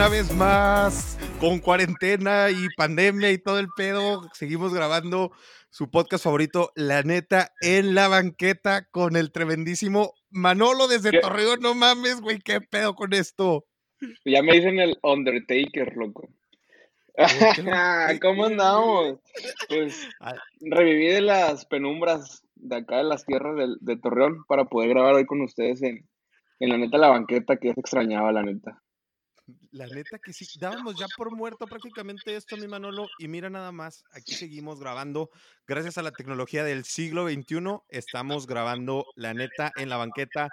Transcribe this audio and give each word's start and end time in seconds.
una 0.00 0.08
vez 0.08 0.34
más, 0.34 1.18
con 1.40 1.58
cuarentena 1.58 2.48
y 2.48 2.68
pandemia 2.74 3.32
y 3.32 3.36
todo 3.36 3.58
el 3.58 3.68
pedo, 3.76 4.22
seguimos 4.32 4.72
grabando 4.72 5.30
su 5.68 5.90
podcast 5.90 6.24
favorito, 6.24 6.72
La 6.74 7.02
Neta, 7.02 7.52
en 7.60 7.94
la 7.94 8.08
banqueta 8.08 8.86
con 8.90 9.14
el 9.14 9.30
tremendísimo 9.30 10.14
Manolo 10.30 10.88
desde 10.88 11.20
Torreón. 11.20 11.60
No 11.60 11.74
mames, 11.74 12.22
güey, 12.22 12.38
qué 12.38 12.62
pedo 12.62 12.94
con 12.94 13.12
esto. 13.12 13.66
Ya 14.24 14.42
me 14.42 14.54
dicen 14.54 14.78
el 14.78 14.96
Undertaker, 15.02 15.94
loco. 15.94 16.30
¿Cómo 18.22 18.46
andamos? 18.46 19.18
Pues 19.68 20.08
reviví 20.62 21.08
de 21.08 21.20
las 21.20 21.66
penumbras 21.66 22.42
de 22.54 22.76
acá 22.76 22.96
de 22.96 23.04
las 23.04 23.26
tierras 23.26 23.54
de, 23.78 23.96
Torreón 23.98 24.44
para 24.48 24.64
poder 24.64 24.88
grabar 24.88 25.16
hoy 25.16 25.26
con 25.26 25.42
ustedes 25.42 25.82
en, 25.82 26.08
en 26.58 26.68
la 26.70 26.78
neta 26.78 26.96
la 26.96 27.08
banqueta 27.08 27.58
que 27.58 27.68
extrañaba, 27.68 28.32
la 28.32 28.42
neta. 28.44 28.80
La 29.72 29.86
neta 29.86 30.18
que 30.18 30.32
sí, 30.32 30.46
dábamos 30.58 30.98
ya 30.98 31.06
por 31.16 31.30
muerto 31.30 31.66
prácticamente 31.66 32.34
esto, 32.34 32.56
mi 32.56 32.66
Manolo, 32.66 33.06
y 33.18 33.28
mira 33.28 33.50
nada 33.50 33.70
más, 33.70 34.02
aquí 34.10 34.34
seguimos 34.34 34.80
grabando, 34.80 35.30
gracias 35.64 35.96
a 35.96 36.02
la 36.02 36.10
tecnología 36.10 36.64
del 36.64 36.84
siglo 36.84 37.28
XXI, 37.28 37.78
estamos 37.88 38.48
grabando 38.48 39.06
la 39.14 39.32
neta 39.32 39.70
en 39.76 39.88
la 39.88 39.96
banqueta 39.96 40.48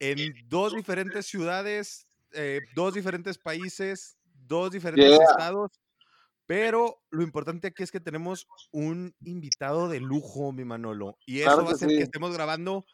en 0.00 0.34
dos 0.48 0.74
diferentes 0.74 1.24
ciudades, 1.24 2.06
eh, 2.32 2.60
dos 2.74 2.92
diferentes 2.92 3.38
países, 3.38 4.18
dos 4.34 4.70
diferentes 4.70 5.18
estados, 5.18 5.80
pero 6.44 7.02
lo 7.10 7.22
importante 7.22 7.68
aquí 7.68 7.82
es 7.84 7.90
que 7.90 8.00
tenemos 8.00 8.46
un 8.70 9.14
invitado 9.24 9.88
de 9.88 10.00
lujo, 10.00 10.52
mi 10.52 10.66
Manolo, 10.66 11.16
y 11.24 11.40
eso 11.40 11.64
va 11.64 11.70
a 11.70 11.72
hacer 11.72 11.88
que 11.88 12.02
estemos 12.02 12.34
grabando 12.34 12.84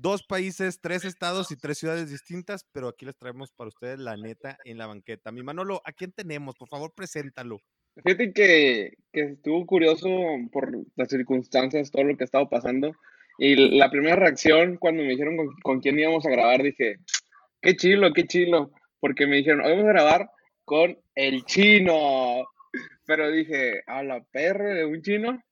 dos 0.00 0.22
países, 0.22 0.80
tres 0.80 1.04
estados 1.04 1.50
y 1.50 1.56
tres 1.56 1.78
ciudades 1.78 2.10
distintas, 2.10 2.64
pero 2.72 2.88
aquí 2.88 3.04
les 3.04 3.16
traemos 3.16 3.52
para 3.52 3.68
ustedes 3.68 3.98
la 3.98 4.16
neta 4.16 4.56
en 4.64 4.78
la 4.78 4.86
banqueta. 4.86 5.30
Mi 5.30 5.42
Manolo, 5.42 5.82
¿a 5.84 5.92
quién 5.92 6.12
tenemos? 6.12 6.56
Por 6.56 6.68
favor, 6.68 6.92
preséntalo. 6.94 7.58
Fíjate 8.04 8.32
que, 8.32 8.94
que 9.12 9.20
estuvo 9.20 9.66
curioso 9.66 10.08
por 10.52 10.70
las 10.96 11.08
circunstancias, 11.08 11.90
todo 11.90 12.04
lo 12.04 12.16
que 12.16 12.24
ha 12.24 12.26
estado 12.26 12.48
pasando. 12.48 12.92
Y 13.38 13.78
la 13.78 13.90
primera 13.90 14.16
reacción 14.16 14.76
cuando 14.76 15.02
me 15.02 15.10
dijeron 15.10 15.36
con, 15.62 15.80
quién 15.80 15.98
íbamos 15.98 16.24
a 16.26 16.30
grabar, 16.30 16.62
dije, 16.62 16.96
qué 17.60 17.76
chilo, 17.76 18.12
qué 18.12 18.26
chilo. 18.26 18.70
Porque 19.00 19.26
me 19.26 19.36
dijeron, 19.36 19.62
hoy 19.62 19.72
vamos 19.72 19.86
a 19.86 19.92
grabar 19.92 20.30
con 20.64 20.98
el 21.14 21.44
chino. 21.44 22.44
Pero 23.06 23.30
dije, 23.30 23.82
a 23.86 24.02
la 24.02 24.22
perra 24.30 24.74
de 24.74 24.84
un 24.84 25.02
chino. 25.02 25.42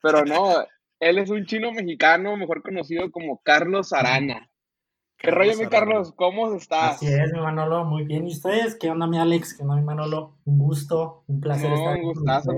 Pero 0.00 0.24
no, 0.24 0.64
él 1.02 1.18
es 1.18 1.30
un 1.30 1.44
chino 1.46 1.72
mexicano, 1.72 2.36
mejor 2.36 2.62
conocido 2.62 3.10
como 3.10 3.42
Carlos 3.42 3.92
Arana. 3.92 4.48
¿Qué 5.18 5.32
rollo, 5.32 5.58
mi 5.58 5.66
Carlos? 5.66 6.12
¿Cómo 6.14 6.54
estás? 6.54 6.94
Así 6.94 7.06
es, 7.06 7.32
mi 7.32 7.40
Manolo, 7.40 7.84
muy 7.84 8.04
bien. 8.04 8.28
¿Y 8.28 8.32
ustedes? 8.32 8.76
¿Qué 8.76 8.88
onda, 8.88 9.08
mi 9.08 9.18
Alex? 9.18 9.54
¿Qué 9.54 9.64
onda, 9.64 9.74
mi 9.74 9.82
Manolo? 9.82 10.38
Un 10.44 10.58
gusto, 10.58 11.24
un 11.26 11.40
placer 11.40 11.72
estar 11.72 11.96
un 11.96 12.02
gustazo, 12.02 12.52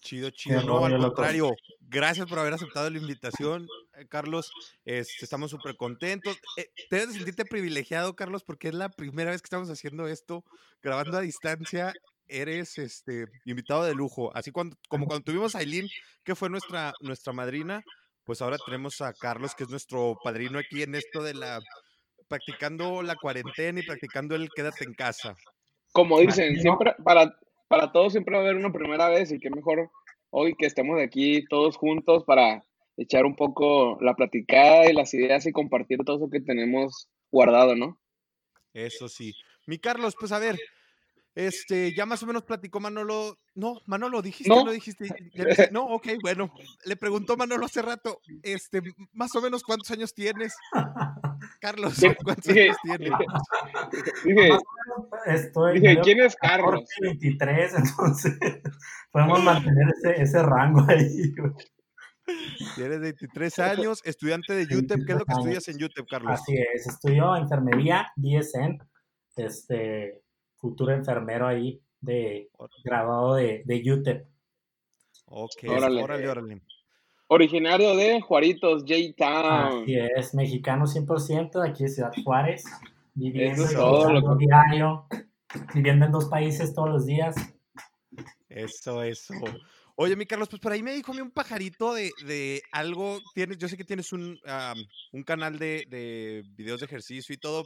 Chido, 0.00 0.28
chido. 0.30 0.62
No, 0.62 0.84
al 0.84 0.98
contrario. 0.98 1.50
Gracias 1.80 2.26
por 2.26 2.38
haber 2.38 2.52
aceptado 2.52 2.90
la 2.90 2.98
invitación, 2.98 3.66
eh, 3.96 4.06
Carlos. 4.06 4.52
Este, 4.84 5.24
estamos 5.24 5.50
súper 5.50 5.74
contentos. 5.76 6.38
Eh, 6.58 6.70
te 6.90 6.96
debes 6.96 7.14
sentirte 7.14 7.46
privilegiado, 7.46 8.14
Carlos, 8.14 8.44
porque 8.44 8.68
es 8.68 8.74
la 8.74 8.90
primera 8.90 9.30
vez 9.30 9.40
que 9.40 9.46
estamos 9.46 9.70
haciendo 9.70 10.06
esto, 10.06 10.44
grabando 10.82 11.16
a 11.16 11.22
distancia 11.22 11.94
eres 12.28 12.78
este 12.78 13.26
invitado 13.44 13.84
de 13.84 13.94
lujo. 13.94 14.30
Así 14.34 14.50
cuando, 14.50 14.76
como 14.88 15.06
cuando 15.06 15.24
tuvimos 15.24 15.54
a 15.54 15.58
Aileen, 15.58 15.88
que 16.24 16.34
fue 16.34 16.50
nuestra, 16.50 16.92
nuestra 17.00 17.32
madrina, 17.32 17.82
pues 18.24 18.42
ahora 18.42 18.56
tenemos 18.64 19.00
a 19.00 19.12
Carlos, 19.12 19.54
que 19.54 19.64
es 19.64 19.70
nuestro 19.70 20.16
padrino 20.22 20.58
aquí 20.58 20.82
en 20.82 20.94
esto 20.94 21.22
de 21.22 21.34
la 21.34 21.60
practicando 22.28 23.02
la 23.02 23.16
cuarentena 23.16 23.80
y 23.80 23.86
practicando 23.86 24.34
el 24.34 24.50
quédate 24.54 24.84
en 24.84 24.92
casa. 24.92 25.34
Como 25.92 26.20
dicen, 26.20 26.60
siempre 26.60 26.94
para, 27.02 27.34
para 27.68 27.90
todos 27.90 28.12
siempre 28.12 28.36
va 28.36 28.42
a 28.42 28.44
haber 28.44 28.56
una 28.56 28.70
primera 28.70 29.08
vez 29.08 29.32
y 29.32 29.38
qué 29.38 29.48
mejor 29.50 29.90
hoy 30.30 30.54
que 30.58 30.66
estemos 30.66 31.00
aquí 31.00 31.44
todos 31.48 31.76
juntos 31.76 32.24
para 32.24 32.62
echar 32.98 33.24
un 33.24 33.34
poco 33.34 33.98
la 34.02 34.14
platicada 34.14 34.90
y 34.90 34.92
las 34.92 35.14
ideas 35.14 35.46
y 35.46 35.52
compartir 35.52 35.98
todo 36.04 36.16
eso 36.16 36.30
que 36.30 36.40
tenemos 36.40 37.08
guardado, 37.30 37.76
¿no? 37.76 37.98
Eso 38.74 39.08
sí. 39.08 39.34
Mi 39.66 39.78
Carlos, 39.78 40.14
pues 40.18 40.32
a 40.32 40.38
ver, 40.38 40.58
este, 41.38 41.94
ya 41.94 42.04
más 42.04 42.20
o 42.24 42.26
menos 42.26 42.42
platicó 42.42 42.80
Manolo. 42.80 43.38
No, 43.54 43.80
Manolo, 43.86 44.20
dijiste, 44.20 44.48
no, 44.48 44.68
dijiste. 44.72 45.08
no, 45.70 45.84
ok, 45.84 46.08
bueno. 46.20 46.52
Le 46.84 46.96
preguntó 46.96 47.36
Manolo 47.36 47.64
hace 47.64 47.80
rato, 47.80 48.20
este, 48.42 48.82
más 49.12 49.32
o 49.36 49.40
menos 49.40 49.62
cuántos 49.62 49.88
años 49.92 50.12
tienes. 50.12 50.56
Carlos, 51.60 51.94
¿cuántos 52.24 52.48
años 52.48 52.76
tienes? 52.82 53.12
Dije, 54.24 54.58
Estoy, 55.26 55.78
dije 55.78 56.00
¿quién 56.02 56.20
es 56.22 56.34
Carlos? 56.34 56.88
23, 57.02 57.74
entonces 57.78 58.36
podemos 59.12 59.40
mantener 59.44 59.94
ese, 59.96 60.20
ese 60.20 60.42
rango 60.42 60.84
ahí. 60.88 61.34
Tienes 62.74 62.98
23 62.98 63.58
años, 63.60 64.02
estudiante 64.04 64.54
de 64.54 64.76
UTEP. 64.76 65.06
¿Qué 65.06 65.12
es 65.12 65.18
lo 65.20 65.24
que 65.24 65.32
estudias 65.34 65.68
en 65.68 65.84
UTEP, 65.84 66.06
Carlos? 66.10 66.32
Así 66.32 66.56
es, 66.56 66.88
estudio 66.88 67.36
enfermería, 67.36 68.08
DSN. 68.16 68.80
Este, 69.36 70.20
futuro 70.58 70.92
enfermero 70.92 71.46
ahí 71.46 71.80
de 72.00 72.50
graduado 72.84 73.34
de, 73.34 73.62
de 73.64 73.92
UTEP. 73.92 74.26
Ok, 75.26 75.64
órale, 75.68 76.02
órale, 76.02 76.62
Originario 77.30 77.94
de 77.94 78.22
Juaritos, 78.22 78.84
J-Town. 78.88 79.82
Así 79.82 79.94
es, 79.94 80.34
mexicano 80.34 80.86
100%, 80.86 81.62
de 81.62 81.68
aquí 81.68 81.84
de 81.84 81.90
Ciudad 81.90 82.12
Juárez, 82.24 82.64
viviendo, 83.12 83.68
todo 83.70 84.36
diario, 84.36 85.06
viviendo 85.74 86.06
en 86.06 86.12
dos 86.12 86.26
países 86.26 86.72
todos 86.72 86.88
los 86.88 87.04
días. 87.04 87.36
Eso, 88.48 89.02
eso. 89.02 89.34
Oye, 90.00 90.16
mi 90.16 90.26
Carlos, 90.26 90.48
pues 90.48 90.62
por 90.62 90.72
ahí 90.72 90.82
me 90.82 90.94
dijo 90.94 91.12
un 91.12 91.30
pajarito 91.30 91.92
de, 91.92 92.12
de 92.24 92.62
algo. 92.72 93.18
Tienes, 93.34 93.58
yo 93.58 93.68
sé 93.68 93.76
que 93.76 93.84
tienes 93.84 94.12
un, 94.12 94.38
un 95.12 95.22
canal 95.24 95.58
de, 95.58 95.84
de, 95.88 96.44
videos 96.54 96.80
de 96.80 96.86
ejercicio 96.86 97.34
y 97.34 97.38
todo 97.38 97.64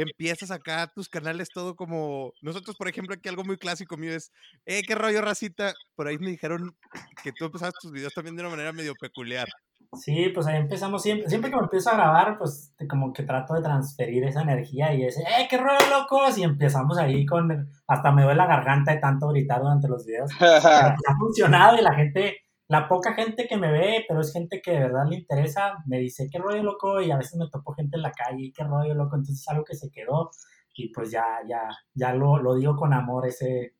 empiezas 0.00 0.50
acá 0.50 0.90
tus 0.94 1.08
canales 1.08 1.48
todo 1.48 1.76
como 1.76 2.32
nosotros 2.42 2.76
por 2.76 2.88
ejemplo 2.88 3.14
aquí 3.14 3.28
algo 3.28 3.44
muy 3.44 3.56
clásico 3.56 3.96
mío 3.96 4.12
es 4.12 4.32
eh 4.66 4.82
qué 4.86 4.94
rollo 4.94 5.20
racita 5.20 5.74
por 5.94 6.08
ahí 6.08 6.18
me 6.18 6.30
dijeron 6.30 6.76
que 7.22 7.32
tú 7.32 7.46
empezabas 7.46 7.74
tus 7.80 7.92
videos 7.92 8.14
también 8.14 8.36
de 8.36 8.42
una 8.42 8.50
manera 8.50 8.72
medio 8.72 8.94
peculiar. 8.94 9.48
Sí 9.94 10.30
pues 10.34 10.46
ahí 10.46 10.56
empezamos 10.56 11.02
siempre 11.02 11.28
siempre 11.28 11.50
que 11.50 11.56
me 11.56 11.62
empiezo 11.62 11.90
a 11.90 11.94
grabar 11.94 12.36
pues 12.38 12.72
como 12.88 13.12
que 13.12 13.22
trato 13.22 13.54
de 13.54 13.62
transferir 13.62 14.24
esa 14.24 14.42
energía 14.42 14.92
y 14.92 15.04
ese 15.04 15.22
eh 15.22 15.46
qué 15.48 15.56
rollo 15.56 15.78
locos 15.90 16.36
y 16.36 16.42
empezamos 16.42 16.98
ahí 16.98 17.24
con 17.24 17.70
hasta 17.86 18.12
me 18.12 18.22
duele 18.22 18.36
la 18.36 18.46
garganta 18.46 18.92
de 18.92 18.98
tanto 18.98 19.28
gritar 19.28 19.60
durante 19.60 19.88
los 19.88 20.04
videos 20.04 20.30
ha 20.40 21.16
funcionado 21.18 21.78
y 21.78 21.82
la 21.82 21.94
gente 21.94 22.47
la 22.68 22.86
poca 22.86 23.14
gente 23.14 23.48
que 23.48 23.56
me 23.56 23.72
ve, 23.72 24.04
pero 24.06 24.20
es 24.20 24.32
gente 24.32 24.60
que 24.60 24.72
de 24.72 24.80
verdad 24.80 25.06
le 25.08 25.16
interesa, 25.16 25.82
me 25.86 25.98
dice, 25.98 26.28
qué 26.30 26.38
rollo 26.38 26.62
loco, 26.62 27.00
y 27.00 27.10
a 27.10 27.16
veces 27.16 27.36
me 27.36 27.48
topo 27.48 27.72
gente 27.72 27.96
en 27.96 28.02
la 28.02 28.12
calle, 28.12 28.52
qué 28.54 28.62
rollo 28.62 28.94
loco, 28.94 29.16
entonces 29.16 29.40
es 29.40 29.48
algo 29.48 29.64
que 29.64 29.74
se 29.74 29.90
quedó, 29.90 30.30
y 30.74 30.92
pues 30.92 31.10
ya, 31.10 31.24
ya, 31.48 31.70
ya 31.94 32.12
lo, 32.12 32.38
lo 32.38 32.54
digo 32.54 32.76
con 32.76 32.92
amor, 32.92 33.26
ese... 33.26 33.74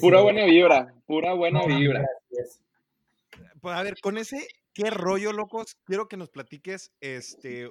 pura 0.00 0.20
buena 0.22 0.44
vibra, 0.44 0.92
pura 1.06 1.34
buena 1.34 1.64
vibra. 1.66 2.04
Pues 3.60 3.76
a 3.76 3.82
ver, 3.82 3.94
con 4.02 4.18
ese, 4.18 4.46
qué 4.74 4.90
rollo 4.90 5.32
locos, 5.32 5.76
quiero 5.84 6.08
que 6.08 6.16
nos 6.16 6.30
platiques, 6.30 6.92
este, 7.00 7.70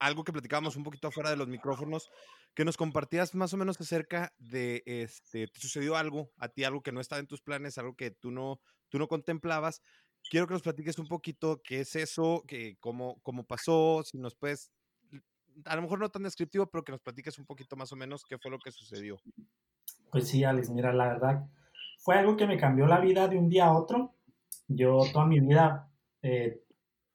algo 0.00 0.24
que 0.24 0.32
platicábamos 0.32 0.76
un 0.76 0.82
poquito 0.82 1.08
afuera 1.08 1.30
de 1.30 1.36
los 1.36 1.46
micrófonos, 1.46 2.10
que 2.54 2.64
nos 2.64 2.76
compartías 2.76 3.34
más 3.36 3.54
o 3.54 3.56
menos 3.56 3.80
acerca 3.80 4.32
de, 4.38 4.82
este, 4.84 5.46
te 5.46 5.60
sucedió 5.60 5.96
algo 5.96 6.32
a 6.38 6.48
ti, 6.48 6.64
algo 6.64 6.82
que 6.82 6.92
no 6.92 7.00
estaba 7.00 7.20
en 7.20 7.28
tus 7.28 7.40
planes, 7.40 7.78
algo 7.78 7.94
que 7.94 8.10
tú 8.10 8.30
no, 8.30 8.60
tú 8.92 8.98
no 8.98 9.08
contemplabas. 9.08 9.82
Quiero 10.30 10.46
que 10.46 10.52
nos 10.52 10.62
platiques 10.62 10.98
un 10.98 11.08
poquito 11.08 11.62
qué 11.64 11.80
es 11.80 11.96
eso, 11.96 12.44
que, 12.46 12.76
cómo, 12.78 13.18
cómo 13.22 13.44
pasó, 13.44 14.02
si 14.04 14.18
nos 14.18 14.36
puedes, 14.36 14.70
a 15.64 15.74
lo 15.74 15.82
mejor 15.82 15.98
no 15.98 16.10
tan 16.10 16.22
descriptivo, 16.22 16.66
pero 16.66 16.84
que 16.84 16.92
nos 16.92 17.00
platiques 17.00 17.38
un 17.38 17.46
poquito 17.46 17.74
más 17.74 17.90
o 17.92 17.96
menos 17.96 18.22
qué 18.28 18.38
fue 18.38 18.50
lo 18.50 18.58
que 18.58 18.70
sucedió. 18.70 19.16
Pues 20.10 20.28
sí, 20.28 20.44
Alex, 20.44 20.68
mira, 20.70 20.92
la 20.92 21.08
verdad, 21.08 21.46
fue 21.98 22.16
algo 22.16 22.36
que 22.36 22.46
me 22.46 22.58
cambió 22.58 22.86
la 22.86 23.00
vida 23.00 23.26
de 23.28 23.38
un 23.38 23.48
día 23.48 23.66
a 23.66 23.72
otro. 23.72 24.14
Yo 24.68 25.00
toda 25.12 25.24
mi 25.24 25.40
vida 25.40 25.90
eh, 26.20 26.62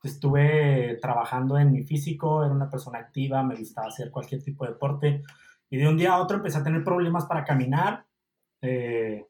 estuve 0.04 0.98
trabajando 1.00 1.60
en 1.60 1.72
mi 1.72 1.84
físico, 1.84 2.44
era 2.44 2.54
una 2.54 2.69
persona 2.69 2.98
activa, 2.98 3.44
me 3.44 3.56
gustaba 3.56 3.88
hacer 3.88 4.10
cualquier 4.10 4.44
tipo 4.44 4.66
de 4.66 4.72
deporte 4.72 5.24
y 5.69 5.78
de 5.78 5.88
un 5.88 5.98
día 5.98 6.13
a 6.13 6.22
otro 6.22 6.38
empecé 6.38 6.57
a 6.57 6.63
tener 6.63 6.84
problemas 6.84 7.25
para 7.25 7.44
caminar. 7.44 8.06
Eh, 8.62 9.28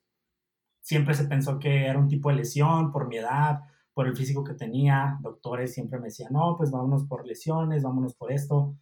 siempre 0.87 1.13
se 1.15 1.25
pensó 1.25 1.59
que 1.59 1.85
era 1.85 1.99
un 1.99 2.07
tipo 2.07 2.29
de 2.29 2.37
lesión 2.37 2.93
por 2.93 3.09
mi 3.09 3.17
edad, 3.17 3.59
por 3.93 4.07
el 4.07 4.15
físico 4.15 4.45
que 4.45 4.53
tenía. 4.53 5.17
Doctores 5.21 5.73
siempre 5.73 5.99
me 5.99 6.05
decían, 6.05 6.31
no, 6.31 6.55
pues 6.55 6.71
vámonos 6.71 7.03
por 7.03 7.27
lesiones, 7.27 7.83
vámonos 7.83 8.15
por 8.15 8.31
esto. 8.31 8.77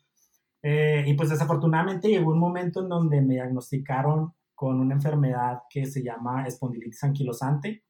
Eh, 0.61 1.03
y 1.07 1.15
pues 1.15 1.29
desafortunadamente 1.29 2.07
llegó 2.07 2.31
un 2.31 2.37
momento 2.37 2.81
en 2.81 2.89
donde 2.89 3.21
me 3.21 3.33
diagnosticaron 3.33 4.33
con 4.53 4.79
una 4.79 4.93
enfermedad 4.93 5.63
que 5.67 5.87
se 5.87 6.03
llama 6.03 6.45
espondilitis 6.45 7.03
anquilosante. 7.03 7.83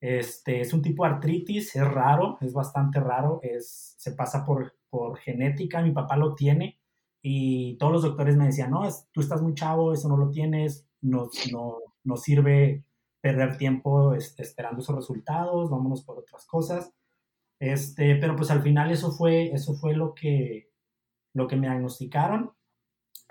Este, 0.00 0.62
es 0.62 0.72
un 0.72 0.80
tipo 0.80 1.04
de 1.04 1.10
artritis, 1.10 1.76
es 1.76 1.86
raro, 1.86 2.38
es 2.40 2.54
bastante 2.54 3.00
raro, 3.00 3.40
es, 3.42 3.96
se 3.98 4.12
pasa 4.12 4.46
por, 4.46 4.74
por 4.88 5.18
genética, 5.18 5.82
mi 5.82 5.92
papá 5.92 6.16
lo 6.16 6.34
tiene 6.34 6.80
y 7.20 7.76
todos 7.76 7.92
los 7.92 8.02
doctores 8.02 8.34
me 8.34 8.46
decían, 8.46 8.70
no, 8.70 8.82
tú 9.12 9.20
estás 9.20 9.42
muy 9.42 9.52
chavo, 9.54 9.92
eso 9.92 10.08
no 10.08 10.16
lo 10.16 10.30
tienes, 10.30 10.88
no, 11.02 11.28
no, 12.04 12.16
sirve 12.16 12.84
perder 13.22 13.56
tiempo 13.56 14.14
este, 14.14 14.42
esperando 14.42 14.80
esos 14.80 14.96
resultados, 14.96 15.70
vámonos 15.70 16.04
por 16.04 16.18
otras 16.18 16.44
cosas. 16.44 16.92
Este, 17.60 18.16
pero 18.16 18.34
pues 18.36 18.50
al 18.50 18.62
final 18.62 18.90
eso 18.90 19.12
fue, 19.12 19.52
eso 19.52 19.74
fue 19.74 19.94
lo 19.94 20.14
que, 20.14 20.70
lo 21.32 21.46
que 21.46 21.56
me 21.56 21.68
diagnosticaron. 21.68 22.52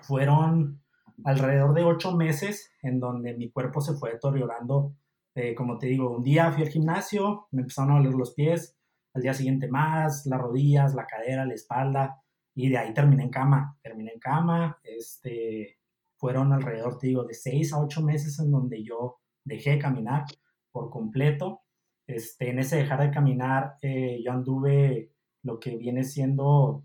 Fueron 0.00 0.82
alrededor 1.24 1.74
de 1.74 1.84
ocho 1.84 2.16
meses 2.16 2.72
en 2.80 2.98
donde 2.98 3.34
mi 3.34 3.50
cuerpo 3.50 3.82
se 3.82 3.92
fue 3.92 4.14
deteriorando. 4.14 4.96
Eh, 5.34 5.54
como 5.54 5.78
te 5.78 5.86
digo, 5.86 6.10
un 6.16 6.22
día 6.22 6.50
fui 6.52 6.62
al 6.62 6.70
gimnasio, 6.70 7.48
me 7.52 7.60
empezaron 7.60 7.92
a 7.92 7.98
doler 7.98 8.14
los 8.14 8.32
pies, 8.32 8.76
al 9.14 9.22
día 9.22 9.34
siguiente 9.34 9.68
más, 9.68 10.24
las 10.26 10.40
rodillas, 10.40 10.94
la 10.94 11.06
cadera, 11.06 11.44
la 11.44 11.54
espalda, 11.54 12.22
y 12.54 12.70
de 12.70 12.78
ahí 12.78 12.94
terminé 12.94 13.24
en 13.24 13.30
cama, 13.30 13.78
terminé 13.82 14.12
en 14.12 14.20
cama, 14.20 14.78
este, 14.82 15.78
fueron 16.16 16.52
alrededor, 16.52 16.98
te 16.98 17.08
digo, 17.08 17.24
de 17.24 17.34
seis 17.34 17.72
a 17.72 17.80
ocho 17.80 18.02
meses 18.02 18.38
en 18.38 18.50
donde 18.50 18.82
yo 18.82 19.21
dejé 19.44 19.70
de 19.70 19.78
caminar 19.78 20.24
por 20.70 20.90
completo. 20.90 21.62
Este, 22.06 22.50
en 22.50 22.58
ese 22.58 22.76
dejar 22.76 23.00
de 23.00 23.10
caminar, 23.10 23.76
eh, 23.82 24.20
yo 24.24 24.32
anduve 24.32 25.12
lo 25.42 25.58
que 25.58 25.76
viene 25.76 26.04
siendo 26.04 26.84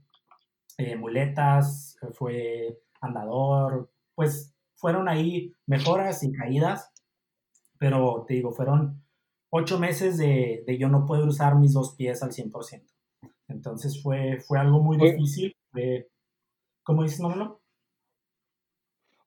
eh, 0.78 0.96
muletas, 0.96 1.98
fue 2.14 2.80
andador, 3.02 3.92
pues 4.16 4.56
fueron 4.76 5.10
ahí 5.10 5.54
mejoras 5.66 6.24
y 6.24 6.32
caídas, 6.32 6.92
pero 7.80 8.26
te 8.28 8.36
digo, 8.36 8.52
fueron 8.52 9.04
ocho 9.50 9.80
meses 9.80 10.18
de, 10.18 10.64
de 10.66 10.78
yo 10.78 10.90
no 10.90 11.06
poder 11.06 11.28
usar 11.28 11.56
mis 11.56 11.74
dos 11.74 11.96
pies 11.96 12.22
al 12.22 12.32
100%. 12.32 12.86
Entonces 13.48 14.02
fue, 14.02 14.40
fue 14.42 14.60
algo 14.60 14.82
muy 14.82 14.98
difícil. 14.98 15.56
¿Cómo 16.84 17.04
dices, 17.04 17.20
Manolo? 17.20 17.62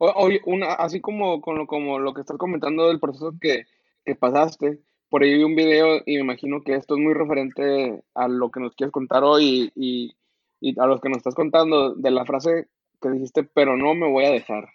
Oye, 0.02 0.40
una, 0.46 0.72
así 0.72 1.02
como, 1.02 1.42
con 1.42 1.58
lo, 1.58 1.66
como 1.66 1.98
lo 1.98 2.14
que 2.14 2.22
estás 2.22 2.38
comentando 2.38 2.88
del 2.88 3.00
proceso 3.00 3.34
que, 3.38 3.66
que 4.02 4.14
pasaste, 4.14 4.80
por 5.10 5.22
ahí 5.22 5.36
vi 5.36 5.42
un 5.42 5.54
video 5.54 6.00
y 6.06 6.14
me 6.14 6.20
imagino 6.20 6.62
que 6.62 6.74
esto 6.74 6.94
es 6.94 7.02
muy 7.02 7.12
referente 7.12 8.02
a 8.14 8.26
lo 8.26 8.50
que 8.50 8.60
nos 8.60 8.74
quieres 8.74 8.92
contar 8.92 9.24
hoy 9.24 9.70
y, 9.74 10.16
y, 10.58 10.80
a 10.80 10.86
lo 10.86 11.00
que 11.00 11.10
nos 11.10 11.18
estás 11.18 11.34
contando 11.34 11.94
de 11.94 12.10
la 12.10 12.24
frase 12.24 12.68
que 12.98 13.10
dijiste, 13.10 13.44
pero 13.44 13.76
no 13.76 13.94
me 13.94 14.10
voy 14.10 14.24
a 14.24 14.30
dejar. 14.30 14.70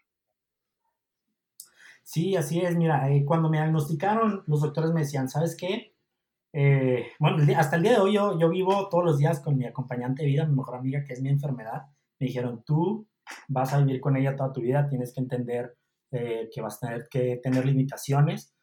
Sí, 2.04 2.36
así 2.36 2.62
es. 2.62 2.76
Mira, 2.76 3.10
eh, 3.12 3.26
cuando 3.26 3.50
me 3.50 3.58
diagnosticaron, 3.58 4.44
los 4.46 4.62
doctores 4.62 4.92
me 4.92 5.00
decían, 5.02 5.28
¿sabes 5.28 5.58
qué? 5.58 5.96
Eh, 6.54 7.08
bueno, 7.18 7.38
hasta 7.58 7.78
el 7.78 7.82
día 7.82 7.94
de 7.94 8.00
hoy 8.00 8.14
yo, 8.14 8.38
yo 8.38 8.50
vivo 8.50 8.90
todos 8.90 9.04
los 9.04 9.18
días 9.18 9.40
con 9.40 9.58
mi 9.58 9.66
acompañante 9.66 10.22
de 10.22 10.30
vida, 10.30 10.46
mi 10.46 10.56
mejor 10.56 10.76
amiga, 10.76 11.04
que 11.04 11.14
es 11.14 11.22
mi 11.24 11.30
enfermedad. 11.30 11.88
Me 12.20 12.28
dijeron, 12.28 12.64
tú 12.64 13.08
vas 13.48 13.74
a 13.74 13.80
vivir 13.80 14.02
con 14.02 14.16
ella 14.16 14.36
toda 14.36 14.54
tu 14.54 14.62
vida, 14.62 14.88
tienes 14.88 15.14
que 15.14 15.22
entender 15.22 15.78
eh, 16.12 16.50
que 16.54 16.62
vas 16.62 16.78
a 16.78 16.88
tener 16.88 17.08
que 17.10 17.40
tener 17.42 17.66
limitaciones. 17.66 18.56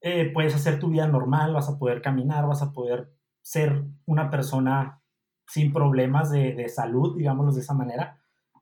Eh, 0.00 0.30
puedes 0.32 0.54
hacer 0.54 0.78
tu 0.78 0.90
vida 0.90 1.06
normal, 1.08 1.54
vas 1.54 1.68
a 1.68 1.78
poder 1.78 2.02
caminar, 2.02 2.46
vas 2.46 2.62
a 2.62 2.72
poder 2.72 3.10
ser 3.42 3.84
una 4.04 4.30
persona 4.30 5.02
sin 5.48 5.72
problemas 5.72 6.30
de, 6.30 6.54
de 6.54 6.68
salud, 6.68 7.16
digámoslo 7.16 7.52
de 7.52 7.60
esa 7.60 7.74
manera, 7.74 8.20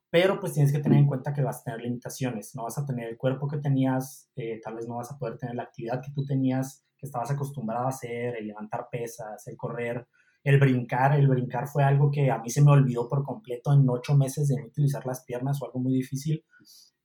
pero 0.09 0.39
pues 0.39 0.53
tienes 0.53 0.71
que 0.71 0.79
tener 0.79 0.99
en 0.99 1.07
cuenta 1.07 1.33
que 1.33 1.41
vas 1.41 1.59
a 1.59 1.63
tener 1.65 1.81
limitaciones, 1.81 2.55
no 2.55 2.63
vas 2.63 2.77
a 2.77 2.85
tener 2.85 3.09
el 3.09 3.17
cuerpo 3.17 3.47
que 3.47 3.57
tenías, 3.57 4.31
tal 4.63 4.75
vez 4.75 4.87
no 4.87 4.95
vas 4.95 5.11
a 5.11 5.17
poder 5.17 5.37
tener 5.37 5.55
la 5.55 5.63
actividad 5.63 6.01
que 6.01 6.11
tú 6.13 6.25
tenías 6.25 6.85
que 6.97 7.05
estabas 7.05 7.31
acostumbrado 7.31 7.85
a 7.85 7.89
hacer, 7.89 8.37
el 8.37 8.47
levantar 8.47 8.87
pesas, 8.89 9.45
el 9.47 9.57
correr, 9.57 10.07
el 10.45 10.59
brincar. 10.59 11.19
El 11.19 11.27
brincar 11.27 11.67
fue 11.67 11.83
algo 11.83 12.09
que 12.09 12.31
a 12.31 12.37
mí 12.37 12.49
se 12.49 12.61
me 12.61 12.71
olvidó 12.71 13.09
por 13.09 13.23
completo 13.23 13.73
en 13.73 13.89
ocho 13.89 14.15
meses 14.15 14.47
de 14.47 14.57
no 14.57 14.67
utilizar 14.67 15.05
las 15.05 15.25
piernas, 15.25 15.61
o 15.61 15.65
algo 15.65 15.79
muy 15.79 15.93
difícil. 15.93 16.45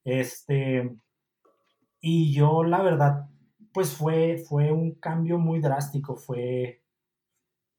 Este, 0.04 0.96
y 2.00 2.32
yo, 2.32 2.62
la 2.62 2.82
verdad, 2.82 3.28
pues 3.72 3.92
fue, 3.92 4.38
fue 4.48 4.70
un 4.70 4.94
cambio 4.96 5.38
muy 5.38 5.60
drástico, 5.60 6.16
fue, 6.16 6.82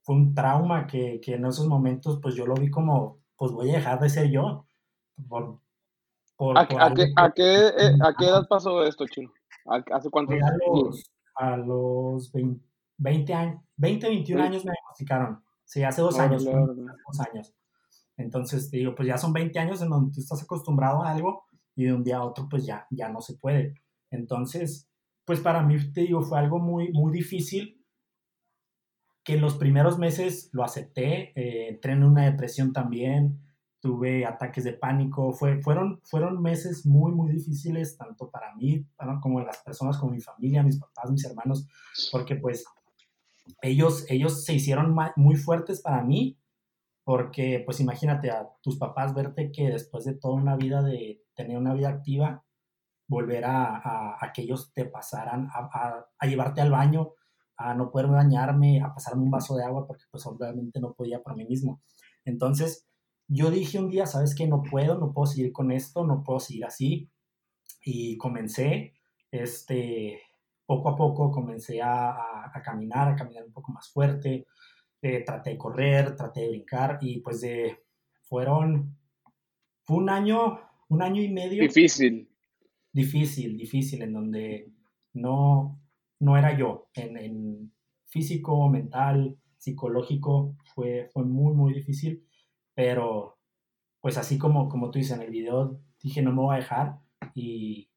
fue 0.01 0.15
un 0.15 0.33
trauma 0.33 0.87
que, 0.87 1.21
que 1.21 1.35
en 1.35 1.45
esos 1.45 1.67
momentos, 1.67 2.19
pues 2.21 2.35
yo 2.35 2.45
lo 2.45 2.55
vi 2.55 2.69
como, 2.69 3.19
pues 3.37 3.51
voy 3.51 3.69
a 3.69 3.75
dejar 3.75 3.99
de 3.99 4.09
ser 4.09 4.29
yo. 4.31 4.65
Por, 5.29 5.59
¿A, 6.57 6.67
qué, 6.67 6.75
a, 7.15 7.31
qué, 7.31 7.67
eh, 7.67 7.97
¿A, 8.01 8.13
qué, 8.17 8.25
edad 8.25 8.47
pasó 8.49 8.83
esto, 8.83 9.05
Chino? 9.05 9.31
¿Hace 9.91 10.09
cuánto 10.09 10.33
tiempo? 10.33 10.91
a 11.35 11.55
los 11.55 12.31
20, 12.97 13.33
años, 13.33 13.61
20, 13.77 14.09
21 14.09 14.43
años 14.43 14.65
me 14.65 14.71
diagnosticaron. 14.71 15.43
Sí, 15.71 15.83
hace 15.83 16.01
dos 16.01 16.19
años. 16.19 16.43
Dos 16.43 17.19
años. 17.31 17.55
Entonces, 18.17 18.69
te 18.69 18.75
digo, 18.75 18.93
pues 18.93 19.07
ya 19.07 19.17
son 19.17 19.31
20 19.31 19.57
años 19.57 19.81
en 19.81 19.89
donde 19.89 20.11
tú 20.13 20.19
estás 20.19 20.43
acostumbrado 20.43 21.01
a 21.01 21.11
algo 21.11 21.45
y 21.77 21.85
de 21.85 21.93
un 21.93 22.03
día 22.03 22.17
a 22.17 22.25
otro, 22.25 22.49
pues 22.49 22.65
ya, 22.65 22.85
ya 22.89 23.07
no 23.07 23.21
se 23.21 23.35
puede. 23.37 23.75
Entonces, 24.09 24.89
pues 25.23 25.39
para 25.39 25.63
mí, 25.63 25.77
te 25.93 26.01
digo, 26.01 26.23
fue 26.23 26.39
algo 26.39 26.59
muy, 26.59 26.91
muy 26.91 27.13
difícil 27.13 27.81
que 29.23 29.35
en 29.35 29.41
los 29.41 29.55
primeros 29.55 29.97
meses 29.97 30.49
lo 30.51 30.65
acepté, 30.65 31.31
eh, 31.39 31.69
entré 31.69 31.93
en 31.93 32.03
una 32.03 32.25
depresión 32.25 32.73
también, 32.73 33.39
tuve 33.79 34.25
ataques 34.25 34.65
de 34.65 34.73
pánico, 34.73 35.31
fue, 35.31 35.61
fueron, 35.61 36.01
fueron 36.03 36.41
meses 36.41 36.85
muy, 36.85 37.13
muy 37.13 37.31
difíciles, 37.31 37.95
tanto 37.95 38.29
para 38.29 38.53
mí 38.55 38.85
como 39.21 39.39
las 39.39 39.59
personas, 39.59 39.97
como 39.97 40.11
mi 40.11 40.19
familia, 40.19 40.63
mis 40.63 40.79
papás, 40.79 41.09
mis 41.09 41.23
hermanos, 41.23 41.65
porque 42.11 42.35
pues 42.35 42.65
ellos, 43.61 44.05
ellos 44.09 44.45
se 44.45 44.53
hicieron 44.53 44.95
muy 45.15 45.35
fuertes 45.35 45.81
para 45.81 46.03
mí, 46.03 46.37
porque 47.03 47.63
pues 47.65 47.79
imagínate 47.79 48.31
a 48.31 48.49
tus 48.61 48.77
papás 48.77 49.13
verte 49.13 49.51
que 49.51 49.69
después 49.69 50.05
de 50.05 50.13
toda 50.13 50.35
una 50.35 50.55
vida 50.55 50.81
de 50.81 51.23
tener 51.35 51.57
una 51.57 51.73
vida 51.73 51.89
activa, 51.89 52.45
volver 53.07 53.43
a, 53.43 54.15
a, 54.23 54.31
que 54.33 54.43
ellos 54.43 54.71
te 54.73 54.85
pasaran 54.85 55.49
a, 55.53 56.07
a, 56.17 56.27
llevarte 56.27 56.61
al 56.61 56.71
baño, 56.71 57.11
a 57.57 57.73
no 57.73 57.91
poder 57.91 58.07
bañarme, 58.07 58.81
a 58.81 58.93
pasarme 58.93 59.23
un 59.23 59.31
vaso 59.31 59.57
de 59.57 59.65
agua, 59.65 59.85
porque 59.85 60.05
pues 60.09 60.25
obviamente 60.25 60.79
no 60.79 60.93
podía 60.93 61.21
por 61.21 61.35
mí 61.35 61.43
mismo. 61.45 61.81
Entonces, 62.23 62.87
yo 63.27 63.51
dije 63.51 63.79
un 63.79 63.89
día, 63.89 64.05
¿sabes 64.05 64.33
qué? 64.33 64.47
No 64.47 64.63
puedo, 64.63 64.97
no 64.97 65.11
puedo 65.11 65.25
seguir 65.25 65.51
con 65.51 65.71
esto, 65.71 66.05
no 66.05 66.23
puedo 66.23 66.39
seguir 66.39 66.65
así. 66.65 67.11
Y 67.83 68.17
comencé, 68.17 68.93
este, 69.31 70.21
poco 70.77 70.89
a 70.89 70.95
poco 70.95 71.31
comencé 71.31 71.81
a, 71.81 72.11
a, 72.53 72.61
caminar, 72.61 73.09
a 73.09 73.15
caminar 73.15 73.45
un 73.45 73.53
poco 73.53 73.71
más 73.71 73.89
fuerte. 73.89 74.47
Eh, 75.01 75.23
traté 75.25 75.51
de 75.51 75.57
correr, 75.57 76.15
traté 76.15 76.41
de 76.41 76.49
brincar 76.49 76.97
y 77.01 77.19
pues 77.21 77.41
de, 77.41 77.77
fueron, 78.21 78.97
fue 79.83 79.97
un 79.97 80.09
año, 80.09 80.59
un 80.89 81.01
año 81.01 81.21
y 81.21 81.29
medio. 81.29 81.63
Difícil. 81.63 82.29
Difícil, 82.93 83.57
difícil, 83.57 84.01
en 84.01 84.13
donde 84.13 84.71
no, 85.13 85.79
no 86.19 86.37
era 86.37 86.57
yo. 86.57 86.89
En, 86.93 87.17
en 87.17 87.73
físico, 88.05 88.69
mental, 88.69 89.37
psicológico, 89.57 90.55
fue, 90.73 91.09
fue 91.13 91.23
muy, 91.23 91.53
muy 91.53 91.73
difícil 91.73 92.25
pero, 92.73 93.37
pues 93.99 94.17
así 94.17 94.37
como, 94.37 94.69
como 94.69 94.91
tú 94.91 94.99
dices 94.99 95.15
en 95.15 95.23
el 95.23 95.31
video, 95.31 95.79
dije 96.01 96.21
no 96.21 96.31
me 96.31 96.41
voy 96.41 96.55
a 96.55 96.59
dejar 96.59 96.99
y, 97.35 97.89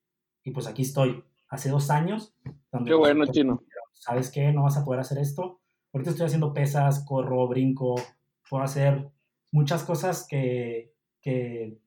y 0.43 0.51
pues 0.51 0.67
aquí 0.67 0.83
estoy. 0.83 1.25
Hace 1.55 1.71
dos 1.71 1.89
años. 1.91 2.35
Donde 2.73 2.91
qué 2.91 2.95
bueno, 2.95 3.27
chino. 3.27 3.63
¿Sabes 3.93 4.31
qué? 4.31 4.53
No 4.53 4.65
vas 4.65 4.77
a 4.77 4.85
poder 4.85 5.01
hacer 5.01 5.19
esto. 5.19 5.61
Ahorita 5.93 6.11
estoy 6.11 6.27
haciendo 6.27 6.53
pesas, 6.53 7.05
corro, 7.05 7.47
brinco, 7.47 7.95
puedo 8.51 8.65
hacer 8.65 9.09
muchas 9.53 9.85
cosas 9.85 10.27
que, 10.29 10.93
que 11.23 11.79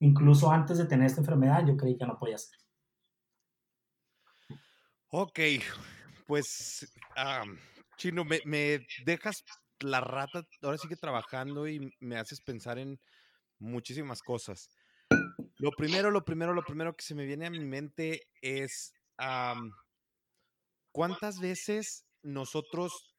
incluso 0.00 0.50
antes 0.50 0.78
de 0.78 0.86
tener 0.86 1.06
esta 1.06 1.20
enfermedad 1.20 1.64
yo 1.64 1.76
creí 1.76 1.96
que 1.96 2.04
no 2.04 2.18
podía 2.18 2.34
hacer. 2.34 2.58
Ok, 5.10 5.38
pues, 6.26 6.92
Chino, 7.96 8.24
me, 8.24 8.40
me, 8.44 8.84
dejas 9.04 9.44
la 9.78 10.00
rata 10.00 10.44
ahora 10.62 10.78
sigue 10.78 10.96
trabajando 10.96 11.68
y 11.68 11.92
me 12.00 12.16
haces 12.16 12.40
pensar 12.40 12.78
en 12.78 12.98
muchísimas 13.60 14.20
cosas. 14.22 14.68
Lo 15.58 15.70
primero, 15.70 16.10
lo 16.10 16.24
primero, 16.24 16.52
lo 16.52 16.64
primero 16.64 16.96
que 16.96 17.04
se 17.04 17.14
me 17.14 17.24
viene 17.24 17.46
a 17.46 17.50
mi 17.50 17.64
mente 17.64 18.22
es 18.40 18.92
cuántas 20.92 21.38
veces 21.40 22.04
nosotros 22.22 23.14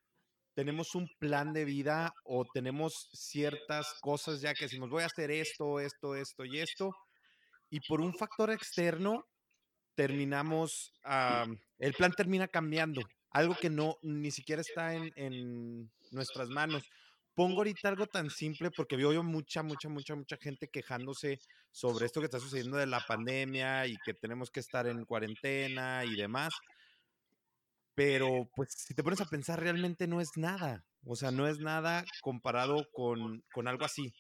tenemos 0.56 0.96
un 0.96 1.08
plan 1.20 1.52
de 1.54 1.66
vida 1.66 2.14
o 2.24 2.46
tenemos 2.54 3.10
ciertas 3.14 3.96
cosas 4.02 4.42
ya 4.42 4.54
que 4.54 4.66
decimos 4.66 4.90
voy 4.90 5.04
a 5.04 5.08
hacer 5.08 5.32
esto, 5.32 5.80
esto, 5.80 6.16
esto 6.16 6.46
y 6.46 6.60
esto, 6.60 6.92
y 7.70 7.80
por 7.88 8.02
un 8.02 8.14
factor 8.14 8.52
externo 8.52 9.26
terminamos, 9.96 10.94
el 11.80 11.94
plan 11.94 12.12
termina 12.12 12.48
cambiando, 12.48 13.02
algo 13.32 13.56
que 13.56 13.70
no 13.70 13.98
ni 14.04 14.32
siquiera 14.32 14.62
está 14.62 14.94
en 14.94 15.92
nuestras 16.12 16.50
manos. 16.50 16.84
Pongo 17.36 17.58
ahorita 17.58 17.90
algo 17.90 18.06
tan 18.06 18.30
simple 18.30 18.70
porque 18.70 18.96
veo 18.96 19.12
yo 19.12 19.24
mucha, 19.24 19.64
mucha, 19.64 19.90
mucha, 19.90 20.16
mucha 20.16 20.38
gente 20.38 20.68
quejándose 20.68 21.40
sobre 21.72 22.06
esto 22.06 22.20
que 22.20 22.26
está 22.26 22.40
sucediendo 22.40 22.78
de 22.78 22.86
la 22.86 23.00
pandemia 23.00 23.88
y 23.88 23.98
que 24.06 24.14
tenemos 24.14 24.52
que 24.52 24.60
estar 24.60 24.86
en 24.88 25.06
cuarentena 25.06 26.06
y 26.06 26.16
demás. 26.16 26.54
Pero 27.96 28.50
pues 28.56 28.70
si 28.76 28.94
te 28.94 29.04
pones 29.04 29.22
a 29.22 29.26
pensar, 29.26 29.60
realmente 29.60 30.08
no 30.08 30.22
es 30.22 30.30
nada. 30.36 30.86
O 31.06 31.16
sea, 31.16 31.32
no 31.32 31.48
es 31.48 31.60
nada 31.60 32.06
comparado 32.22 32.88
con, 32.94 33.44
con 33.52 33.68
algo 33.68 33.86
así. 33.86 34.14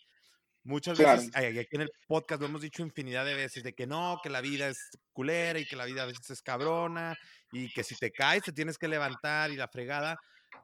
Muchas 0.65 0.98
veces, 0.98 1.29
aquí 1.36 1.75
en 1.75 1.82
el 1.82 1.91
podcast 2.08 2.39
lo 2.39 2.48
hemos 2.48 2.62
dicho 2.62 2.84
infinidad 2.84 3.25
de 3.25 3.36
veces, 3.36 3.63
de 3.63 3.74
que 3.74 3.86
no, 3.86 4.20
que 4.24 4.29
la 4.29 4.39
vida 4.39 4.70
es 4.70 4.98
culera 5.12 5.60
y 5.60 5.65
que 5.65 5.75
la 5.75 5.84
vida 5.84 6.03
a 6.03 6.05
veces 6.05 6.29
es 6.29 6.41
cabrona 6.41 7.17
y 7.51 7.72
que 7.74 7.84
si 7.84 7.96
te 7.96 8.12
caes 8.12 8.43
te 8.43 8.53
tienes 8.53 8.77
que 8.77 8.88
levantar 8.88 9.51
y 9.51 9.58
la 9.58 9.67
fregada, 9.67 10.17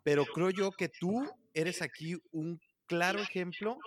pero 0.03 0.25
creo 0.25 0.51
yo 0.51 0.71
que 0.71 0.87
tú 0.87 1.29
eres 1.59 1.81
aquí 1.81 2.15
un 2.31 2.59
claro 2.87 3.19
ejemplo 3.19 3.77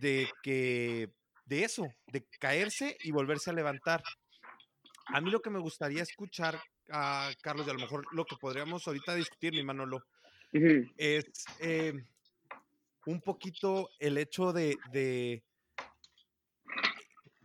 de 0.00 0.28
que, 0.42 1.10
de 1.46 1.64
eso, 1.64 1.86
de 2.08 2.24
caerse 2.38 2.96
y 3.02 3.10
volverse 3.10 3.50
a 3.50 3.54
levantar. 3.54 4.02
A 5.06 5.20
mí 5.20 5.30
lo 5.30 5.40
que 5.40 5.50
me 5.50 5.58
gustaría 5.58 6.02
escuchar, 6.02 6.60
a 6.90 7.30
Carlos, 7.42 7.66
y 7.66 7.70
a 7.70 7.74
lo 7.74 7.80
mejor 7.80 8.06
lo 8.12 8.24
que 8.24 8.36
podríamos 8.36 8.86
ahorita 8.86 9.14
discutir, 9.14 9.52
mi 9.52 9.62
Manolo, 9.62 10.04
es... 10.52 11.26
Eh, 11.60 12.04
un 13.06 13.20
poquito 13.20 13.90
el 13.98 14.18
hecho 14.18 14.52
de, 14.52 15.42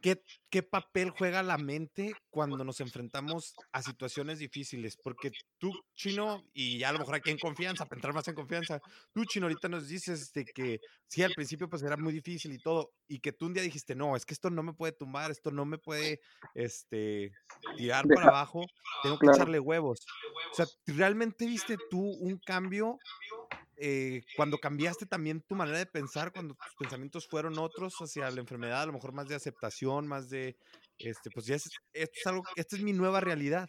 ¿qué, 0.01 0.63
papel 0.63 1.11
juega 1.11 1.43
la 1.43 1.57
mente 1.57 2.13
cuando 2.29 2.63
nos 2.63 2.79
enfrentamos 2.79 3.55
a 3.71 3.81
situaciones 3.81 4.39
difíciles. 4.39 4.97
Porque 5.01 5.31
tú, 5.57 5.71
Chino, 5.95 6.43
y 6.53 6.79
ya 6.79 6.89
a 6.89 6.93
lo 6.93 6.99
mejor 6.99 7.15
aquí 7.15 7.29
en 7.29 7.37
confianza, 7.37 7.85
para 7.85 7.97
entrar 7.97 8.13
más 8.13 8.27
en 8.27 8.35
confianza, 8.35 8.79
tú, 9.13 9.25
Chino, 9.25 9.45
ahorita 9.45 9.69
nos 9.69 9.87
dices 9.87 10.31
de 10.33 10.45
que 10.45 10.79
sí, 11.07 11.23
al 11.23 11.33
principio 11.33 11.69
pues 11.69 11.83
era 11.83 11.97
muy 11.97 12.13
difícil 12.13 12.53
y 12.53 12.59
todo, 12.59 12.91
y 13.07 13.19
que 13.19 13.31
tú 13.31 13.45
un 13.45 13.53
día 13.53 13.63
dijiste, 13.63 13.95
no, 13.95 14.15
es 14.15 14.25
que 14.25 14.33
esto 14.33 14.49
no 14.49 14.63
me 14.63 14.73
puede 14.73 14.93
tumbar, 14.93 15.31
esto 15.31 15.51
no 15.51 15.65
me 15.65 15.77
puede 15.77 16.19
este, 16.55 17.31
tirar 17.77 18.07
para 18.07 18.29
abajo, 18.29 18.61
tengo 19.03 19.17
que 19.17 19.27
echarle 19.27 19.59
huevos. 19.59 20.05
O 20.51 20.55
sea, 20.55 20.65
¿realmente 20.85 21.45
viste 21.45 21.77
tú 21.89 21.99
un 21.99 22.39
cambio 22.39 22.97
eh, 23.77 24.23
cuando 24.35 24.57
cambiaste 24.57 25.05
también 25.05 25.41
tu 25.41 25.55
manera 25.55 25.77
de 25.77 25.85
pensar, 25.85 26.31
cuando 26.33 26.55
tus 26.55 26.75
pensamientos 26.77 27.27
fueron 27.27 27.57
otros 27.57 27.95
hacia 28.01 28.29
la 28.29 28.41
enfermedad, 28.41 28.81
a 28.81 28.85
lo 28.87 28.93
mejor 28.93 29.13
más 29.13 29.27
de 29.27 29.35
aceptación, 29.35 30.07
más 30.07 30.29
de, 30.29 30.57
este, 30.97 31.29
pues 31.31 31.45
ya 31.45 31.55
es, 31.55 31.69
esto 31.93 32.13
es 32.19 32.27
algo, 32.27 32.43
esta 32.55 32.75
es 32.75 32.83
mi 32.83 32.91
nueva 32.91 33.21
realidad. 33.21 33.67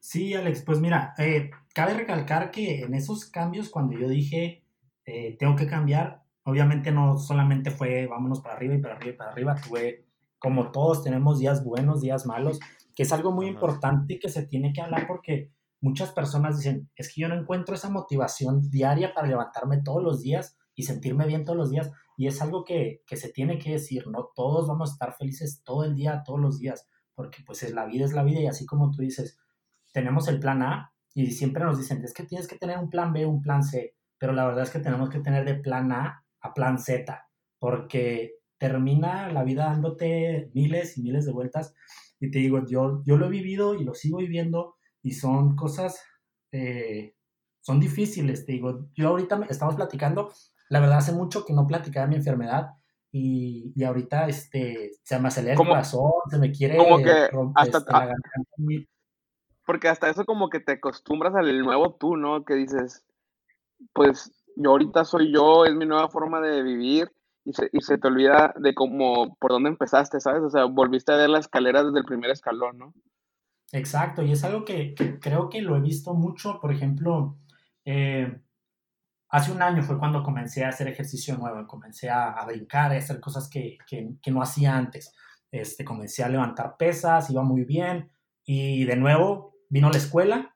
Sí, 0.00 0.34
Alex, 0.34 0.62
pues 0.62 0.80
mira, 0.80 1.14
eh, 1.16 1.52
cabe 1.72 1.94
recalcar 1.94 2.50
que 2.50 2.80
en 2.80 2.94
esos 2.94 3.26
cambios, 3.26 3.70
cuando 3.70 3.96
yo 3.96 4.08
dije, 4.08 4.64
eh, 5.06 5.36
tengo 5.38 5.54
que 5.54 5.68
cambiar, 5.68 6.24
obviamente 6.42 6.90
no 6.90 7.18
solamente 7.18 7.70
fue 7.70 8.08
vámonos 8.08 8.40
para 8.40 8.56
arriba 8.56 8.74
y 8.74 8.78
para 8.78 8.96
arriba 8.96 9.12
y 9.12 9.16
para 9.16 9.30
arriba, 9.30 9.54
tuve, 9.64 10.06
como 10.40 10.72
todos 10.72 11.04
tenemos 11.04 11.38
días 11.38 11.62
buenos, 11.62 12.00
días 12.00 12.26
malos, 12.26 12.58
que 12.96 13.04
es 13.04 13.12
algo 13.12 13.30
muy 13.30 13.46
importante 13.46 14.18
que 14.18 14.28
se 14.28 14.44
tiene 14.44 14.72
que 14.72 14.80
hablar 14.80 15.06
porque 15.06 15.52
muchas 15.82 16.12
personas 16.12 16.56
dicen, 16.56 16.88
es 16.96 17.12
que 17.12 17.20
yo 17.20 17.28
no 17.28 17.34
encuentro 17.34 17.74
esa 17.74 17.90
motivación 17.90 18.70
diaria 18.70 19.12
para 19.12 19.26
levantarme 19.26 19.82
todos 19.82 20.02
los 20.02 20.22
días 20.22 20.56
y 20.74 20.84
sentirme 20.84 21.26
bien 21.26 21.44
todos 21.44 21.58
los 21.58 21.70
días. 21.70 21.90
Y 22.16 22.28
es 22.28 22.40
algo 22.40 22.64
que, 22.64 23.02
se 23.10 23.28
tiene 23.30 23.58
que 23.58 23.72
decir, 23.72 24.06
no 24.06 24.30
todos 24.34 24.68
vamos 24.68 24.90
a 24.90 24.92
estar 24.92 25.14
felices 25.14 25.62
todo 25.64 25.84
el 25.84 25.94
día, 25.96 26.22
todos 26.24 26.40
los 26.40 26.58
días, 26.58 26.88
porque 27.14 27.42
pues 27.44 27.62
es, 27.64 27.74
la 27.74 27.84
vida 27.84 28.04
es 28.04 28.12
la 28.12 28.22
vida 28.22 28.40
y 28.40 28.46
así 28.46 28.64
como 28.64 28.92
tú 28.92 29.02
dices, 29.02 29.38
tenemos 29.92 30.28
el 30.28 30.38
plan 30.38 30.62
A 30.62 30.94
y 31.14 31.32
siempre 31.32 31.64
nos 31.64 31.78
dicen, 31.78 32.02
es 32.04 32.14
que 32.14 32.22
tienes 32.22 32.46
que 32.46 32.56
tener 32.56 32.78
un 32.78 32.88
plan 32.88 33.12
B, 33.12 33.26
un 33.26 33.42
plan 33.42 33.64
C, 33.64 33.96
pero 34.18 34.32
la 34.32 34.46
verdad 34.46 34.62
es 34.62 34.70
que 34.70 34.78
tenemos 34.78 35.10
que 35.10 35.18
tener 35.18 35.44
de 35.44 35.56
plan 35.56 35.90
A 35.90 36.24
a 36.40 36.54
plan 36.54 36.78
Z, 36.78 37.28
porque 37.58 38.36
termina 38.56 39.32
la 39.32 39.42
vida 39.42 39.64
dándote 39.64 40.48
miles 40.54 40.96
y 40.96 41.02
miles 41.02 41.26
de 41.26 41.32
vueltas. 41.32 41.74
Y 42.20 42.30
te 42.30 42.38
digo, 42.38 42.64
yo, 42.64 43.02
yo 43.04 43.16
lo 43.16 43.26
he 43.26 43.30
vivido 43.30 43.74
y 43.74 43.82
lo 43.82 43.94
sigo 43.94 44.18
viviendo 44.18 44.76
y 45.02 45.12
son 45.12 45.56
cosas, 45.56 46.02
eh, 46.52 47.14
son 47.60 47.80
difíciles, 47.80 48.46
te 48.46 48.52
digo, 48.52 48.88
yo 48.94 49.08
ahorita 49.08 49.40
estamos 49.48 49.76
platicando, 49.76 50.32
la 50.68 50.80
verdad 50.80 50.98
hace 50.98 51.12
mucho 51.12 51.44
que 51.44 51.52
no 51.52 51.66
platicaba 51.66 52.06
mi 52.06 52.16
enfermedad 52.16 52.70
y, 53.10 53.72
y 53.76 53.84
ahorita 53.84 54.26
este, 54.28 54.92
se 55.02 55.18
me 55.20 55.28
acelera 55.28 55.60
el 55.60 55.66
corazón, 55.66 56.12
se 56.30 56.38
me 56.38 56.50
quiere 56.50 56.76
como 56.76 56.98
que 56.98 57.28
hasta, 57.54 57.78
este, 57.78 58.88
porque 59.66 59.88
hasta 59.88 60.08
eso 60.08 60.24
como 60.24 60.48
que 60.48 60.60
te 60.60 60.72
acostumbras 60.72 61.34
al 61.34 61.58
nuevo 61.60 61.94
tú, 61.94 62.16
¿no? 62.16 62.44
Que 62.44 62.54
dices, 62.54 63.04
pues 63.92 64.44
yo 64.56 64.70
ahorita 64.70 65.04
soy 65.04 65.32
yo, 65.32 65.64
es 65.64 65.74
mi 65.74 65.86
nueva 65.86 66.08
forma 66.08 66.40
de 66.40 66.62
vivir 66.62 67.10
y 67.44 67.52
se, 67.52 67.68
y 67.72 67.80
se 67.80 67.98
te 67.98 68.08
olvida 68.08 68.54
de 68.56 68.74
cómo, 68.74 69.36
por 69.36 69.50
dónde 69.50 69.70
empezaste, 69.70 70.20
¿sabes? 70.20 70.42
O 70.42 70.50
sea, 70.50 70.64
volviste 70.64 71.12
a 71.12 71.16
ver 71.16 71.30
la 71.30 71.38
escalera 71.38 71.84
desde 71.84 71.98
el 71.98 72.04
primer 72.04 72.30
escalón, 72.30 72.78
¿no? 72.78 72.94
Exacto, 73.72 74.22
y 74.22 74.32
es 74.32 74.44
algo 74.44 74.66
que, 74.66 74.94
creo 75.20 75.48
que 75.48 75.62
lo 75.62 75.76
he 75.76 75.80
visto 75.80 76.12
mucho, 76.12 76.60
por 76.60 76.72
ejemplo, 76.72 77.38
eh, 77.86 78.38
hace 79.30 79.50
un 79.50 79.62
año 79.62 79.82
fue 79.82 79.98
cuando 79.98 80.22
comencé 80.22 80.62
a 80.62 80.68
hacer 80.68 80.88
ejercicio 80.88 81.38
nuevo, 81.38 81.66
comencé 81.66 82.10
a, 82.10 82.44
brincar, 82.46 82.92
a 82.92 82.98
hacer 82.98 83.18
cosas 83.18 83.48
que, 83.48 83.78
no 84.26 84.42
hacía 84.42 84.76
antes. 84.76 85.14
Este, 85.50 85.84
comencé 85.84 86.22
a 86.22 86.28
levantar 86.28 86.76
pesas, 86.76 87.30
iba 87.30 87.42
muy 87.42 87.64
bien, 87.64 88.10
y 88.44 88.84
de 88.84 88.96
nuevo 88.96 89.54
vino 89.70 89.90
la 89.90 89.98
escuela. 89.98 90.54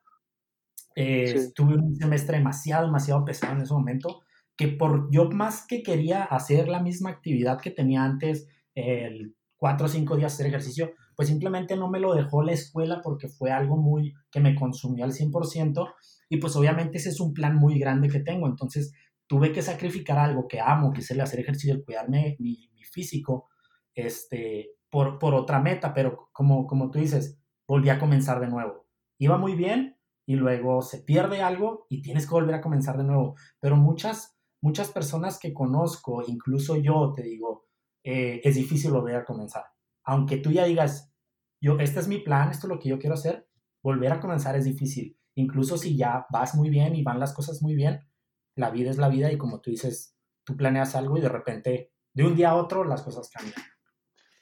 Eh, 0.94 1.52
tuve 1.54 1.74
un 1.74 1.96
semestre 1.96 2.36
demasiado, 2.36 2.86
demasiado 2.86 3.24
pesado 3.24 3.54
en 3.54 3.62
ese 3.62 3.72
momento, 3.72 4.22
que 4.56 4.68
por 4.68 5.10
yo 5.10 5.30
más 5.30 5.66
que 5.66 5.82
quería 5.82 6.24
hacer 6.24 6.68
la 6.68 6.80
misma 6.80 7.10
actividad 7.10 7.60
que 7.60 7.70
tenía 7.70 8.04
antes, 8.04 8.46
el 8.74 9.34
cuatro 9.56 9.86
o 9.86 9.88
cinco 9.88 10.16
días 10.16 10.34
hacer 10.34 10.46
ejercicio, 10.46 10.92
pues 11.16 11.28
simplemente 11.28 11.76
no 11.76 11.88
me 11.88 11.98
lo 11.98 12.14
dejó 12.14 12.42
la 12.42 12.52
escuela 12.52 13.00
porque 13.02 13.28
fue 13.28 13.50
algo 13.50 13.76
muy 13.76 14.14
que 14.30 14.40
me 14.40 14.54
consumió 14.54 15.04
al 15.04 15.12
100% 15.12 15.94
y 16.28 16.36
pues 16.36 16.54
obviamente 16.56 16.98
ese 16.98 17.08
es 17.08 17.20
un 17.20 17.32
plan 17.32 17.56
muy 17.56 17.78
grande 17.78 18.08
que 18.08 18.20
tengo, 18.20 18.46
entonces 18.46 18.92
tuve 19.26 19.50
que 19.50 19.62
sacrificar 19.62 20.18
algo 20.18 20.46
que 20.46 20.60
amo, 20.60 20.92
que 20.92 21.00
es 21.00 21.10
el 21.10 21.20
hacer 21.20 21.40
ejercicio, 21.40 21.74
el 21.74 21.84
cuidarme 21.84 22.36
mi, 22.38 22.68
físico, 22.92 23.48
este, 23.94 24.70
por, 24.88 25.18
por 25.18 25.34
otra 25.34 25.60
meta, 25.60 25.92
pero 25.92 26.30
como, 26.32 26.66
como 26.66 26.90
tú 26.90 26.98
dices, 26.98 27.38
volví 27.66 27.90
a 27.90 27.98
comenzar 27.98 28.40
de 28.40 28.46
nuevo. 28.46 28.86
Iba 29.18 29.36
muy 29.36 29.54
bien 29.54 29.98
y 30.24 30.36
luego 30.36 30.80
se 30.80 31.02
pierde 31.02 31.42
algo 31.42 31.86
y 31.90 32.00
tienes 32.00 32.26
que 32.26 32.32
volver 32.32 32.54
a 32.54 32.62
comenzar 32.62 32.96
de 32.96 33.04
nuevo, 33.04 33.34
pero 33.60 33.76
muchas, 33.76 34.38
muchas 34.62 34.90
personas 34.90 35.38
que 35.38 35.52
conozco, 35.52 36.22
incluso 36.26 36.76
yo 36.76 37.12
te 37.14 37.22
digo, 37.22 37.66
eh, 38.02 38.40
es 38.44 38.54
difícil 38.54 38.92
volver 38.92 39.16
a 39.16 39.24
comenzar 39.24 39.64
aunque 40.06 40.38
tú 40.38 40.52
ya 40.52 40.64
digas, 40.64 41.12
yo, 41.60 41.78
este 41.78 42.00
es 42.00 42.08
mi 42.08 42.18
plan, 42.18 42.50
esto 42.50 42.66
es 42.66 42.72
lo 42.72 42.78
que 42.78 42.88
yo 42.88 42.98
quiero 42.98 43.14
hacer, 43.14 43.48
volver 43.82 44.12
a 44.12 44.20
comenzar 44.20 44.56
es 44.56 44.64
difícil. 44.64 45.18
Incluso 45.34 45.76
si 45.76 45.96
ya 45.96 46.26
vas 46.30 46.54
muy 46.54 46.70
bien 46.70 46.94
y 46.94 47.02
van 47.02 47.20
las 47.20 47.34
cosas 47.34 47.60
muy 47.60 47.74
bien, 47.74 48.00
la 48.56 48.70
vida 48.70 48.90
es 48.90 48.98
la 48.98 49.08
vida 49.08 49.30
y 49.30 49.36
como 49.36 49.60
tú 49.60 49.70
dices, 49.70 50.16
tú 50.44 50.56
planeas 50.56 50.94
algo 50.94 51.18
y 51.18 51.20
de 51.20 51.28
repente, 51.28 51.92
de 52.14 52.24
un 52.24 52.36
día 52.36 52.50
a 52.50 52.54
otro, 52.54 52.84
las 52.84 53.02
cosas 53.02 53.30
cambian. 53.30 53.60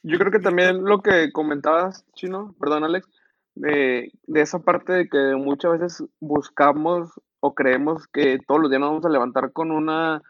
Yo 0.02 0.18
creo 0.18 0.30
que 0.30 0.38
también 0.38 0.84
lo 0.84 1.00
que 1.00 1.32
comentabas, 1.32 2.04
Chino, 2.14 2.54
perdón 2.60 2.84
Alex, 2.84 3.08
de, 3.54 4.12
de 4.26 4.40
esa 4.40 4.58
parte 4.60 4.92
de 4.92 5.08
que 5.08 5.34
muchas 5.36 5.72
veces 5.72 6.04
buscamos 6.20 7.10
o 7.40 7.54
creemos 7.54 8.06
que 8.08 8.38
todos 8.46 8.60
los 8.60 8.70
días 8.70 8.80
nos 8.80 8.90
vamos 8.90 9.06
a 9.06 9.10
levantar 9.10 9.52
con 9.52 9.70
una 9.70 10.22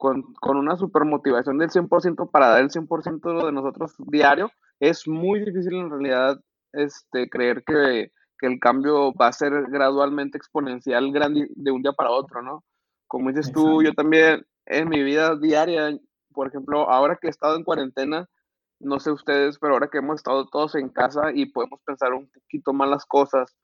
con, 0.00 0.32
con 0.40 0.56
una 0.56 0.76
super 0.76 1.04
motivación 1.04 1.58
del 1.58 1.68
100% 1.68 2.30
para 2.30 2.48
dar 2.48 2.62
el 2.62 2.70
100% 2.70 3.44
de 3.44 3.52
nosotros 3.52 3.94
diario, 3.98 4.50
es 4.80 5.06
muy 5.06 5.44
difícil 5.44 5.74
en 5.74 5.90
realidad 5.90 6.40
este, 6.72 7.28
creer 7.28 7.62
que, 7.64 8.10
el 8.42 8.58
cambio 8.58 9.12
va 9.12 9.26
a 9.26 9.32
ser 9.34 9.52
gradualmente 9.68 10.38
exponencial 10.38 11.12
grande 11.12 11.46
de 11.50 11.70
un 11.70 11.82
día 11.82 11.92
para 11.92 12.10
otro, 12.10 12.40
¿no? 12.40 12.64
Como 13.06 13.28
dices 13.28 13.52
tú, 13.52 13.82
yo 13.82 13.92
también 13.92 14.46
en 14.64 14.88
mi 14.88 15.02
vida 15.02 15.36
diaria, 15.36 15.94
por 16.32 16.48
ejemplo, 16.48 16.88
ahora 16.88 17.18
que 17.20 17.26
he 17.26 17.30
estado 17.30 17.56
en 17.56 17.64
cuarentena, 17.64 18.30
no 18.78 18.98
sé 18.98 19.10
ustedes, 19.10 19.58
pero 19.58 19.74
ahora 19.74 19.88
que 19.88 19.98
hemos 19.98 20.16
estado 20.16 20.46
todos 20.46 20.74
en 20.76 20.88
casa 20.88 21.32
y 21.34 21.52
podemos 21.52 21.82
pensar 21.84 22.14
un 22.14 22.30
poquito 22.30 22.72
más 22.72 22.88
las 22.88 23.04
cosas, 23.04 23.54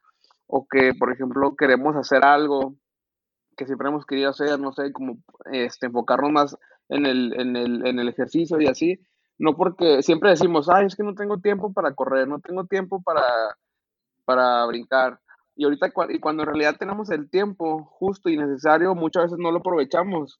o 0.46 0.66
que, 0.68 0.92
por 0.92 1.10
ejemplo, 1.10 1.56
queremos 1.56 1.96
hacer 1.96 2.22
algo 2.22 2.74
que 3.56 3.64
siempre 3.64 3.88
hemos 3.88 4.04
querido 4.04 4.28
hacer, 4.28 4.60
no 4.60 4.74
sé, 4.74 4.92
como 4.92 5.16
este, 5.52 5.86
enfocarnos 5.86 6.32
más 6.32 6.56
en 6.90 7.06
el, 7.06 7.32
en, 7.40 7.56
el, 7.56 7.86
en 7.86 7.98
el 7.98 8.08
ejercicio 8.08 8.60
y 8.60 8.66
así, 8.66 9.00
no 9.38 9.56
porque 9.56 10.02
siempre 10.02 10.30
decimos, 10.30 10.68
ay, 10.68 10.86
es 10.86 10.96
que 10.96 11.02
no 11.02 11.14
tengo 11.14 11.38
tiempo 11.38 11.72
para 11.72 11.94
correr, 11.94 12.26
no 12.26 12.40
tengo 12.40 12.64
tiempo 12.64 13.02
para, 13.02 13.22
para 14.24 14.64
brincar. 14.66 15.20
Y 15.56 15.64
ahorita, 15.64 15.90
y 16.10 16.20
cuando 16.20 16.42
en 16.42 16.48
realidad 16.48 16.76
tenemos 16.78 17.10
el 17.10 17.30
tiempo 17.30 17.84
justo 17.84 18.28
y 18.28 18.36
necesario, 18.36 18.94
muchas 18.94 19.24
veces 19.24 19.38
no 19.38 19.50
lo 19.50 19.58
aprovechamos. 19.58 20.38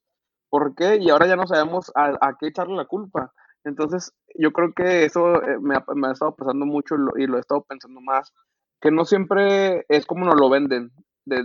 ¿Por 0.50 0.74
qué? 0.74 0.98
Y 1.00 1.10
ahora 1.10 1.26
ya 1.26 1.36
no 1.36 1.46
sabemos 1.46 1.90
a, 1.94 2.36
qué 2.38 2.48
echarle 2.48 2.76
la 2.76 2.84
culpa. 2.84 3.32
Entonces, 3.64 4.12
yo 4.38 4.52
creo 4.52 4.72
que 4.74 5.04
eso 5.04 5.42
eh, 5.42 5.58
me 5.60 5.74
ha, 5.76 5.84
me 5.94 6.08
ha 6.08 6.12
estado 6.12 6.36
pasando 6.36 6.66
mucho 6.66 6.94
y 7.16 7.26
lo, 7.26 7.36
he 7.36 7.40
estado 7.40 7.62
pensando 7.62 8.00
más, 8.00 8.32
que 8.80 8.90
no 8.90 9.04
siempre 9.04 9.84
es 9.88 10.06
como 10.06 10.26
nos 10.26 10.38
lo 10.38 10.50
venden. 10.50 10.92
De, 11.24 11.42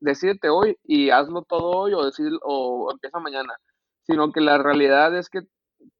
decídete, 0.00 0.48
hoy 0.48 0.78
y 0.84 1.10
hazlo 1.10 1.42
todo 1.42 1.70
hoy 1.70 1.94
o, 1.94 2.04
decir, 2.04 2.30
o 2.42 2.88
empieza 2.92 3.18
mañana, 3.18 3.54
sino 4.04 4.30
que 4.30 4.40
la 4.40 4.58
realidad 4.58 5.16
es 5.16 5.28
que 5.28 5.40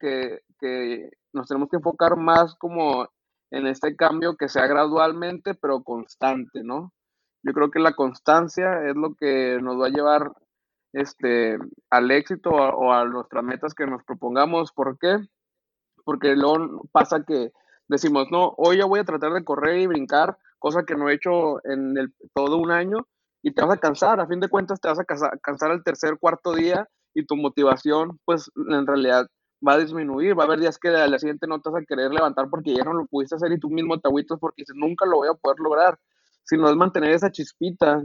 que, 0.02 1.10
nos 1.32 1.48
tenemos 1.48 1.68
que 1.70 1.76
enfocar 1.76 2.16
más 2.16 2.54
como 2.56 3.08
en 3.50 3.66
este 3.66 3.96
cambio 3.96 4.36
que 4.36 4.48
sea 4.48 4.66
gradualmente, 4.66 5.54
pero 5.54 5.82
constante, 5.82 6.62
¿no? 6.62 6.92
Yo 7.42 7.52
creo 7.52 7.70
que 7.70 7.80
la 7.80 7.94
constancia 7.94 8.86
es 8.88 8.94
lo 8.94 9.14
que 9.14 9.58
nos 9.60 9.80
va 9.80 9.86
a 9.86 9.90
llevar 9.90 10.32
este, 10.92 11.58
al 11.90 12.10
éxito 12.10 12.50
o 12.50 12.92
a 12.92 13.04
nuestras 13.04 13.42
metas 13.44 13.74
que 13.74 13.86
nos 13.86 14.04
propongamos. 14.04 14.72
¿Por 14.72 14.98
qué? 14.98 15.18
Porque 16.04 16.36
luego 16.36 16.82
pasa 16.92 17.24
que 17.26 17.50
decimos, 17.88 18.28
no, 18.30 18.54
hoy 18.56 18.78
ya 18.78 18.84
voy 18.84 19.00
a 19.00 19.04
tratar 19.04 19.32
de 19.32 19.44
correr 19.44 19.78
y 19.78 19.86
brincar, 19.86 20.38
cosa 20.58 20.84
que 20.84 20.94
no 20.94 21.08
he 21.08 21.14
hecho 21.14 21.64
en 21.64 21.96
el, 21.98 22.14
todo 22.34 22.58
un 22.58 22.70
año, 22.70 23.06
y 23.42 23.52
te 23.52 23.62
vas 23.62 23.74
a 23.74 23.80
cansar, 23.80 24.20
a 24.20 24.26
fin 24.26 24.40
de 24.40 24.48
cuentas 24.48 24.80
te 24.80 24.88
vas 24.88 25.00
a 25.00 25.04
cansar 25.04 25.70
al 25.70 25.82
tercer, 25.82 26.18
cuarto 26.18 26.54
día 26.54 26.88
y 27.14 27.26
tu 27.26 27.36
motivación, 27.36 28.18
pues 28.24 28.50
en 28.54 28.86
realidad 28.86 29.26
va 29.66 29.74
a 29.74 29.78
disminuir, 29.78 30.38
va 30.38 30.44
a 30.44 30.46
haber 30.46 30.60
días 30.60 30.78
que 30.78 30.88
al 30.88 31.18
siguiente 31.18 31.46
no 31.46 31.60
te 31.60 31.70
vas 31.70 31.82
a 31.82 31.86
querer 31.86 32.10
levantar 32.12 32.48
porque 32.50 32.74
ya 32.74 32.84
no 32.84 32.92
lo 32.92 33.06
pudiste 33.06 33.36
hacer 33.36 33.52
y 33.52 33.58
tú 33.58 33.70
mismo 33.70 33.98
te 33.98 34.08
agüitas 34.08 34.38
porque 34.38 34.64
nunca 34.74 35.06
lo 35.06 35.18
voy 35.18 35.28
a 35.28 35.34
poder 35.34 35.58
lograr, 35.60 35.98
sino 36.44 36.68
es 36.68 36.76
mantener 36.76 37.10
esa 37.10 37.30
chispita 37.30 38.02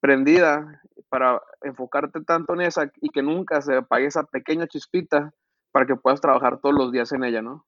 prendida 0.00 0.80
para 1.08 1.40
enfocarte 1.62 2.22
tanto 2.22 2.54
en 2.54 2.62
esa 2.62 2.90
y 3.00 3.10
que 3.10 3.22
nunca 3.22 3.60
se 3.60 3.76
apague 3.76 4.06
esa 4.06 4.24
pequeña 4.24 4.66
chispita 4.66 5.32
para 5.72 5.86
que 5.86 5.96
puedas 5.96 6.20
trabajar 6.20 6.60
todos 6.60 6.74
los 6.74 6.90
días 6.90 7.12
en 7.12 7.24
ella, 7.24 7.42
¿no? 7.42 7.66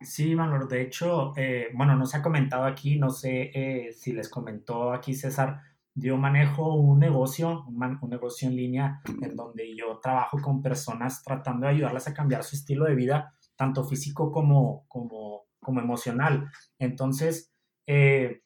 Sí, 0.00 0.34
Manor, 0.34 0.68
de 0.68 0.82
hecho, 0.82 1.32
eh, 1.36 1.68
bueno, 1.72 1.96
no 1.96 2.04
se 2.04 2.18
ha 2.18 2.22
comentado 2.22 2.64
aquí, 2.64 2.98
no 2.98 3.10
sé 3.10 3.50
eh, 3.54 3.92
si 3.92 4.12
les 4.12 4.28
comentó 4.28 4.92
aquí 4.92 5.14
César, 5.14 5.62
yo 5.98 6.18
manejo 6.18 6.74
un 6.74 6.98
negocio, 6.98 7.64
un, 7.66 8.10
negocio 8.10 8.48
en 8.48 8.56
línea 8.56 9.00
en 9.22 9.34
donde 9.34 9.74
yo 9.74 9.98
trabajo 9.98 10.38
con 10.42 10.60
personas 10.60 11.22
tratando 11.22 11.66
de 11.66 11.72
ayudarlas 11.72 12.06
a 12.06 12.12
cambiar 12.12 12.44
su 12.44 12.54
estilo 12.54 12.84
de 12.84 12.94
vida, 12.94 13.34
tanto 13.56 13.82
físico 13.82 14.30
como, 14.30 14.84
como, 14.88 15.46
como 15.58 15.80
emocional. 15.80 16.50
Entonces, 16.78 17.50
eh, 17.86 18.42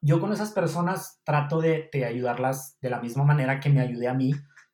yo 0.00 0.18
con 0.18 0.32
esas 0.32 0.52
personas 0.52 1.20
trato 1.24 1.60
de, 1.60 1.90
de, 1.92 2.06
ayudarlas 2.06 2.78
de 2.80 2.88
la 2.88 3.00
misma 3.00 3.24
manera 3.24 3.60
que 3.60 3.68
me 3.68 3.82
ayude 3.82 4.08
a 4.08 4.14
mí 4.14 4.32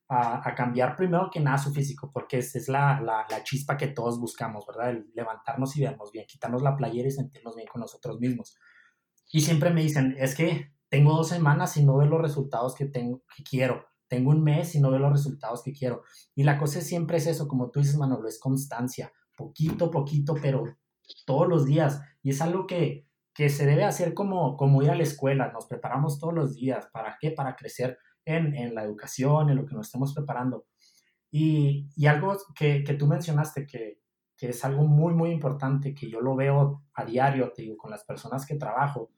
a, 0.09 0.55
cambiar 0.55 0.95
primero 0.95 1.31
que 1.33 1.41
nada 1.41 1.59
su 1.59 1.73
físico, 1.75 2.13
porque 2.13 2.39
esa 2.39 2.59
es 2.59 2.69
la, 2.69 3.01
la, 3.01 3.27
la, 3.29 3.43
chispa 3.43 3.77
que 3.77 3.89
todos 3.89 4.21
buscamos, 4.21 4.65
¿verdad? 4.69 4.91
El 4.91 5.11
levantarnos 5.17 5.77
y 5.77 5.81
vernos 5.81 6.13
bien, 6.13 6.27
quitarnos 6.29 6.63
la 6.63 6.77
playera 6.77 7.09
y 7.09 7.11
sentirnos 7.11 7.57
bien 7.57 7.67
con 7.67 7.81
nosotros 7.81 8.21
mismos. 8.21 8.57
Y 9.33 9.41
siempre 9.41 9.71
me 9.71 9.83
dicen, 9.83 10.15
es 10.17 10.37
que 10.37 10.76
tengo 10.97 11.15
dos 11.15 11.29
semanas 11.29 11.77
y 11.77 11.85
no 11.85 11.99
veo 11.99 12.09
los 12.09 12.23
resultados 12.23 12.75
que, 12.75 12.87
tengo, 12.87 13.23
que 13.37 13.43
quiero. 13.43 13.85
Tengo 14.09 14.31
un 14.31 14.43
mes 14.43 14.75
y 14.75 14.81
no 14.81 14.91
veo 14.91 14.99
los 14.99 15.13
resultados 15.13 15.63
que 15.63 15.75
quiero. 15.75 16.05
Y 16.35 16.43
la 16.43 16.57
cosa 16.57 16.81
siempre 16.81 17.19
es 17.19 17.27
eso, 17.27 17.47
como 17.47 17.71
tú 17.71 17.81
dices, 17.81 17.99
Manolo, 17.99 18.27
es 18.27 18.41
constancia. 18.41 19.13
Poquito, 19.37 19.91
poquito, 19.91 20.35
pero 20.41 20.65
todos 21.27 21.47
los 21.49 21.67
días. 21.67 22.01
Y 22.23 22.31
es 22.31 22.41
algo 22.41 22.67
que, 22.67 23.07
que 23.35 23.51
se 23.51 23.67
debe 23.67 23.85
hacer 23.85 24.15
como, 24.15 24.57
como 24.57 24.83
ir 24.83 24.91
a 24.91 24.95
la 24.95 25.03
escuela. 25.03 25.53
Nos 25.53 25.67
preparamos 25.67 26.19
todos 26.19 26.33
los 26.33 26.55
días. 26.55 26.89
¿Para 26.91 27.19
qué? 27.21 27.31
Para 27.31 27.57
crecer 27.57 27.99
en, 28.25 28.55
en 28.55 28.75
la 28.75 28.83
educación, 28.83 29.51
en 29.51 29.57
lo 29.57 29.67
que 29.67 29.75
nos 29.75 29.89
estemos 29.89 30.15
preparando. 30.15 30.65
Y, 31.31 31.91
y 31.95 32.07
algo 32.07 32.39
que, 32.55 32.85
que, 32.85 32.95
tú 32.95 33.07
mencionaste, 33.07 33.67
que, 33.67 34.01
que 34.35 34.49
es 34.49 34.65
algo 34.65 34.85
muy, 34.85 35.13
muy 35.13 35.29
importante, 35.29 35.95
que 35.95 36.09
yo 36.09 36.23
lo 36.23 36.35
veo 36.37 36.85
a 36.95 37.05
diario, 37.05 37.53
te 37.53 37.61
digo, 37.61 37.77
con 37.77 37.91
las 37.91 38.03
personas 38.05 38.47
que 38.47 38.55
trabajo, 38.55 39.11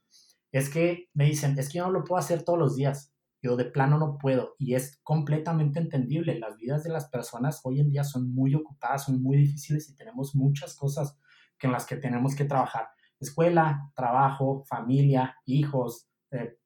es 0.52 0.70
que 0.70 1.08
me 1.14 1.24
dicen, 1.24 1.58
es 1.58 1.68
que 1.68 1.78
yo 1.78 1.86
no 1.86 1.92
lo 1.92 2.04
puedo 2.04 2.18
hacer 2.18 2.42
todos 2.42 2.58
los 2.58 2.76
días, 2.76 3.12
yo 3.42 3.56
de 3.56 3.66
plano 3.66 3.98
no 3.98 4.18
puedo 4.18 4.54
y 4.58 4.74
es 4.74 4.98
completamente 5.02 5.78
entendible. 5.78 6.38
Las 6.38 6.56
vidas 6.56 6.82
de 6.82 6.90
las 6.90 7.08
personas 7.08 7.60
hoy 7.64 7.80
en 7.80 7.90
día 7.90 8.04
son 8.04 8.32
muy 8.34 8.54
ocupadas, 8.54 9.04
son 9.04 9.22
muy 9.22 9.36
difíciles 9.36 9.88
y 9.88 9.94
tenemos 9.94 10.34
muchas 10.34 10.74
cosas 10.74 11.16
en 11.60 11.72
las 11.72 11.86
que 11.86 11.96
tenemos 11.96 12.34
que 12.34 12.44
trabajar. 12.44 12.88
Escuela, 13.20 13.92
trabajo, 13.94 14.64
familia, 14.66 15.36
hijos, 15.44 16.08
eh, 16.30 16.58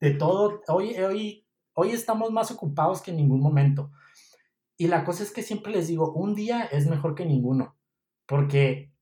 de 0.00 0.14
todo. 0.14 0.60
Hoy, 0.68 0.94
hoy, 0.96 1.46
hoy 1.74 1.90
estamos 1.90 2.30
más 2.30 2.50
ocupados 2.50 3.00
que 3.00 3.10
en 3.10 3.18
ningún 3.18 3.40
momento. 3.40 3.90
Y 4.76 4.88
la 4.88 5.04
cosa 5.04 5.22
es 5.22 5.30
que 5.30 5.42
siempre 5.42 5.72
les 5.72 5.88
digo, 5.88 6.12
un 6.12 6.34
día 6.34 6.64
es 6.64 6.86
mejor 6.86 7.14
que 7.14 7.24
ninguno, 7.24 7.76
porque 8.26 8.92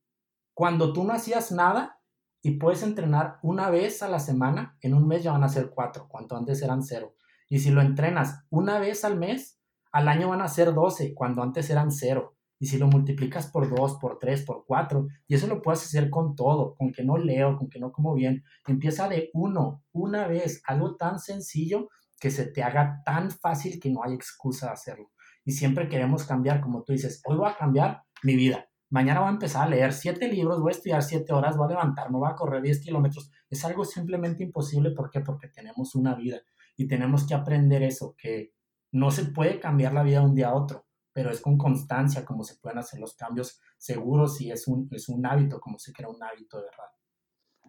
cuando 0.53 0.93
tú 0.93 1.05
no 1.05 1.13
hacías 1.13 1.53
nada, 1.53 2.00
y 2.43 2.53
puedes 2.53 2.83
entrenar 2.83 3.39
una 3.43 3.71
vez 3.71 4.03
a 4.03 4.09
la 4.09 4.19
semana, 4.19 4.77
en 4.81 4.95
un 4.95 5.07
mes 5.07 5.23
ya 5.23 5.33
van 5.33 5.45
a 5.45 5.49
ser 5.49 5.71
cuatro, 5.71 6.09
cuando 6.09 6.37
antes 6.37 6.63
eran 6.63 6.83
cero. 6.83 7.15
Y 7.49 7.59
si 7.59 7.71
lo 7.71 7.83
entrenas 7.83 8.45
una 8.49 8.79
vez 8.79 9.05
al 9.05 9.19
mes, 9.19 9.61
al 9.93 10.09
año 10.09 10.29
van 10.29 10.41
a 10.41 10.49
ser 10.49 10.73
12, 10.73 11.15
cuando 11.15 11.43
antes 11.43 11.69
eran 11.69 11.91
cero. 11.91 12.37
Y 12.59 12.67
si 12.67 12.79
lo 12.79 12.87
multiplicas 12.87 13.51
por 13.51 13.75
dos, 13.75 13.97
por 13.97 14.19
tres, 14.19 14.43
por 14.43 14.65
cuatro, 14.67 15.09
y 15.27 15.35
eso 15.35 15.47
lo 15.47 15.63
puedes 15.63 15.83
hacer 15.83 16.11
con 16.11 16.37
todo, 16.37 16.75
con 16.75 16.93
que 16.93 17.03
no 17.03 17.17
leo, 17.17 17.57
con 17.57 17.69
que 17.69 17.81
no 17.81 17.91
como 17.91 18.15
bien, 18.15 18.45
empieza 18.67 19.09
de 19.09 19.31
uno, 19.33 19.83
una 19.93 20.27
vez, 20.29 20.63
algo 20.67 20.97
tan 20.97 21.19
sencillo 21.19 21.89
que 22.21 22.31
se 22.31 22.47
te 22.47 22.63
haga 22.63 23.03
tan 23.05 23.31
fácil 23.31 23.81
que 23.81 23.91
no 23.91 24.05
hay 24.05 24.15
excusa 24.15 24.67
de 24.67 24.73
hacerlo. 24.73 25.11
Y 25.45 25.53
siempre 25.53 25.89
queremos 25.89 26.25
cambiar, 26.25 26.61
como 26.61 26.85
tú 26.85 26.93
dices, 26.93 27.23
hoy 27.25 27.37
voy 27.37 27.49
a 27.51 27.57
cambiar 27.57 28.03
mi 28.23 28.37
vida 28.37 28.70
mañana 28.91 29.21
voy 29.21 29.29
a 29.29 29.33
empezar 29.33 29.67
a 29.67 29.71
leer 29.71 29.93
siete 29.93 30.29
libros, 30.29 30.61
voy 30.61 30.71
a 30.71 30.77
estudiar 30.77 31.03
siete 31.03 31.33
horas, 31.33 31.57
voy 31.57 31.67
a 31.67 31.71
levantarme, 31.71 32.19
voy 32.19 32.31
a 32.31 32.35
correr 32.35 32.63
10 32.63 32.81
kilómetros. 32.81 33.31
Es 33.49 33.65
algo 33.65 33.85
simplemente 33.85 34.43
imposible. 34.43 34.91
¿Por 34.91 35.11
qué? 35.11 35.21
Porque 35.21 35.49
tenemos 35.49 35.95
una 35.95 36.15
vida 36.15 36.43
y 36.77 36.87
tenemos 36.87 37.27
que 37.27 37.35
aprender 37.35 37.83
eso, 37.83 38.15
que 38.19 38.53
no 38.93 39.11
se 39.11 39.27
puede 39.27 39.61
cambiar 39.61 39.93
la 39.93 40.03
vida 40.03 40.21
de 40.21 40.27
un 40.27 40.35
día 40.35 40.49
a 40.49 40.55
otro, 40.55 40.87
pero 41.13 41.31
es 41.31 41.41
con 41.41 41.57
constancia 41.57 42.25
como 42.25 42.43
se 42.43 42.57
pueden 42.57 42.79
hacer 42.79 43.01
los 43.01 43.15
cambios 43.15 43.61
seguros 43.79 44.41
y 44.41 44.51
es 44.51 44.67
un, 44.67 44.89
es 44.91 45.09
un 45.09 45.25
hábito, 45.25 45.61
como 45.61 45.79
se 45.79 45.93
crea 45.93 46.09
un 46.09 46.23
hábito 46.23 46.59
de 46.59 46.65
verdad. 46.65 46.91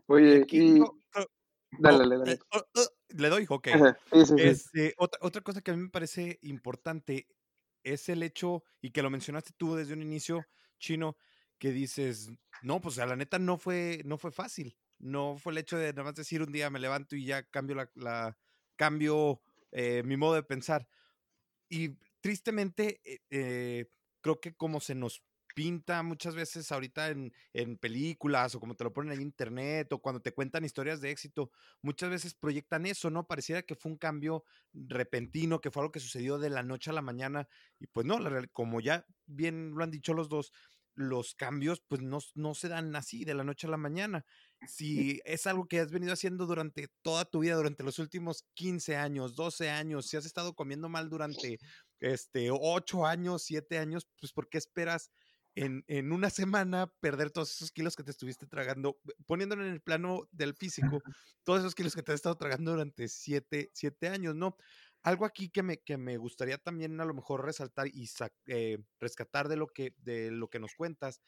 Oye, 0.08 0.46
y... 0.50 0.80
Dale, 1.80 2.00
dale, 2.00 2.18
dale. 2.18 2.32
Eh, 2.34 2.40
oh, 2.52 2.82
le 3.10 3.30
doy, 3.30 3.46
ok. 3.48 3.68
Este, 4.38 4.94
otra, 4.98 5.20
otra 5.22 5.42
cosa 5.42 5.62
que 5.62 5.72
a 5.72 5.76
mí 5.76 5.84
me 5.84 5.90
parece 5.90 6.38
importante 6.42 7.28
es 7.84 8.10
el 8.10 8.24
hecho, 8.24 8.64
y 8.82 8.92
que 8.92 9.02
lo 9.02 9.10
mencionaste 9.10 9.54
tú 9.58 9.76
desde 9.76 9.94
un 9.94 10.02
inicio, 10.02 10.46
chino 10.82 11.16
que 11.58 11.72
dices, 11.72 12.32
no, 12.64 12.82
pues 12.82 13.00
a 13.00 13.06
la 13.06 13.16
neta 13.16 13.40
no 13.40 13.58
fue, 13.58 14.02
no 14.04 14.18
fue 14.18 14.32
fácil. 14.32 14.76
No 15.00 15.38
fue 15.38 15.54
el 15.54 15.60
hecho 15.60 15.78
de 15.78 15.94
nada 15.94 16.04
más 16.04 16.16
decir 16.16 16.42
un 16.42 16.52
día 16.52 16.70
me 16.70 16.80
levanto 16.80 17.16
y 17.16 17.26
ya 17.26 17.44
cambio 17.44 17.76
la, 17.96 18.38
cambio 18.76 19.42
eh, 19.72 20.04
mi 20.04 20.18
modo 20.18 20.36
de 20.36 20.44
pensar. 20.44 20.88
Y 21.70 21.98
tristemente, 22.20 23.02
eh, 23.04 23.20
eh, 23.30 23.86
creo 24.22 24.40
que 24.42 24.56
como 24.56 24.80
se 24.80 24.96
nos 24.96 25.24
pinta 25.54 26.04
muchas 26.04 26.36
veces 26.36 26.72
ahorita 26.72 27.10
en, 27.10 27.34
en, 27.54 27.78
películas 27.78 28.56
o 28.56 28.60
como 28.60 28.76
te 28.76 28.84
lo 28.84 28.94
ponen 28.94 29.14
en 29.14 29.22
internet 29.22 29.92
o 29.94 30.00
cuando 30.00 30.22
te 30.22 30.34
cuentan 30.34 30.66
historias 30.66 31.02
de 31.02 31.12
éxito, 31.12 31.52
muchas 31.82 32.10
veces 32.10 32.34
proyectan 32.34 32.86
eso, 32.86 33.10
¿no? 33.10 33.28
Pareciera 33.28 33.62
que 33.62 33.76
fue 33.76 33.92
un 33.92 33.98
cambio 33.98 34.44
repentino, 34.74 35.62
que 35.62 35.72
fue 35.72 35.82
algo 35.84 35.92
que 35.92 36.00
sucedió 36.00 36.38
de 36.38 36.50
la 36.50 36.64
noche 36.64 36.90
a 36.90 36.94
la 36.94 37.02
mañana 37.02 37.48
y 37.80 37.88
pues 37.88 38.06
no, 38.06 38.20
como 38.52 38.80
ya 38.82 39.06
bien 39.26 39.72
lo 39.76 39.84
han 39.84 39.92
dicho 39.92 40.14
los 40.14 40.30
dos, 40.30 40.52
los 40.96 41.36
cambios 41.36 41.82
pues 41.88 42.02
no, 42.02 42.20
no 42.36 42.54
se 42.54 42.68
dan 42.68 42.96
así 42.96 43.24
de 43.26 43.34
la 43.34 43.44
noche 43.44 43.68
a 43.68 43.70
la 43.70 43.78
mañana. 43.78 44.26
Si 44.68 45.22
es 45.26 45.48
algo 45.48 45.68
que 45.68 45.80
has 45.80 45.92
venido 45.92 46.14
haciendo 46.14 46.46
durante 46.46 46.88
toda 47.02 47.26
tu 47.26 47.40
vida, 47.40 47.56
durante 47.56 47.84
los 47.84 48.00
últimos 48.00 48.46
15 48.54 48.96
años, 48.96 49.36
12 49.36 49.70
años, 49.70 50.08
si 50.08 50.18
has 50.18 50.26
estado 50.26 50.54
comiendo 50.54 50.90
mal 50.90 51.10
durante 51.10 51.60
este 52.00 52.50
8 52.52 53.06
años, 53.06 53.44
7 53.44 53.78
años, 53.78 54.08
pues 54.20 54.34
¿por 54.34 54.50
qué 54.50 54.58
esperas 54.58 55.12
en, 55.56 55.84
en, 55.88 56.12
una 56.12 56.30
semana 56.30 56.94
perder 57.00 57.32
todos 57.32 57.52
esos 57.52 57.72
kilos 57.72 57.96
que 57.96 58.04
te 58.04 58.12
estuviste 58.12 58.48
tragando, 58.48 59.00
poniéndolo 59.26 59.66
en 59.66 59.74
el 59.74 59.82
plano 59.82 60.28
del 60.32 60.54
físico, 60.54 61.02
todos 61.44 61.60
esos 61.60 61.76
kilos 61.76 61.96
que 61.96 62.04
te 62.04 62.12
has 62.12 62.16
estado 62.18 62.36
tragando 62.38 62.72
durante 62.72 63.08
7 63.08 63.72
siete, 63.74 64.08
años, 64.08 64.36
¿no? 64.36 64.56
algo 65.04 65.26
aquí 65.26 65.50
que 65.50 65.64
me, 65.64 65.78
que 65.78 65.98
me 65.98 66.18
gustaría 66.18 66.58
también 66.58 67.00
a 67.02 67.06
lo 67.06 67.14
mejor 67.14 67.44
resaltar 67.44 67.88
y 67.88 68.10
eh, 68.48 68.78
rescatar 69.00 69.48
de 69.48 69.56
lo, 69.56 69.68
que, 69.68 69.96
de 70.00 70.32
lo 70.32 70.50
que 70.50 70.60
nos 70.60 70.76
cuentas 70.76 71.22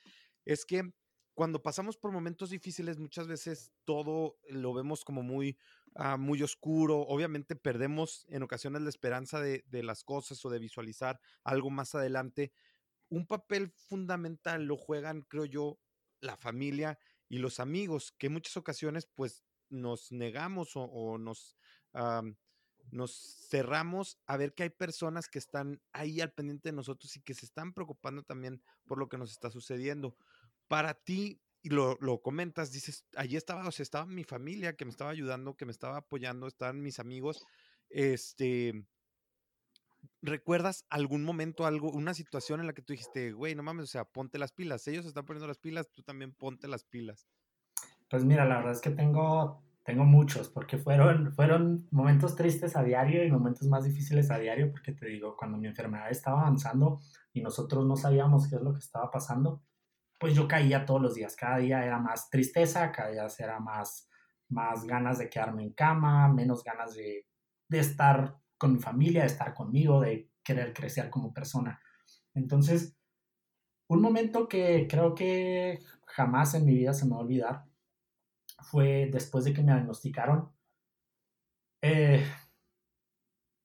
es 0.46 0.66
que 0.66 0.94
cuando 1.34 1.64
pasamos 1.64 1.98
por 1.98 2.12
momentos 2.12 2.52
difíciles 2.52 3.00
muchas 3.00 3.28
veces 3.28 3.72
todo 3.86 4.38
lo 4.50 4.74
vemos 4.74 5.04
como 5.04 5.24
muy, 5.24 5.58
ah, 5.96 6.18
muy 6.18 6.44
oscuro, 6.44 7.00
obviamente 7.00 7.56
perdemos 7.56 8.26
en 8.30 8.44
ocasiones 8.44 8.84
la 8.84 8.90
esperanza 8.90 9.40
de, 9.40 9.64
de 9.68 9.82
las 9.82 10.04
cosas 10.04 10.44
o 10.46 10.50
de 10.50 10.60
visualizar 10.60 11.20
algo 11.44 11.72
más 11.72 11.96
adelante. 11.96 12.52
Un 13.10 13.28
papel 13.28 13.70
fundamental 13.70 14.66
lo 14.66 14.78
juegan, 14.78 15.22
creo 15.22 15.46
yo, 15.46 15.80
la 16.22 16.38
familia 16.38 16.98
y 17.30 17.40
los 17.40 17.60
amigos, 17.60 18.14
que 18.18 18.30
muchas 18.30 18.58
ocasiones 18.58 19.08
pues 19.14 19.44
nos 19.70 20.12
negamos 20.12 20.72
o, 20.76 21.18
nos 21.18 21.58
nos 22.92 23.48
cerramos 23.50 24.20
a 24.28 24.38
ver 24.38 24.54
que 24.54 24.64
hay 24.64 24.70
personas 24.70 25.28
que 25.28 25.40
están 25.40 25.82
ahí 25.94 26.22
al 26.22 26.34
pendiente 26.34 26.70
de 26.70 26.76
nosotros 26.76 27.16
y 27.16 27.22
que 27.22 27.34
se 27.34 27.46
están 27.46 27.74
preocupando 27.74 28.24
también 28.24 28.62
por 28.86 28.98
lo 28.98 29.10
que 29.10 29.18
nos 29.18 29.32
está 29.32 29.50
sucediendo. 29.50 30.16
Para 30.68 30.94
ti, 30.94 31.42
y 31.62 31.70
lo, 31.70 31.98
lo 32.02 32.22
comentas, 32.22 32.72
dices, 32.72 33.06
allí 33.16 33.38
estaba, 33.38 33.68
o 33.68 33.72
sea, 33.72 33.84
estaba 33.84 34.06
mi 34.06 34.24
familia 34.24 34.76
que 34.76 34.86
me 34.86 34.92
estaba 34.92 35.12
ayudando, 35.12 35.56
que 35.56 35.66
me 35.66 35.72
estaba 35.72 35.98
apoyando, 35.98 36.48
estaban 36.48 36.82
mis 36.82 37.00
amigos. 37.00 37.44
Este, 37.90 38.86
¿recuerdas 40.22 40.86
algún 40.90 41.24
momento, 41.24 41.66
algo, 41.66 41.92
una 41.92 42.14
situación 42.14 42.60
en 42.60 42.68
la 42.68 42.74
que 42.74 42.82
tú 42.82 42.94
dijiste, 42.94 43.32
güey, 43.32 43.56
no 43.56 43.64
mames, 43.64 43.86
o 43.86 43.88
sea, 43.88 44.06
ponte 44.06 44.38
las 44.38 44.52
pilas, 44.52 44.88
ellos 44.88 45.06
están 45.06 45.26
poniendo 45.26 45.48
las 45.48 45.60
pilas, 45.60 45.90
tú 45.92 46.04
también 46.04 46.34
ponte 46.34 46.68
las 46.68 46.84
pilas? 46.84 47.28
Pues 48.10 48.24
mira, 48.24 48.46
la 48.46 48.58
verdad 48.58 48.74
es 48.74 48.82
que 48.82 48.92
tengo 48.92 49.64
tengo 49.84 50.06
muchos, 50.06 50.50
porque 50.50 50.78
fueron, 50.78 51.34
fueron 51.34 51.88
momentos 51.92 52.36
tristes 52.36 52.76
a 52.76 52.84
diario 52.84 53.24
y 53.26 53.32
momentos 53.32 53.68
más 53.68 53.84
difíciles 53.84 54.32
a 54.32 54.38
diario, 54.38 54.72
porque 54.72 54.94
te 54.94 55.08
digo, 55.08 55.36
cuando 55.36 55.58
mi 55.58 55.68
enfermedad 55.68 56.10
estaba 56.10 56.42
avanzando 56.42 57.02
y 57.34 57.42
nosotros 57.42 57.86
no 57.86 57.98
sabíamos 57.98 58.48
qué 58.48 58.56
es 58.56 58.62
lo 58.62 58.72
que 58.72 58.80
estaba 58.80 59.12
pasando, 59.12 59.62
pues 60.20 60.34
yo 60.36 60.48
caía 60.48 60.86
todos 60.86 61.02
los 61.02 61.16
días, 61.16 61.36
cada 61.36 61.58
día 61.58 61.84
era 61.84 62.00
más 62.00 62.30
tristeza, 62.30 62.94
cada 62.94 63.10
día 63.10 63.28
era 63.40 63.60
más, 63.60 64.10
más 64.48 64.86
ganas 64.86 65.18
de 65.18 65.30
quedarme 65.30 65.64
en 65.64 65.74
cama, 65.74 66.30
menos 66.30 66.64
ganas 66.64 66.94
de, 66.94 67.28
de 67.68 67.80
estar 67.80 68.38
con 68.64 68.72
mi 68.72 68.80
familia, 68.80 69.24
de 69.24 69.28
estar 69.28 69.54
conmigo, 69.54 70.00
de 70.00 70.30
querer 70.42 70.72
crecer 70.72 71.10
como 71.10 71.34
persona. 71.34 71.82
Entonces, 72.34 72.96
un 73.90 74.02
momento 74.02 74.48
que 74.48 74.88
creo 74.90 75.14
que 75.14 75.80
jamás 76.06 76.54
en 76.54 76.64
mi 76.66 76.74
vida 76.74 76.94
se 76.94 77.04
me 77.04 77.12
va 77.12 77.18
a 77.18 77.20
olvidar 77.24 77.66
fue 78.62 79.10
después 79.12 79.44
de 79.44 79.52
que 79.54 79.62
me 79.62 79.74
diagnosticaron. 79.74 80.50
Eh, 81.82 82.26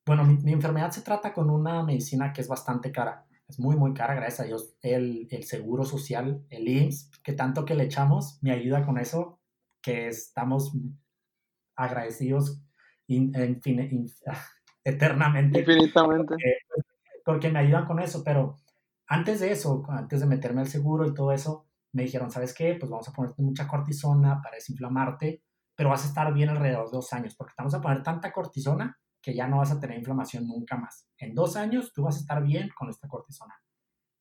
bueno, 0.04 0.24
mi, 0.24 0.52
enfermedad 0.52 0.90
se 0.90 1.02
trata 1.02 1.32
con 1.32 1.48
una 1.48 1.84
medicina 1.84 2.32
que 2.32 2.40
es 2.40 2.48
bastante 2.48 2.90
cara. 2.90 3.24
Es 3.46 3.60
muy, 3.60 3.76
muy 3.76 3.94
cara, 3.94 4.16
gracias 4.16 4.40
a 4.40 4.48
Dios. 4.48 4.74
El, 4.82 5.28
el 5.30 5.44
seguro 5.44 5.84
social, 5.84 6.44
el 6.50 6.66
IMSS, 6.66 7.12
que 7.22 7.34
tanto 7.34 7.64
que 7.64 7.76
le 7.76 7.84
echamos, 7.84 8.42
me 8.42 8.50
ayuda 8.50 8.84
con 8.84 8.98
eso, 8.98 9.38
que 9.80 10.08
estamos 10.08 10.72
agradecidos 11.76 12.60
eternamente. 14.90 15.60
Infinitamente. 15.60 16.36
porque 17.24 17.50
me 17.50 17.58
ayudan 17.58 17.86
con 17.86 18.00
eso, 18.00 18.22
pero 18.24 18.56
antes 19.06 19.40
de 19.40 19.52
eso, 19.52 19.84
antes 19.88 20.20
de 20.20 20.26
meterme 20.26 20.62
al 20.62 20.68
seguro 20.68 21.06
y 21.06 21.14
todo 21.14 21.32
eso, 21.32 21.66
me 21.92 22.02
dijeron, 22.02 22.30
¿sabes 22.30 22.54
qué? 22.54 22.74
Pues 22.74 22.90
vamos 22.90 23.08
a 23.08 23.12
ponerte 23.12 23.42
mucha 23.42 23.66
cortisona 23.66 24.40
para 24.42 24.56
desinflamarte, 24.56 25.42
pero 25.74 25.90
vas 25.90 26.04
a 26.04 26.08
estar 26.08 26.32
bien 26.32 26.50
alrededor 26.50 26.86
de 26.90 26.96
dos 26.96 27.12
años, 27.12 27.34
porque 27.36 27.52
te 27.56 27.62
vamos 27.62 27.74
a 27.74 27.80
poner 27.80 28.02
tanta 28.02 28.32
cortisona 28.32 28.98
que 29.20 29.34
ya 29.34 29.46
no 29.46 29.58
vas 29.58 29.72
a 29.72 29.80
tener 29.80 29.98
inflamación 29.98 30.46
nunca 30.46 30.76
más. 30.76 31.08
En 31.18 31.34
dos 31.34 31.56
años 31.56 31.92
tú 31.92 32.02
vas 32.02 32.16
a 32.16 32.20
estar 32.20 32.42
bien 32.42 32.68
con 32.76 32.88
esta 32.88 33.08
cortisona. 33.08 33.54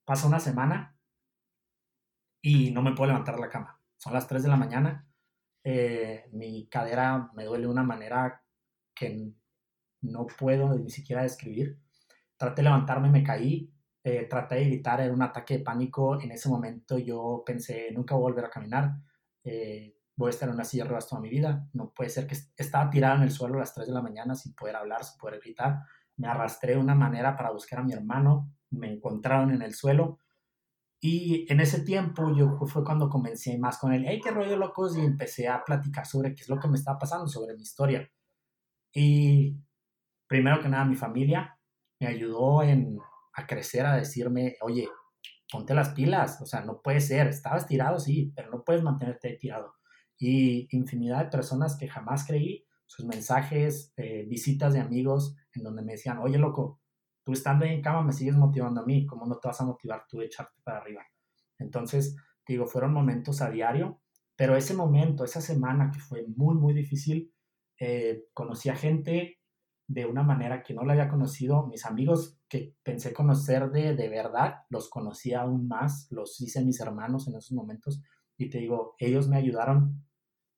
Pasa 0.05 0.27
una 0.27 0.39
semana 0.39 0.97
y 2.41 2.71
no 2.71 2.81
me 2.81 2.93
puedo 2.93 3.07
levantar 3.07 3.35
de 3.35 3.41
la 3.41 3.49
cama. 3.49 3.81
Son 3.97 4.13
las 4.13 4.27
3 4.27 4.43
de 4.43 4.49
la 4.49 4.55
mañana. 4.55 5.07
Eh, 5.63 6.29
mi 6.31 6.67
cadera 6.69 7.29
me 7.33 7.45
duele 7.45 7.65
de 7.65 7.71
una 7.71 7.83
manera 7.83 8.41
que 8.95 9.33
no 10.01 10.27
puedo 10.27 10.77
ni 10.77 10.89
siquiera 10.89 11.23
describir. 11.23 11.79
Traté 12.37 12.61
de 12.61 12.69
levantarme, 12.69 13.09
me 13.09 13.23
caí, 13.23 13.71
eh, 14.03 14.25
traté 14.29 14.55
de 14.55 14.65
gritar, 14.65 15.01
era 15.01 15.13
un 15.13 15.21
ataque 15.21 15.57
de 15.57 15.63
pánico. 15.63 16.19
En 16.21 16.31
ese 16.31 16.49
momento 16.49 16.97
yo 16.97 17.43
pensé, 17.45 17.91
nunca 17.91 18.15
voy 18.15 18.23
a 18.23 18.29
volver 18.31 18.45
a 18.45 18.49
caminar, 18.49 18.95
eh, 19.43 19.97
voy 20.15 20.27
a 20.27 20.29
estar 20.29 20.49
en 20.49 20.55
una 20.55 20.63
silla 20.63 20.83
de 20.83 20.89
ruedas 20.89 21.07
toda 21.07 21.21
mi 21.21 21.29
vida. 21.29 21.67
No 21.73 21.93
puede 21.93 22.09
ser 22.09 22.27
que 22.27 22.37
estaba 22.55 22.89
tirado 22.89 23.17
en 23.17 23.23
el 23.23 23.31
suelo 23.31 23.55
a 23.55 23.59
las 23.59 23.73
3 23.73 23.87
de 23.87 23.93
la 23.93 24.01
mañana 24.01 24.35
sin 24.35 24.53
poder 24.53 24.75
hablar, 24.75 25.03
sin 25.03 25.17
poder 25.17 25.39
gritar. 25.39 25.81
Me 26.15 26.27
arrastré 26.27 26.73
de 26.73 26.79
una 26.79 26.95
manera 26.95 27.35
para 27.35 27.51
buscar 27.51 27.79
a 27.79 27.83
mi 27.83 27.93
hermano, 27.93 28.51
me 28.71 28.91
encontraron 28.93 29.51
en 29.51 29.61
el 29.61 29.73
suelo. 29.73 30.19
Y 30.99 31.45
en 31.51 31.59
ese 31.59 31.81
tiempo 31.81 32.33
yo 32.35 32.57
fue 32.65 32.83
cuando 32.83 33.09
comencé 33.09 33.57
más 33.57 33.77
con 33.77 33.93
el, 33.93 34.05
hey, 34.07 34.19
qué 34.23 34.31
rollo 34.31 34.57
locos, 34.57 34.97
y 34.97 35.01
empecé 35.01 35.47
a 35.47 35.63
platicar 35.63 36.05
sobre 36.07 36.33
qué 36.33 36.41
es 36.41 36.49
lo 36.49 36.59
que 36.59 36.67
me 36.67 36.77
estaba 36.77 36.97
pasando, 36.97 37.27
sobre 37.27 37.55
mi 37.55 37.61
historia. 37.61 38.09
Y 38.93 39.57
primero 40.27 40.61
que 40.61 40.69
nada, 40.69 40.85
mi 40.85 40.95
familia 40.95 41.57
me 41.99 42.07
ayudó 42.07 42.63
en 42.63 42.99
a 43.33 43.45
crecer 43.45 43.85
a 43.85 43.95
decirme, 43.95 44.57
oye, 44.61 44.89
ponte 45.51 45.73
las 45.75 45.89
pilas, 45.89 46.41
o 46.41 46.45
sea, 46.45 46.61
no 46.61 46.81
puede 46.81 46.99
ser, 46.99 47.27
estabas 47.27 47.67
tirado, 47.67 47.99
sí, 47.99 48.33
pero 48.35 48.49
no 48.49 48.63
puedes 48.63 48.81
mantenerte 48.81 49.37
tirado. 49.39 49.75
Y 50.17 50.67
infinidad 50.75 51.25
de 51.25 51.31
personas 51.31 51.77
que 51.77 51.87
jamás 51.87 52.25
creí, 52.25 52.65
sus 52.87 53.05
mensajes, 53.05 53.93
eh, 53.97 54.25
visitas 54.27 54.73
de 54.73 54.79
amigos, 54.79 55.35
en 55.53 55.63
donde 55.63 55.83
me 55.83 55.93
decían, 55.93 56.17
oye, 56.17 56.39
loco, 56.39 56.81
tú 57.23 57.33
estando 57.33 57.65
ahí 57.65 57.73
en 57.73 57.81
cama 57.81 58.01
me 58.01 58.13
sigues 58.13 58.35
motivando 58.35 58.81
a 58.81 58.85
mí, 58.85 59.05
¿cómo 59.05 59.25
no 59.27 59.37
te 59.37 59.47
vas 59.47 59.61
a 59.61 59.65
motivar 59.65 60.05
tú 60.09 60.17
de 60.17 60.25
echarte 60.25 60.59
para 60.63 60.79
arriba? 60.79 61.05
Entonces, 61.59 62.15
digo, 62.47 62.65
fueron 62.65 62.93
momentos 62.93 63.41
a 63.41 63.51
diario, 63.51 64.01
pero 64.35 64.55
ese 64.55 64.73
momento, 64.73 65.23
esa 65.23 65.41
semana 65.41 65.91
que 65.91 65.99
fue 65.99 66.25
muy, 66.35 66.55
muy 66.55 66.73
difícil, 66.73 67.33
eh, 67.79 68.23
conocí 68.33 68.69
a 68.69 68.75
gente 68.75 69.36
de 69.87 70.05
una 70.05 70.21
manera 70.21 70.63
que 70.63 70.73
no 70.73 70.83
la 70.83 70.93
había 70.93 71.09
conocido. 71.09 71.65
Mis 71.67 71.85
amigos 71.85 72.37
que 72.49 72.75
pensé 72.83 73.13
conocer 73.13 73.71
de, 73.71 73.95
de 73.95 74.09
verdad, 74.09 74.65
los 74.69 74.89
conocí 74.89 75.33
aún 75.33 75.67
más, 75.67 76.07
los 76.11 76.39
hice 76.41 76.63
mis 76.63 76.79
hermanos 76.79 77.27
en 77.27 77.35
esos 77.35 77.53
momentos. 77.53 78.01
Y 78.37 78.49
te 78.49 78.59
digo, 78.59 78.95
ellos 78.99 79.27
me 79.27 79.37
ayudaron 79.37 80.05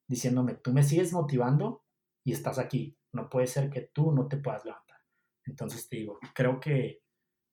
diciéndome, 0.08 0.56
tú 0.56 0.74
me 0.74 0.84
sigues 0.84 1.13
motivando 1.13 1.84
y 2.24 2.34
estás 2.34 2.58
aquí. 2.58 2.98
No 3.13 3.30
puede 3.30 3.48
ser 3.48 3.70
que 3.70 3.82
tú 3.94 4.12
no 4.12 4.28
te 4.28 4.38
puedas 4.38 4.65
levantar. 4.65 4.98
Entonces 5.46 5.88
te 5.88 5.98
digo, 5.98 6.20
creo 6.34 6.60
que, 6.60 7.04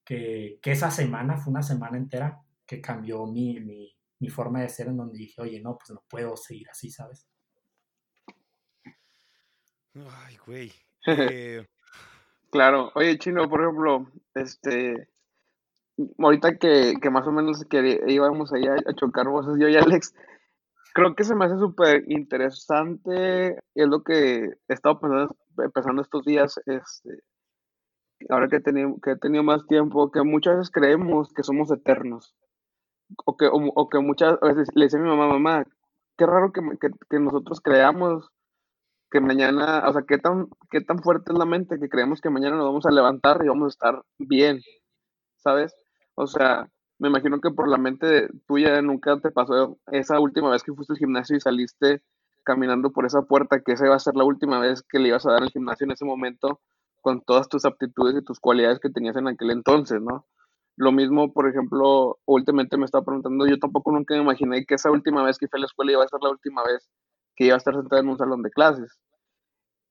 que, 0.05 0.59
que 0.63 0.73
esa 0.73 0.91
semana 0.91 1.37
fue 1.37 1.51
una 1.51 1.63
semana 1.63 1.99
entera 1.99 2.43
que 2.65 2.81
cambió 2.81 3.27
mi, 3.27 3.61
mi, 3.61 3.95
mi 4.19 4.29
forma 4.29 4.63
de 4.63 4.69
ser 4.69 4.89
en 4.89 4.97
donde 4.97 5.19
dije, 5.19 5.41
oye, 5.41 5.61
no, 5.61 5.77
pues 5.77 5.91
no 5.91 6.03
puedo 6.09 6.37
seguir 6.37 6.69
así, 6.71 6.91
¿sabes? 6.91 7.29
Ay, 9.95 10.37
güey. 10.47 10.73
Eh, 11.07 11.67
claro. 12.51 12.93
Oye, 12.95 13.19
Chino, 13.19 13.49
por 13.49 13.63
ejemplo, 13.63 14.07
este, 14.35 15.09
ahorita 16.19 16.57
que, 16.59 16.95
que 17.01 17.11
más 17.11 17.27
o 17.27 17.33
menos 17.33 17.65
que 17.65 18.01
íbamos 18.07 18.53
a 18.53 18.95
chocar 18.95 19.29
voces, 19.29 19.57
yo 19.59 19.69
y 19.69 19.77
Alex, 19.77 20.15
creo 20.95 21.15
que 21.15 21.25
se 21.25 21.35
me 21.35 21.47
hace 21.47 21.59
súper 21.59 22.05
interesante, 22.11 23.59
es 23.75 23.87
lo 23.87 24.03
que 24.03 24.45
he 24.69 24.73
estado 24.73 24.99
pensando, 24.99 26.03
estos 26.03 26.25
días, 26.25 26.61
este, 26.67 27.23
ahora 28.31 28.49
que 28.49 28.57
he, 28.57 28.61
tenido, 28.61 28.97
que 29.03 29.13
he 29.13 29.17
tenido 29.17 29.43
más 29.43 29.67
tiempo, 29.67 30.11
que 30.11 30.23
muchas 30.23 30.57
veces 30.57 30.71
creemos 30.71 31.33
que 31.33 31.43
somos 31.43 31.71
eternos, 31.71 32.35
o 33.25 33.37
que, 33.37 33.49
o, 33.51 33.89
que 33.89 33.99
muchas 34.01 34.41
veces 34.41 34.69
le 34.75 34.87
dice 34.87 34.97
a 34.97 35.01
mi 35.01 35.09
mamá, 35.09 35.29
mamá, 35.29 35.65
qué 36.17 36.27
raro 36.27 36.53
que, 36.53 36.63
que, 36.81 36.89
que 37.09 37.21
nosotros 37.21 37.61
creamos 37.61 38.31
que 39.11 39.21
mañana, 39.21 39.89
o 39.89 39.93
sea, 39.93 40.03
qué 40.07 40.19
tan, 40.19 40.49
qué 40.71 40.81
tan 40.81 40.99
fuerte 40.99 41.33
es 41.33 41.39
la 41.39 41.45
mente 41.47 41.79
que 41.79 41.89
creemos 41.89 42.21
que 42.21 42.31
mañana 42.31 42.57
nos 42.57 42.67
vamos 42.67 42.87
a 42.87 42.91
levantar 42.91 43.41
y 43.45 43.49
vamos 43.49 43.67
a 43.67 43.75
estar 43.75 44.03
bien, 44.19 44.61
¿sabes? 45.37 45.75
O 46.15 46.27
sea, 46.27 46.69
me 46.99 47.09
imagino 47.09 47.41
que 47.41 47.51
por 47.51 47.69
la 47.69 47.79
mente 47.79 48.29
tuya 48.47 48.81
nunca 48.83 49.19
te 49.21 49.31
pasó 49.31 49.79
esa 49.93 50.19
última 50.19 50.51
vez 50.51 50.63
que 50.63 50.73
fuiste 50.73 50.95
al 50.95 50.99
gimnasio 50.99 51.37
y 51.37 51.41
saliste 51.41 52.03
caminando 52.45 52.93
por 52.93 53.07
esa 53.07 53.23
puerta, 53.23 53.61
que 53.61 53.73
esa 53.73 53.87
iba 53.87 53.97
a 53.97 53.99
ser 53.99 54.15
la 54.15 54.25
última 54.25 54.61
vez 54.61 54.83
que 54.89 54.99
le 54.99 55.09
ibas 55.09 55.27
a 55.27 55.33
dar 55.33 55.43
al 55.43 55.51
gimnasio 55.51 55.85
en 55.85 55.91
ese 55.91 56.05
momento, 56.05 56.61
con 57.03 57.21
todas 57.23 57.49
tus 57.49 57.65
aptitudes 57.65 58.17
y 58.17 58.25
tus 58.25 58.41
cualidades 58.41 58.79
que 58.81 58.89
tenías 58.89 59.17
en 59.17 59.29
aquel 59.29 59.51
entonces, 59.51 60.01
¿no? 60.01 60.27
Lo 60.77 60.93
mismo, 60.93 61.33
por 61.33 61.49
ejemplo, 61.49 62.19
últimamente 62.25 62.77
me 62.77 62.85
estaba 62.85 63.05
preguntando, 63.05 63.47
yo 63.47 63.59
tampoco 63.59 63.93
nunca 63.93 64.15
me 64.15 64.23
imaginé 64.23 64.65
que 64.65 64.75
esa 64.75 64.91
última 64.91 65.23
vez 65.25 65.39
que 65.39 65.49
fui 65.49 65.59
a 65.59 65.61
la 65.63 65.67
escuela 65.67 65.93
iba 65.93 66.05
a 66.05 66.09
ser 66.09 66.21
la 66.23 66.31
última 66.31 66.63
vez 66.65 66.89
que 67.37 67.47
iba 67.47 67.55
a 67.55 67.59
estar 67.59 67.75
sentado 67.75 68.01
en 68.03 68.09
un 68.09 68.19
salón 68.19 68.43
de 68.43 68.51
clases. 68.51 68.99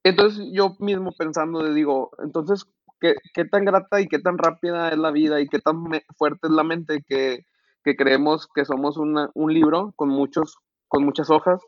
Entonces 0.04 0.46
yo 0.52 0.76
mismo 0.80 1.14
pensando, 1.18 1.64
digo, 1.74 2.12
entonces, 2.24 2.66
¿qué, 3.00 3.16
¿qué, 3.34 3.46
tan 3.46 3.66
grata 3.66 4.02
y 4.02 4.08
qué 4.08 4.20
tan 4.20 4.38
rápida 4.38 4.90
es 4.90 4.98
la 4.98 5.12
vida 5.12 5.42
y 5.42 5.48
qué 5.48 5.60
tan 5.60 5.84
fuerte 6.18 6.48
es 6.48 6.54
la 6.54 6.64
mente 6.64 7.04
que, 7.08 7.46
que 7.84 7.96
creemos 7.96 8.48
que 8.54 8.66
somos 8.66 8.98
una, 8.98 9.30
un 9.34 9.54
libro 9.54 9.94
con, 9.96 10.10
muchos, 10.10 10.58
con 10.88 11.04
muchas 11.06 11.30
hojas, 11.30 11.62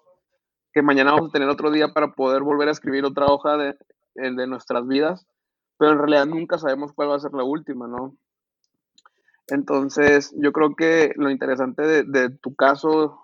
que 0.73 0.81
mañana 0.81 1.13
vamos 1.13 1.29
a 1.29 1.31
tener 1.31 1.49
otro 1.49 1.71
día 1.71 1.93
para 1.93 2.13
poder 2.13 2.43
volver 2.43 2.67
a 2.67 2.71
escribir 2.71 3.05
otra 3.05 3.27
hoja 3.27 3.57
de, 3.57 3.75
de 4.15 4.47
nuestras 4.47 4.87
vidas, 4.87 5.25
pero 5.77 5.91
en 5.91 5.99
realidad 5.99 6.25
nunca 6.25 6.57
sabemos 6.57 6.91
cuál 6.93 7.09
va 7.09 7.15
a 7.15 7.19
ser 7.19 7.33
la 7.33 7.43
última, 7.43 7.87
¿no? 7.87 8.15
Entonces, 9.47 10.33
yo 10.37 10.51
creo 10.51 10.75
que 10.75 11.13
lo 11.15 11.29
interesante 11.29 11.83
de, 11.83 12.03
de 12.03 12.29
tu 12.29 12.53
caso, 12.55 13.19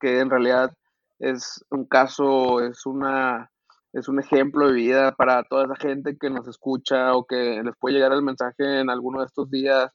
que 0.00 0.18
en 0.18 0.30
realidad 0.30 0.74
es 1.20 1.64
un 1.70 1.84
caso, 1.86 2.60
es 2.60 2.86
una 2.86 3.50
es 3.92 4.08
un 4.08 4.20
ejemplo 4.20 4.68
de 4.68 4.74
vida 4.74 5.12
para 5.16 5.42
toda 5.44 5.64
esa 5.64 5.76
gente 5.76 6.16
que 6.16 6.30
nos 6.30 6.46
escucha 6.48 7.14
o 7.14 7.24
que 7.24 7.62
les 7.64 7.74
puede 7.78 7.96
llegar 7.96 8.12
el 8.12 8.22
mensaje 8.22 8.80
en 8.80 8.90
alguno 8.90 9.20
de 9.20 9.26
estos 9.26 9.50
días, 9.50 9.90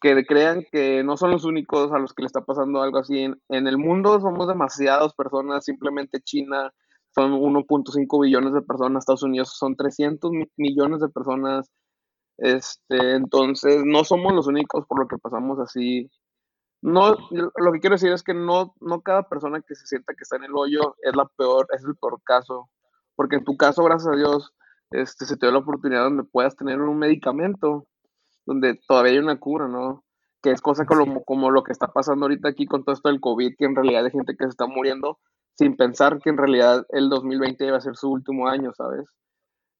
que 0.00 0.24
crean 0.24 0.64
que 0.72 1.02
no 1.04 1.16
son 1.16 1.32
los 1.32 1.44
únicos 1.44 1.92
a 1.92 1.98
los 1.98 2.14
que 2.14 2.22
le 2.22 2.26
está 2.26 2.42
pasando 2.42 2.82
algo 2.82 2.98
así. 2.98 3.24
En, 3.48 3.66
el 3.66 3.78
mundo 3.78 4.20
somos 4.20 4.48
demasiadas 4.48 5.12
personas, 5.14 5.64
simplemente 5.64 6.20
China 6.22 6.72
son 7.14 7.32
1.5 7.32 8.22
billones 8.22 8.52
de 8.54 8.62
personas, 8.62 9.02
Estados 9.02 9.22
Unidos 9.24 9.54
son 9.58 9.76
300 9.76 10.30
millones 10.56 11.00
de 11.00 11.08
personas. 11.08 11.70
Este, 12.38 13.14
entonces, 13.16 13.82
no 13.84 14.04
somos 14.04 14.32
los 14.32 14.46
únicos 14.46 14.86
por 14.86 15.00
lo 15.00 15.08
que 15.08 15.18
pasamos 15.18 15.58
así 15.58 16.08
no, 16.80 17.16
lo 17.30 17.72
que 17.72 17.80
quiero 17.80 17.94
decir 17.94 18.12
es 18.12 18.22
que 18.22 18.34
no, 18.34 18.74
no 18.80 19.00
cada 19.00 19.28
persona 19.28 19.60
que 19.60 19.74
se 19.74 19.86
sienta 19.86 20.14
que 20.14 20.22
está 20.22 20.36
en 20.36 20.44
el 20.44 20.54
hoyo 20.54 20.96
es 21.02 21.14
la 21.16 21.26
peor, 21.26 21.66
es 21.74 21.84
el 21.84 21.96
peor 21.96 22.20
caso. 22.24 22.70
Porque 23.16 23.36
en 23.36 23.44
tu 23.44 23.56
caso, 23.56 23.82
gracias 23.82 24.12
a 24.12 24.16
Dios, 24.16 24.54
este, 24.90 25.26
se 25.26 25.36
te 25.36 25.46
dio 25.46 25.52
la 25.52 25.58
oportunidad 25.58 26.04
donde 26.04 26.22
puedas 26.22 26.56
tener 26.56 26.80
un 26.80 26.98
medicamento, 26.98 27.86
donde 28.46 28.78
todavía 28.86 29.12
hay 29.12 29.18
una 29.18 29.40
cura, 29.40 29.66
¿no? 29.66 30.04
Que 30.40 30.52
es 30.52 30.60
cosa 30.60 30.86
como, 30.86 31.24
como 31.24 31.50
lo 31.50 31.64
que 31.64 31.72
está 31.72 31.88
pasando 31.88 32.26
ahorita 32.26 32.48
aquí 32.48 32.66
con 32.66 32.84
todo 32.84 32.94
esto 32.94 33.08
del 33.08 33.20
COVID, 33.20 33.56
que 33.58 33.64
en 33.64 33.74
realidad 33.74 34.04
hay 34.04 34.12
gente 34.12 34.36
que 34.36 34.44
se 34.44 34.50
está 34.50 34.66
muriendo 34.66 35.18
sin 35.54 35.76
pensar 35.76 36.20
que 36.20 36.30
en 36.30 36.38
realidad 36.38 36.86
el 36.90 37.08
2020 37.08 37.66
iba 37.66 37.76
a 37.76 37.80
ser 37.80 37.96
su 37.96 38.08
último 38.08 38.46
año, 38.46 38.72
¿sabes? 38.72 39.08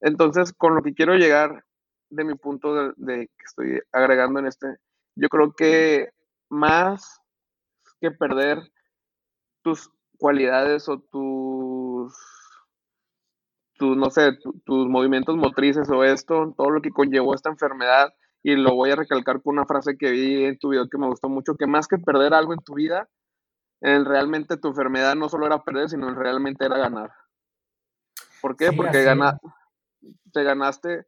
Entonces, 0.00 0.52
con 0.52 0.74
lo 0.74 0.82
que 0.82 0.94
quiero 0.94 1.14
llegar 1.14 1.64
de 2.10 2.24
mi 2.24 2.34
punto 2.34 2.74
de, 2.74 2.92
de 2.96 3.26
que 3.28 3.44
estoy 3.44 3.80
agregando 3.92 4.40
en 4.40 4.46
este, 4.46 4.66
yo 5.14 5.28
creo 5.28 5.52
que 5.52 6.08
más 6.48 7.20
que 8.00 8.10
perder 8.10 8.72
tus 9.62 9.90
cualidades 10.18 10.88
o 10.88 11.00
tus, 11.00 12.14
tus 13.74 13.96
no 13.96 14.10
sé, 14.10 14.38
tus 14.64 14.88
movimientos 14.88 15.36
motrices 15.36 15.88
o 15.90 16.04
esto, 16.04 16.54
todo 16.56 16.70
lo 16.70 16.82
que 16.82 16.90
conllevó 16.90 17.34
esta 17.34 17.50
enfermedad, 17.50 18.12
y 18.42 18.56
lo 18.56 18.74
voy 18.74 18.90
a 18.90 18.96
recalcar 18.96 19.42
con 19.42 19.54
una 19.54 19.66
frase 19.66 19.96
que 19.96 20.10
vi 20.10 20.44
en 20.44 20.58
tu 20.58 20.70
video 20.70 20.88
que 20.88 20.98
me 20.98 21.08
gustó 21.08 21.28
mucho, 21.28 21.56
que 21.56 21.66
más 21.66 21.88
que 21.88 21.98
perder 21.98 22.34
algo 22.34 22.52
en 22.52 22.60
tu 22.60 22.74
vida, 22.74 23.08
en 23.80 24.04
realmente 24.04 24.56
tu 24.56 24.68
enfermedad 24.68 25.14
no 25.16 25.28
solo 25.28 25.46
era 25.46 25.62
perder, 25.62 25.88
sino 25.88 26.12
realmente 26.14 26.64
era 26.64 26.78
ganar. 26.78 27.12
¿Por 28.40 28.56
qué? 28.56 28.72
Porque 28.72 29.04
te 30.32 30.44
ganaste 30.44 31.06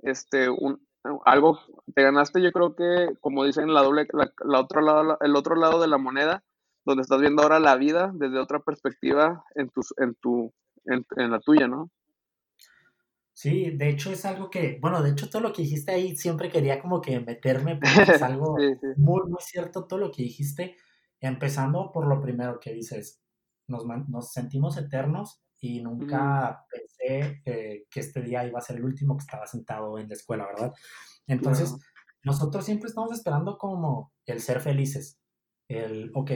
este, 0.00 0.48
un, 0.50 0.85
algo, 1.24 1.60
te 1.94 2.02
ganaste 2.02 2.42
yo 2.42 2.52
creo 2.52 2.74
que, 2.74 3.16
como 3.20 3.44
dicen, 3.44 3.72
la 3.72 3.82
doble, 3.82 4.06
la, 4.12 4.60
otro 4.60 4.80
lado, 4.80 5.18
el 5.20 5.36
otro 5.36 5.54
lado 5.56 5.80
de 5.80 5.88
la 5.88 5.98
moneda, 5.98 6.44
donde 6.84 7.02
estás 7.02 7.20
viendo 7.20 7.42
ahora 7.42 7.60
la 7.60 7.76
vida 7.76 8.12
desde 8.14 8.38
otra 8.38 8.60
perspectiva 8.60 9.44
en, 9.54 9.70
tus, 9.70 9.94
en, 9.98 10.14
tu, 10.14 10.52
en, 10.84 11.30
la 11.30 11.40
tuya, 11.40 11.66
¿no? 11.68 11.90
Sí, 13.32 13.70
de 13.70 13.90
hecho 13.90 14.10
es 14.10 14.24
algo 14.24 14.48
que, 14.48 14.78
bueno, 14.80 15.02
de 15.02 15.10
hecho 15.10 15.28
todo 15.28 15.42
lo 15.42 15.52
que 15.52 15.62
dijiste 15.62 15.92
ahí 15.92 16.16
siempre 16.16 16.48
quería 16.48 16.80
como 16.80 17.00
que 17.00 17.20
meterme 17.20 17.76
porque 17.82 18.12
es 18.12 18.22
algo 18.22 18.56
muy, 18.96 19.22
muy 19.28 19.40
cierto 19.40 19.86
todo 19.86 19.98
lo 19.98 20.10
que 20.10 20.22
dijiste, 20.22 20.76
empezando 21.20 21.90
por 21.92 22.06
lo 22.06 22.20
primero 22.20 22.60
que 22.60 22.72
dices, 22.72 23.20
nos, 23.66 23.84
nos 24.08 24.32
sentimos 24.32 24.76
eternos 24.76 25.42
y 25.60 25.82
nunca 25.82 26.64
pensé 26.70 27.42
que 27.44 28.00
este 28.00 28.22
día 28.22 28.46
iba 28.46 28.58
a 28.58 28.62
ser 28.62 28.76
el 28.76 28.84
último 28.84 29.16
que 29.16 29.22
estaba 29.22 29.46
sentado 29.46 29.98
en 29.98 30.08
la 30.08 30.14
escuela, 30.14 30.46
¿verdad? 30.46 30.72
Entonces, 31.26 31.74
nosotros 32.22 32.64
siempre 32.64 32.88
estamos 32.88 33.12
esperando 33.12 33.56
como 33.56 34.12
el 34.26 34.40
ser 34.40 34.60
felices, 34.60 35.20
el, 35.68 36.10
ok, 36.14 36.32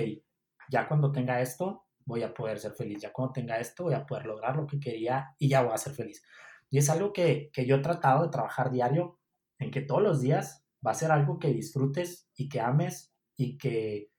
ya 0.70 0.88
cuando 0.88 1.12
tenga 1.12 1.40
esto, 1.40 1.86
voy 2.04 2.22
a 2.22 2.32
poder 2.32 2.58
ser 2.58 2.72
feliz, 2.72 3.00
ya 3.02 3.12
cuando 3.12 3.32
tenga 3.32 3.58
esto, 3.58 3.84
voy 3.84 3.94
a 3.94 4.06
poder 4.06 4.26
lograr 4.26 4.56
lo 4.56 4.66
que 4.66 4.80
quería 4.80 5.34
y 5.38 5.48
ya 5.48 5.62
voy 5.62 5.72
a 5.74 5.78
ser 5.78 5.94
feliz. 5.94 6.22
Y 6.70 6.78
es 6.78 6.88
algo 6.88 7.12
que, 7.12 7.50
que 7.52 7.66
yo 7.66 7.76
he 7.76 7.80
tratado 7.80 8.22
de 8.22 8.30
trabajar 8.30 8.70
diario, 8.70 9.18
en 9.58 9.70
que 9.70 9.82
todos 9.82 10.02
los 10.02 10.20
días 10.20 10.64
va 10.84 10.92
a 10.92 10.94
ser 10.94 11.12
algo 11.12 11.38
que 11.38 11.52
disfrutes 11.52 12.28
y 12.34 12.48
que 12.48 12.60
ames 12.60 13.12
y 13.36 13.58
que 13.58 14.09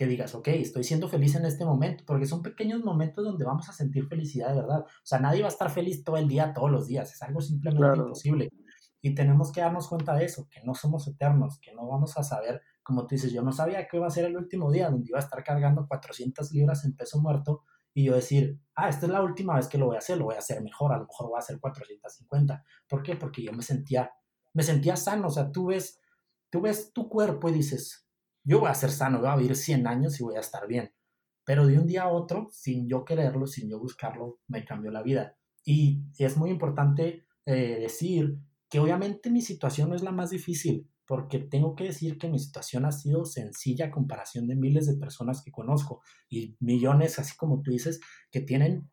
que 0.00 0.06
digas, 0.06 0.34
ok, 0.34 0.48
estoy 0.48 0.82
siendo 0.82 1.10
feliz 1.10 1.34
en 1.34 1.44
este 1.44 1.66
momento, 1.66 2.04
porque 2.06 2.24
son 2.24 2.40
pequeños 2.40 2.82
momentos 2.82 3.22
donde 3.22 3.44
vamos 3.44 3.68
a 3.68 3.74
sentir 3.74 4.06
felicidad 4.08 4.48
de 4.48 4.62
verdad. 4.62 4.80
O 4.80 5.04
sea, 5.04 5.18
nadie 5.18 5.42
va 5.42 5.48
a 5.48 5.50
estar 5.50 5.68
feliz 5.68 6.02
todo 6.02 6.16
el 6.16 6.26
día, 6.26 6.54
todos 6.54 6.70
los 6.70 6.86
días, 6.86 7.12
es 7.12 7.20
algo 7.20 7.42
simplemente 7.42 7.98
imposible. 7.98 8.48
Y 9.02 9.14
tenemos 9.14 9.52
que 9.52 9.60
darnos 9.60 9.88
cuenta 9.88 10.14
de 10.14 10.24
eso, 10.24 10.48
que 10.50 10.62
no 10.64 10.72
somos 10.72 11.06
eternos, 11.06 11.58
que 11.60 11.74
no 11.74 11.86
vamos 11.86 12.16
a 12.16 12.22
saber, 12.22 12.62
como 12.82 13.06
tú 13.06 13.14
dices, 13.14 13.30
yo 13.30 13.42
no 13.42 13.52
sabía 13.52 13.86
que 13.86 13.98
iba 13.98 14.06
a 14.06 14.10
ser 14.10 14.24
el 14.24 14.38
último 14.38 14.72
día 14.72 14.88
donde 14.88 15.10
iba 15.10 15.18
a 15.18 15.22
estar 15.22 15.44
cargando 15.44 15.86
400 15.86 16.50
libras 16.52 16.82
en 16.86 16.96
peso 16.96 17.20
muerto 17.20 17.64
y 17.92 18.04
yo 18.04 18.14
decir, 18.14 18.58
ah, 18.76 18.88
esta 18.88 19.04
es 19.04 19.12
la 19.12 19.20
última 19.20 19.56
vez 19.56 19.68
que 19.68 19.76
lo 19.76 19.84
voy 19.84 19.96
a 19.96 19.98
hacer, 19.98 20.16
lo 20.16 20.24
voy 20.24 20.36
a 20.36 20.38
hacer 20.38 20.62
mejor, 20.62 20.94
a 20.94 20.96
lo 20.96 21.02
mejor 21.08 21.28
voy 21.28 21.36
a 21.36 21.40
hacer 21.40 21.60
450. 21.60 22.64
¿Por 22.88 23.02
qué? 23.02 23.16
Porque 23.16 23.42
yo 23.42 23.52
me 23.52 23.62
sentía, 23.62 24.10
me 24.54 24.62
sentía 24.62 24.96
sano, 24.96 25.26
o 25.26 25.30
sea, 25.30 25.52
tú 25.52 25.66
ves, 25.66 26.00
tú 26.48 26.62
ves 26.62 26.90
tu 26.94 27.06
cuerpo 27.10 27.50
y 27.50 27.52
dices, 27.52 28.06
yo 28.44 28.60
voy 28.60 28.70
a 28.70 28.74
ser 28.74 28.90
sano, 28.90 29.20
voy 29.20 29.28
a 29.28 29.36
vivir 29.36 29.56
100 29.56 29.86
años 29.86 30.20
y 30.20 30.24
voy 30.24 30.36
a 30.36 30.40
estar 30.40 30.66
bien. 30.66 30.92
Pero 31.44 31.66
de 31.66 31.78
un 31.78 31.86
día 31.86 32.04
a 32.04 32.08
otro, 32.08 32.48
sin 32.52 32.88
yo 32.88 33.04
quererlo, 33.04 33.46
sin 33.46 33.68
yo 33.68 33.78
buscarlo, 33.78 34.40
me 34.48 34.64
cambió 34.64 34.90
la 34.90 35.02
vida. 35.02 35.36
Y 35.64 36.02
es 36.18 36.36
muy 36.36 36.50
importante 36.50 37.24
eh, 37.46 37.78
decir 37.80 38.38
que 38.68 38.78
obviamente 38.78 39.30
mi 39.30 39.42
situación 39.42 39.90
no 39.90 39.96
es 39.96 40.02
la 40.02 40.12
más 40.12 40.30
difícil, 40.30 40.88
porque 41.06 41.40
tengo 41.40 41.74
que 41.74 41.84
decir 41.84 42.18
que 42.18 42.28
mi 42.28 42.38
situación 42.38 42.84
ha 42.84 42.92
sido 42.92 43.24
sencilla 43.24 43.86
a 43.86 43.90
comparación 43.90 44.46
de 44.46 44.54
miles 44.54 44.86
de 44.86 44.96
personas 44.96 45.42
que 45.42 45.50
conozco 45.50 46.02
y 46.28 46.56
millones, 46.60 47.18
así 47.18 47.36
como 47.36 47.62
tú 47.62 47.72
dices, 47.72 48.00
que 48.30 48.40
tienen 48.40 48.88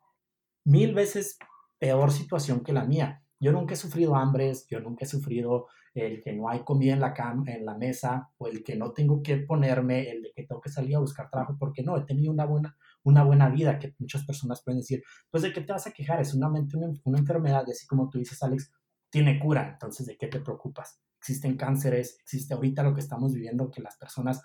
mil 0.64 0.94
veces 0.94 1.38
peor 1.78 2.10
situación 2.10 2.64
que 2.64 2.72
la 2.72 2.84
mía. 2.84 3.24
Yo 3.40 3.52
nunca 3.52 3.74
he 3.74 3.76
sufrido 3.76 4.16
hambres, 4.16 4.66
yo 4.68 4.80
nunca 4.80 5.04
he 5.04 5.08
sufrido 5.08 5.66
el 5.94 6.22
que 6.22 6.32
no 6.32 6.48
hay 6.48 6.60
comida 6.60 6.92
en 6.92 7.00
la, 7.00 7.14
en 7.46 7.64
la 7.64 7.76
mesa 7.76 8.30
o 8.38 8.46
el 8.46 8.62
que 8.62 8.76
no 8.76 8.92
tengo 8.92 9.22
que 9.22 9.36
ponerme, 9.38 10.10
el 10.10 10.22
de 10.22 10.32
que 10.32 10.44
tengo 10.44 10.60
que 10.60 10.70
salir 10.70 10.96
a 10.96 11.00
buscar 11.00 11.30
trabajo, 11.30 11.56
porque 11.58 11.82
no, 11.82 11.96
he 11.96 12.04
tenido 12.04 12.32
una 12.32 12.44
buena, 12.44 12.76
una 13.02 13.24
buena 13.24 13.48
vida, 13.48 13.78
que 13.78 13.94
muchas 13.98 14.24
personas 14.24 14.62
pueden 14.62 14.80
decir, 14.80 15.02
pues 15.30 15.42
de 15.42 15.52
qué 15.52 15.60
te 15.60 15.72
vas 15.72 15.86
a 15.86 15.92
quejar, 15.92 16.20
es 16.20 16.34
una, 16.34 16.48
una, 16.48 16.66
una 17.04 17.18
enfermedad, 17.18 17.64
así 17.68 17.86
como 17.86 18.08
tú 18.08 18.18
dices, 18.18 18.42
Alex, 18.42 18.72
tiene 19.10 19.38
cura, 19.38 19.70
entonces 19.72 20.06
de 20.06 20.16
qué 20.16 20.26
te 20.26 20.40
preocupas. 20.40 21.00
Existen 21.18 21.56
cánceres, 21.56 22.18
existe 22.20 22.54
ahorita 22.54 22.82
lo 22.82 22.94
que 22.94 23.00
estamos 23.00 23.32
viviendo, 23.32 23.70
que 23.70 23.82
las 23.82 23.96
personas, 23.96 24.42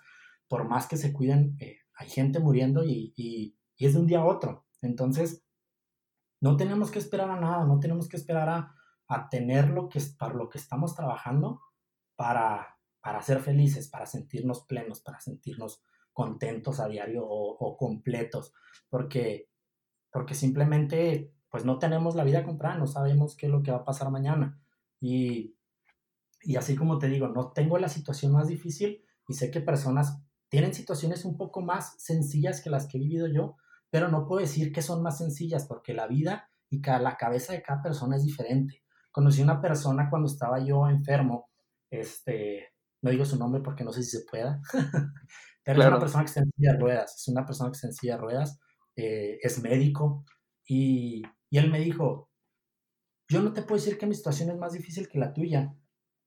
por 0.48 0.68
más 0.68 0.86
que 0.86 0.96
se 0.96 1.12
cuiden, 1.12 1.56
eh, 1.60 1.78
hay 1.94 2.08
gente 2.08 2.40
muriendo 2.40 2.84
y, 2.84 3.12
y, 3.16 3.56
y 3.76 3.86
es 3.86 3.94
de 3.94 4.00
un 4.00 4.06
día 4.06 4.20
a 4.20 4.24
otro. 4.24 4.66
Entonces, 4.82 5.44
no 6.40 6.56
tenemos 6.56 6.90
que 6.90 6.98
esperar 6.98 7.30
a 7.30 7.40
nada, 7.40 7.64
no 7.64 7.78
tenemos 7.78 8.08
que 8.08 8.16
esperar 8.16 8.48
a, 8.48 8.74
a 9.08 9.28
tener 9.28 9.68
lo 9.68 9.88
que 9.88 10.00
para 10.18 10.34
lo 10.34 10.48
que 10.48 10.58
estamos 10.58 10.94
trabajando 10.94 11.60
para, 12.16 12.78
para 13.00 13.22
ser 13.22 13.40
felices, 13.40 13.88
para 13.88 14.06
sentirnos 14.06 14.64
plenos, 14.66 15.00
para 15.00 15.20
sentirnos 15.20 15.82
contentos 16.12 16.80
a 16.80 16.88
diario 16.88 17.24
o, 17.26 17.76
completos, 17.76 18.54
porque, 18.88 19.50
porque 20.10 20.34
simplemente 20.34 21.34
pues 21.50 21.64
no 21.64 21.78
tenemos 21.78 22.14
la 22.14 22.24
vida 22.24 22.44
comprada, 22.44 22.78
no 22.78 22.86
sabemos 22.86 23.36
qué 23.36 23.46
es 23.46 23.52
lo 23.52 23.62
que 23.62 23.70
va 23.70 23.78
a 23.78 23.84
pasar 23.84 24.10
mañana. 24.10 24.60
Y, 25.00 25.56
y 26.42 26.56
así 26.56 26.76
como 26.76 26.98
te 26.98 27.08
digo, 27.08 27.28
no 27.28 27.52
tengo 27.52 27.78
la 27.78 27.88
situación 27.88 28.32
más 28.32 28.48
difícil 28.48 29.04
y 29.28 29.34
sé 29.34 29.50
que 29.50 29.60
personas 29.60 30.20
tienen 30.48 30.72
situaciones 30.72 31.24
un 31.24 31.36
poco 31.36 31.60
más 31.62 31.96
sencillas 31.98 32.60
que 32.60 32.70
las 32.70 32.86
que 32.86 32.98
he 32.98 33.00
vivido 33.00 33.26
yo, 33.26 33.56
pero 33.90 34.08
no 34.08 34.26
puedo 34.26 34.40
decir 34.40 34.72
que 34.72 34.82
son 34.82 35.02
más 35.02 35.18
sencillas 35.18 35.66
porque 35.66 35.94
la 35.94 36.06
vida 36.06 36.48
y 36.70 36.80
cada, 36.80 37.00
la 37.00 37.16
cabeza 37.16 37.52
de 37.52 37.62
cada 37.62 37.82
persona 37.82 38.16
es 38.16 38.24
diferente. 38.24 38.83
Conocí 39.14 39.40
a 39.40 39.44
una 39.44 39.60
persona 39.60 40.10
cuando 40.10 40.26
estaba 40.28 40.58
yo 40.58 40.88
enfermo, 40.88 41.48
este, 41.88 42.72
no 43.00 43.10
digo 43.10 43.24
su 43.24 43.38
nombre 43.38 43.62
porque 43.62 43.84
no 43.84 43.92
sé 43.92 44.02
si 44.02 44.18
se 44.18 44.24
pueda, 44.26 44.60
pero 45.64 45.80
es 45.80 45.86
una 45.86 46.00
persona 46.00 46.24
que 46.24 46.28
está 46.28 46.40
en 46.40 46.50
silla 46.56 46.72
de 46.72 46.78
ruedas, 46.80 47.14
es 47.16 47.28
una 47.28 47.46
persona 47.46 47.70
que 47.70 47.76
está 47.76 47.86
en 47.86 47.94
silla 47.94 48.14
de 48.16 48.20
ruedas, 48.20 48.58
eh, 48.96 49.38
es 49.40 49.62
médico, 49.62 50.24
y, 50.66 51.22
y 51.48 51.58
él 51.58 51.70
me 51.70 51.78
dijo, 51.78 52.28
yo 53.28 53.40
no 53.40 53.52
te 53.52 53.62
puedo 53.62 53.76
decir 53.76 53.98
que 53.98 54.06
mi 54.06 54.16
situación 54.16 54.50
es 54.50 54.58
más 54.58 54.72
difícil 54.72 55.08
que 55.08 55.18
la 55.18 55.32
tuya, 55.32 55.72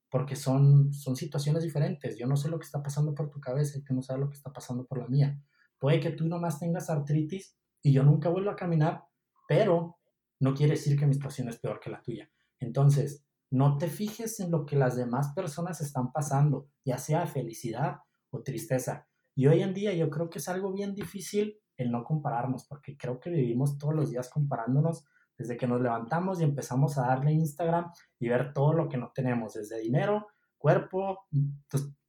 porque 0.10 0.38
son, 0.38 0.94
son 0.94 1.16
situaciones 1.16 1.64
diferentes. 1.64 2.18
Yo 2.18 2.28
no 2.28 2.38
sé 2.38 2.50
lo 2.50 2.58
que 2.58 2.66
está 2.66 2.82
pasando 2.82 3.14
por 3.14 3.30
tu 3.30 3.42
cabeza 3.42 3.78
y 3.78 3.84
tú 3.84 3.94
no 3.94 4.02
sabes 4.02 4.22
lo 4.22 4.30
que 4.30 4.38
está 4.38 4.54
pasando 4.54 4.86
por 4.86 5.00
la 5.00 5.08
mía. 5.08 5.38
Puede 5.78 6.00
que 6.00 6.12
tú 6.12 6.26
nomás 6.28 6.60
tengas 6.60 6.90
artritis 6.90 7.58
y 7.84 7.92
yo 7.92 8.04
nunca 8.04 8.30
vuelva 8.30 8.54
a 8.54 8.56
caminar, 8.56 9.04
pero 9.48 9.98
no 10.40 10.54
quiere 10.54 10.74
decir 10.74 10.98
que 10.98 11.06
mi 11.06 11.14
situación 11.14 11.50
es 11.50 11.58
peor 11.58 11.80
que 11.80 11.90
la 11.90 12.02
tuya. 12.02 12.30
Entonces, 12.60 13.26
no 13.50 13.78
te 13.78 13.88
fijes 13.88 14.40
en 14.40 14.52
lo 14.52 14.66
que 14.66 14.76
las 14.76 14.96
demás 14.96 15.34
personas 15.34 15.82
están 15.82 16.12
pasando, 16.12 16.68
ya 16.84 16.98
sea 16.98 17.28
felicidad 17.28 17.98
o 18.30 18.44
tristeza. 18.44 19.08
Y 19.36 19.48
hoy 19.48 19.62
en 19.62 19.74
día 19.74 19.94
yo 19.94 20.10
creo 20.10 20.30
que 20.30 20.40
es 20.40 20.50
algo 20.50 20.74
bien 20.74 20.96
difícil 20.96 21.60
el 21.78 21.92
no 21.92 22.04
compararnos, 22.04 22.66
porque 22.68 22.98
creo 22.98 23.20
que 23.20 23.30
vivimos 23.30 23.78
todos 23.78 23.94
los 23.94 24.10
días 24.10 24.30
comparándonos 24.30 25.06
desde 25.38 25.58
que 25.58 25.68
nos 25.68 25.82
levantamos 25.82 26.42
y 26.42 26.44
empezamos 26.44 26.98
a 26.98 27.08
darle 27.08 27.32
Instagram 27.32 27.92
y 28.20 28.30
ver 28.30 28.54
todo 28.54 28.74
lo 28.74 28.90
que 28.90 28.98
no 28.98 29.12
tenemos, 29.14 29.54
desde 29.54 29.80
dinero, 29.80 30.28
cuerpo, 30.58 31.28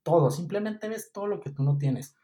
todo. 0.01 0.31
Simplemente 0.31 0.89
ves 0.89 1.11
todo 1.11 1.27
lo 1.27 1.39
que 1.39 1.51
tú 1.51 1.63
no 1.63 1.77
tienes 1.77 2.15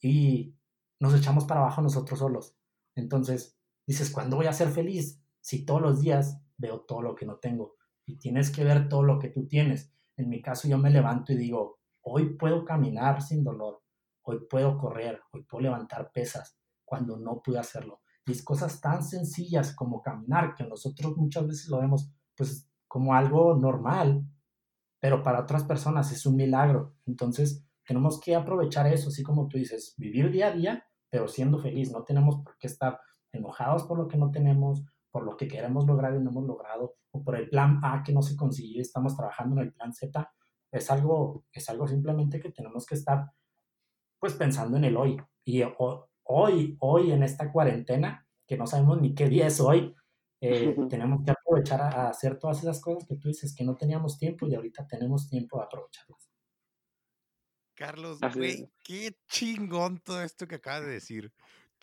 y 0.00 0.56
nos 1.00 1.14
echamos 1.14 1.44
para 1.44 1.60
abajo 1.60 1.82
nosotros 1.82 2.18
solos. 2.18 2.56
Entonces, 2.94 3.58
dices, 3.86 4.10
¿cuándo 4.10 4.36
voy 4.36 4.46
a 4.46 4.52
ser 4.54 4.68
feliz? 4.68 5.20
Si 5.40 5.66
todos 5.66 5.82
los 5.82 6.00
días 6.00 6.40
veo 6.56 6.80
todo 6.80 7.02
lo 7.02 7.14
que 7.14 7.26
no 7.26 7.36
tengo 7.36 7.74
y 8.06 8.18
tienes 8.18 8.50
que 8.50 8.64
ver 8.64 8.88
todo 8.88 9.02
lo 9.02 9.18
que 9.18 9.28
tú 9.28 9.46
tienes. 9.46 9.92
En 10.16 10.28
mi 10.28 10.40
caso 10.42 10.68
yo 10.68 10.78
me 10.78 10.90
levanto 10.90 11.32
y 11.32 11.36
digo, 11.36 11.80
hoy 12.02 12.36
puedo 12.36 12.64
caminar 12.64 13.22
sin 13.22 13.42
dolor, 13.42 13.82
hoy 14.22 14.46
puedo 14.48 14.78
correr, 14.78 15.20
hoy 15.32 15.42
puedo 15.44 15.62
levantar 15.62 16.10
pesas 16.12 16.58
cuando 16.84 17.16
no 17.16 17.40
pude 17.42 17.58
hacerlo. 17.58 18.00
Y 18.26 18.32
es 18.32 18.42
cosas 18.42 18.80
tan 18.80 19.02
sencillas 19.02 19.74
como 19.74 20.00
caminar, 20.00 20.54
que 20.54 20.64
nosotros 20.64 21.16
muchas 21.16 21.46
veces 21.46 21.68
lo 21.68 21.80
vemos 21.80 22.10
pues 22.36 22.68
como 22.86 23.14
algo 23.14 23.54
normal, 23.54 24.24
pero 25.00 25.22
para 25.22 25.40
otras 25.40 25.64
personas 25.64 26.10
es 26.12 26.24
un 26.26 26.36
milagro. 26.36 26.94
Entonces 27.06 27.64
tenemos 27.86 28.20
que 28.20 28.34
aprovechar 28.34 28.86
eso, 28.86 29.08
así 29.08 29.22
como 29.22 29.48
tú 29.48 29.58
dices, 29.58 29.94
vivir 29.98 30.30
día 30.30 30.48
a 30.48 30.52
día, 30.52 30.86
pero 31.10 31.28
siendo 31.28 31.58
feliz. 31.58 31.92
No 31.92 32.04
tenemos 32.04 32.36
por 32.42 32.56
qué 32.58 32.66
estar 32.66 32.98
enojados 33.32 33.84
por 33.84 33.98
lo 33.98 34.08
que 34.08 34.16
no 34.16 34.30
tenemos, 34.30 34.84
por 35.14 35.24
lo 35.24 35.36
que 35.36 35.46
queremos 35.46 35.86
lograr 35.86 36.12
y 36.16 36.18
no 36.18 36.30
hemos 36.30 36.44
logrado, 36.44 36.96
o 37.12 37.22
por 37.22 37.36
el 37.36 37.48
plan 37.48 37.78
A 37.84 38.02
que 38.02 38.12
no 38.12 38.20
se 38.20 38.34
consiguió 38.34 38.78
y 38.78 38.80
estamos 38.80 39.16
trabajando 39.16 39.60
en 39.60 39.68
el 39.68 39.72
plan 39.72 39.94
Z, 39.94 40.28
es 40.72 40.90
algo, 40.90 41.44
es 41.52 41.68
algo 41.68 41.86
simplemente 41.86 42.40
que 42.40 42.50
tenemos 42.50 42.84
que 42.84 42.96
estar 42.96 43.30
pues 44.18 44.34
pensando 44.34 44.76
en 44.76 44.82
el 44.82 44.96
hoy. 44.96 45.16
Y 45.44 45.62
hoy, 46.24 46.76
hoy 46.80 47.12
en 47.12 47.22
esta 47.22 47.52
cuarentena, 47.52 48.26
que 48.44 48.56
no 48.56 48.66
sabemos 48.66 49.00
ni 49.00 49.14
qué 49.14 49.28
día 49.28 49.46
es 49.46 49.60
hoy, 49.60 49.94
eh, 50.40 50.74
tenemos 50.90 51.24
que 51.24 51.30
aprovechar 51.30 51.80
a, 51.80 52.08
hacer 52.08 52.36
todas 52.40 52.58
esas 52.58 52.80
cosas 52.80 53.08
que 53.08 53.14
tú 53.14 53.28
dices 53.28 53.54
que 53.54 53.62
no 53.62 53.76
teníamos 53.76 54.18
tiempo 54.18 54.48
y 54.48 54.56
ahorita 54.56 54.84
tenemos 54.88 55.28
tiempo 55.28 55.58
de 55.58 55.64
aprovecharlas. 55.66 56.28
Carlos, 57.76 58.18
güey, 58.34 58.68
qué 58.82 59.16
chingón 59.28 60.00
todo 60.00 60.20
esto 60.24 60.48
que 60.48 60.56
acabas 60.56 60.86
de 60.86 60.90
decir. 60.90 61.32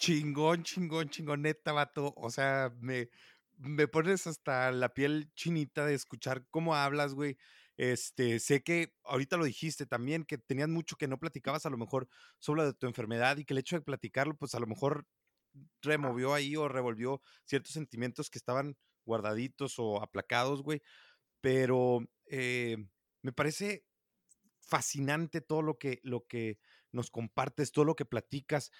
Chingón, 0.02 0.64
chingón, 0.64 1.10
chingón, 1.10 1.44
neta, 1.44 1.74
vato. 1.74 2.14
O 2.18 2.32
sea, 2.32 2.74
me, 2.80 3.10
me 3.58 3.88
pones 3.88 4.26
hasta 4.26 4.72
la 4.72 4.90
piel 4.96 5.32
chinita 5.36 5.86
de 5.86 5.94
escuchar 5.94 6.48
cómo 6.50 6.76
hablas, 6.76 7.14
güey. 7.14 7.38
Este, 7.78 8.40
sé 8.40 8.64
que 8.64 8.96
ahorita 9.04 9.38
lo 9.38 9.46
dijiste 9.46 9.86
también, 9.86 10.26
que 10.26 10.40
tenías 10.40 10.70
mucho 10.70 10.96
que 10.96 11.08
no 11.08 11.20
platicabas 11.20 11.68
a 11.68 11.70
lo 11.70 11.78
mejor 11.78 12.10
sobre 12.40 12.64
de 12.64 12.74
tu 12.74 12.88
enfermedad 12.88 13.38
y 13.38 13.46
que 13.46 13.54
el 13.54 13.60
hecho 13.60 13.76
de 13.76 13.84
platicarlo, 13.84 14.36
pues 14.36 14.56
a 14.56 14.60
lo 14.60 14.66
mejor 14.66 15.06
removió 15.84 16.34
ahí 16.34 16.56
o 16.56 16.68
revolvió 16.68 17.22
ciertos 17.46 17.74
sentimientos 17.74 18.32
que 18.32 18.40
estaban 18.40 18.78
guardaditos 19.06 19.76
o 19.78 20.02
aplacados, 20.02 20.64
güey. 20.64 20.82
Pero 21.42 22.08
eh, 22.26 22.78
me 23.22 23.34
parece 23.34 23.86
fascinante 24.62 25.42
todo 25.42 25.62
lo 25.62 25.78
que, 25.78 26.00
lo 26.04 26.26
que 26.26 26.58
nos 26.92 27.12
compartes, 27.12 27.72
todo 27.72 27.86
lo 27.86 27.96
que 27.96 28.06
platicas. 28.06 28.72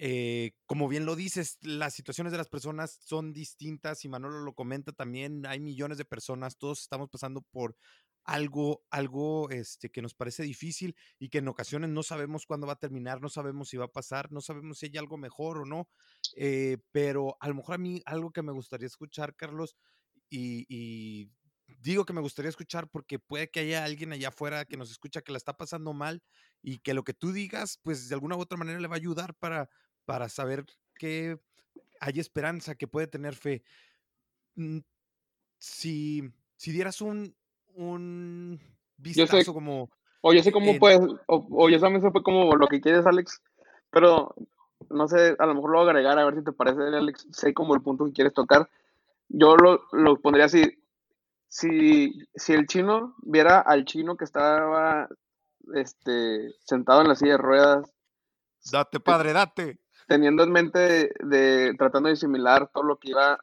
Eh, 0.00 0.52
como 0.66 0.86
bien 0.86 1.06
lo 1.06 1.16
dices, 1.16 1.58
las 1.60 1.92
situaciones 1.92 2.30
de 2.30 2.38
las 2.38 2.48
personas 2.48 3.00
son 3.02 3.32
distintas 3.32 4.04
y 4.04 4.08
Manolo 4.08 4.42
lo 4.42 4.54
comenta 4.54 4.92
también, 4.92 5.44
hay 5.44 5.58
millones 5.58 5.98
de 5.98 6.04
personas, 6.04 6.56
todos 6.56 6.82
estamos 6.82 7.08
pasando 7.10 7.42
por 7.42 7.76
algo, 8.22 8.84
algo 8.90 9.50
este, 9.50 9.90
que 9.90 10.00
nos 10.00 10.14
parece 10.14 10.44
difícil 10.44 10.94
y 11.18 11.30
que 11.30 11.38
en 11.38 11.48
ocasiones 11.48 11.90
no 11.90 12.04
sabemos 12.04 12.46
cuándo 12.46 12.68
va 12.68 12.74
a 12.74 12.78
terminar, 12.78 13.20
no 13.20 13.28
sabemos 13.28 13.70
si 13.70 13.76
va 13.76 13.86
a 13.86 13.92
pasar, 13.92 14.30
no 14.30 14.40
sabemos 14.40 14.78
si 14.78 14.86
hay 14.86 14.96
algo 14.98 15.16
mejor 15.16 15.58
o 15.58 15.64
no, 15.64 15.88
eh, 16.36 16.78
pero 16.92 17.36
a 17.40 17.48
lo 17.48 17.56
mejor 17.56 17.74
a 17.74 17.78
mí 17.78 18.00
algo 18.06 18.30
que 18.30 18.42
me 18.42 18.52
gustaría 18.52 18.86
escuchar, 18.86 19.34
Carlos, 19.34 19.76
y, 20.30 20.64
y 20.68 21.32
digo 21.66 22.04
que 22.04 22.12
me 22.12 22.20
gustaría 22.20 22.50
escuchar 22.50 22.88
porque 22.88 23.18
puede 23.18 23.50
que 23.50 23.60
haya 23.60 23.84
alguien 23.84 24.12
allá 24.12 24.28
afuera 24.28 24.64
que 24.64 24.76
nos 24.76 24.90
escucha 24.90 25.22
que 25.22 25.32
la 25.32 25.38
está 25.38 25.56
pasando 25.56 25.92
mal 25.92 26.22
y 26.62 26.78
que 26.78 26.94
lo 26.94 27.02
que 27.04 27.14
tú 27.14 27.32
digas, 27.32 27.80
pues 27.82 28.08
de 28.08 28.14
alguna 28.14 28.36
u 28.36 28.40
otra 28.40 28.58
manera 28.58 28.78
le 28.78 28.88
va 28.88 28.94
a 28.96 28.98
ayudar 28.98 29.34
para, 29.34 29.68
para 30.08 30.30
saber 30.30 30.64
que 30.98 31.38
hay 32.00 32.18
esperanza, 32.18 32.76
que 32.76 32.88
puede 32.88 33.08
tener 33.08 33.34
fe. 33.34 33.62
Mm, 34.54 34.78
si, 35.58 36.22
si 36.56 36.72
dieras 36.72 37.02
un, 37.02 37.36
un 37.74 38.58
vistazo 38.96 39.52
como... 39.52 39.90
O 40.22 40.32
yo 40.32 40.42
sé 40.42 40.50
cómo 40.50 40.78
puedes, 40.78 40.98
o, 41.26 41.46
o, 41.50 41.68
yo 41.68 41.78
también 41.78 42.00
sé 42.00 42.10
como 42.22 42.56
lo 42.56 42.68
que 42.68 42.80
quieres, 42.80 43.04
Alex, 43.04 43.42
pero 43.90 44.34
no 44.88 45.08
sé, 45.08 45.36
a 45.38 45.44
lo 45.44 45.54
mejor 45.54 45.72
lo 45.72 45.78
voy 45.80 45.88
a 45.88 45.90
agregar 45.90 46.18
a 46.18 46.24
ver 46.24 46.36
si 46.36 46.42
te 46.42 46.52
parece, 46.52 46.80
Alex, 46.80 47.26
sé 47.30 47.52
como 47.52 47.74
el 47.74 47.82
punto 47.82 48.06
que 48.06 48.12
quieres 48.12 48.32
tocar. 48.32 48.70
Yo 49.28 49.56
lo, 49.56 49.82
lo 49.92 50.18
pondría 50.22 50.46
así, 50.46 50.62
si, 51.48 52.14
si 52.34 52.54
el 52.54 52.66
chino 52.66 53.14
viera 53.18 53.60
al 53.60 53.84
chino 53.84 54.16
que 54.16 54.24
estaba 54.24 55.06
este, 55.74 56.54
sentado 56.64 57.02
en 57.02 57.08
la 57.08 57.14
silla 57.14 57.32
de 57.32 57.38
ruedas. 57.38 57.94
Date, 58.72 59.00
padre, 59.00 59.34
date 59.34 59.78
teniendo 60.08 60.42
en 60.42 60.50
mente 60.50 61.12
de, 61.20 61.74
tratando 61.78 62.08
de 62.08 62.14
asimilar 62.14 62.70
todo 62.72 62.82
lo 62.82 62.98
que 62.98 63.10
iba 63.10 63.38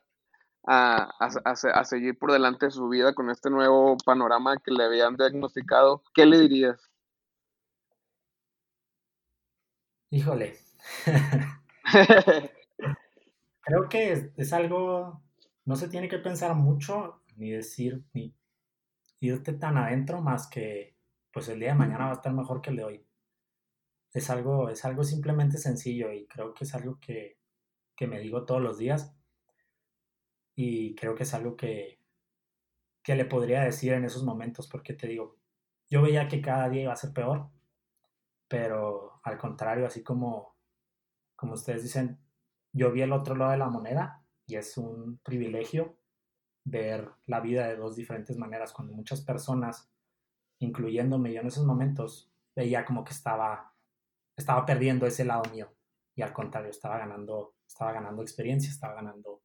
a, 0.67 1.09
a, 1.19 1.85
seguir 1.85 2.17
por 2.17 2.31
delante 2.31 2.65
de 2.65 2.71
su 2.71 2.89
vida 2.89 3.13
con 3.13 3.29
este 3.29 3.51
nuevo 3.51 3.95
panorama 4.03 4.57
que 4.57 4.71
le 4.71 4.83
habían 4.83 5.15
diagnosticado, 5.15 6.01
¿qué 6.13 6.25
le 6.25 6.39
dirías? 6.39 6.91
Híjole. 10.09 10.57
Creo 13.61 13.89
que 13.89 14.31
es, 14.35 14.53
algo, 14.53 15.21
no 15.65 15.75
se 15.75 15.87
tiene 15.87 16.09
que 16.09 16.17
pensar 16.17 16.55
mucho, 16.55 17.21
ni 17.35 17.51
decir, 17.51 18.03
ni 18.13 18.33
irte 19.19 19.53
tan 19.53 19.77
adentro, 19.77 20.21
más 20.21 20.47
que 20.47 20.95
pues 21.31 21.47
el 21.49 21.59
día 21.59 21.69
de 21.69 21.75
mañana 21.75 22.05
va 22.05 22.11
a 22.11 22.15
estar 22.15 22.33
mejor 22.33 22.61
que 22.61 22.69
el 22.71 22.77
de 22.77 22.83
hoy 22.85 23.04
es 24.15 24.29
algo, 24.29 24.69
es 24.69 24.85
algo 24.85 25.03
simplemente 25.03 25.57
sencillo 25.57 26.11
y 26.13 26.25
creo 26.25 26.53
que 26.53 26.63
es 26.63 26.73
algo 26.73 26.99
que, 27.01 27.37
me 28.07 28.19
digo 28.21 28.45
todos 28.45 28.61
los 28.61 28.77
días. 28.77 29.13
Y 30.55 30.95
creo 30.95 31.15
que 31.15 31.23
es 31.23 31.33
algo 31.33 31.57
que, 31.57 31.99
que 33.03 33.15
le 33.15 33.25
podría 33.25 33.63
decir 33.63 33.91
en 33.91 34.05
esos 34.05 34.23
momentos 34.23 34.67
porque 34.67 34.93
te 34.93 35.07
digo, 35.07 35.37
yo 35.89 36.01
veía 36.01 36.29
que 36.29 36.41
cada 36.41 36.69
día 36.69 36.83
iba 36.83 36.93
a 36.93 36.95
ser 36.95 37.11
peor, 37.11 37.49
pero 38.47 39.19
al 39.23 39.37
contrario, 39.37 39.85
así 39.85 40.01
como, 40.01 40.55
como 41.35 41.53
ustedes 41.53 41.83
dicen, 41.83 42.17
yo 42.71 42.93
vi 42.93 43.01
el 43.01 43.11
otro 43.11 43.35
lado 43.35 43.51
de 43.51 43.57
la 43.57 43.69
moneda 43.69 44.23
y 44.47 44.55
es 44.55 44.77
un 44.77 45.19
privilegio 45.23 45.97
ver 46.63 47.11
la 47.25 47.41
vida 47.41 47.67
de 47.67 47.75
dos 47.75 47.97
diferentes 47.97 48.37
maneras, 48.37 48.71
cuando 48.71 48.93
muchas 48.93 49.19
personas, 49.21 49.91
incluyéndome 50.59 51.33
yo 51.33 51.41
en 51.41 51.47
esos 51.47 51.65
momentos, 51.65 52.31
veía 52.55 52.85
como 52.85 53.03
que 53.03 53.13
estaba 53.13 53.74
estaba 54.35 54.65
perdiendo 54.65 55.05
ese 55.05 55.25
lado 55.25 55.43
mío 55.51 55.75
y 56.15 56.21
al 56.21 56.33
contrario, 56.33 56.69
estaba 56.69 56.97
ganando, 56.97 57.55
estaba 57.67 57.91
ganando 57.91 58.21
experiencia, 58.21 58.71
estaba 58.71 58.95
ganando 58.95 59.41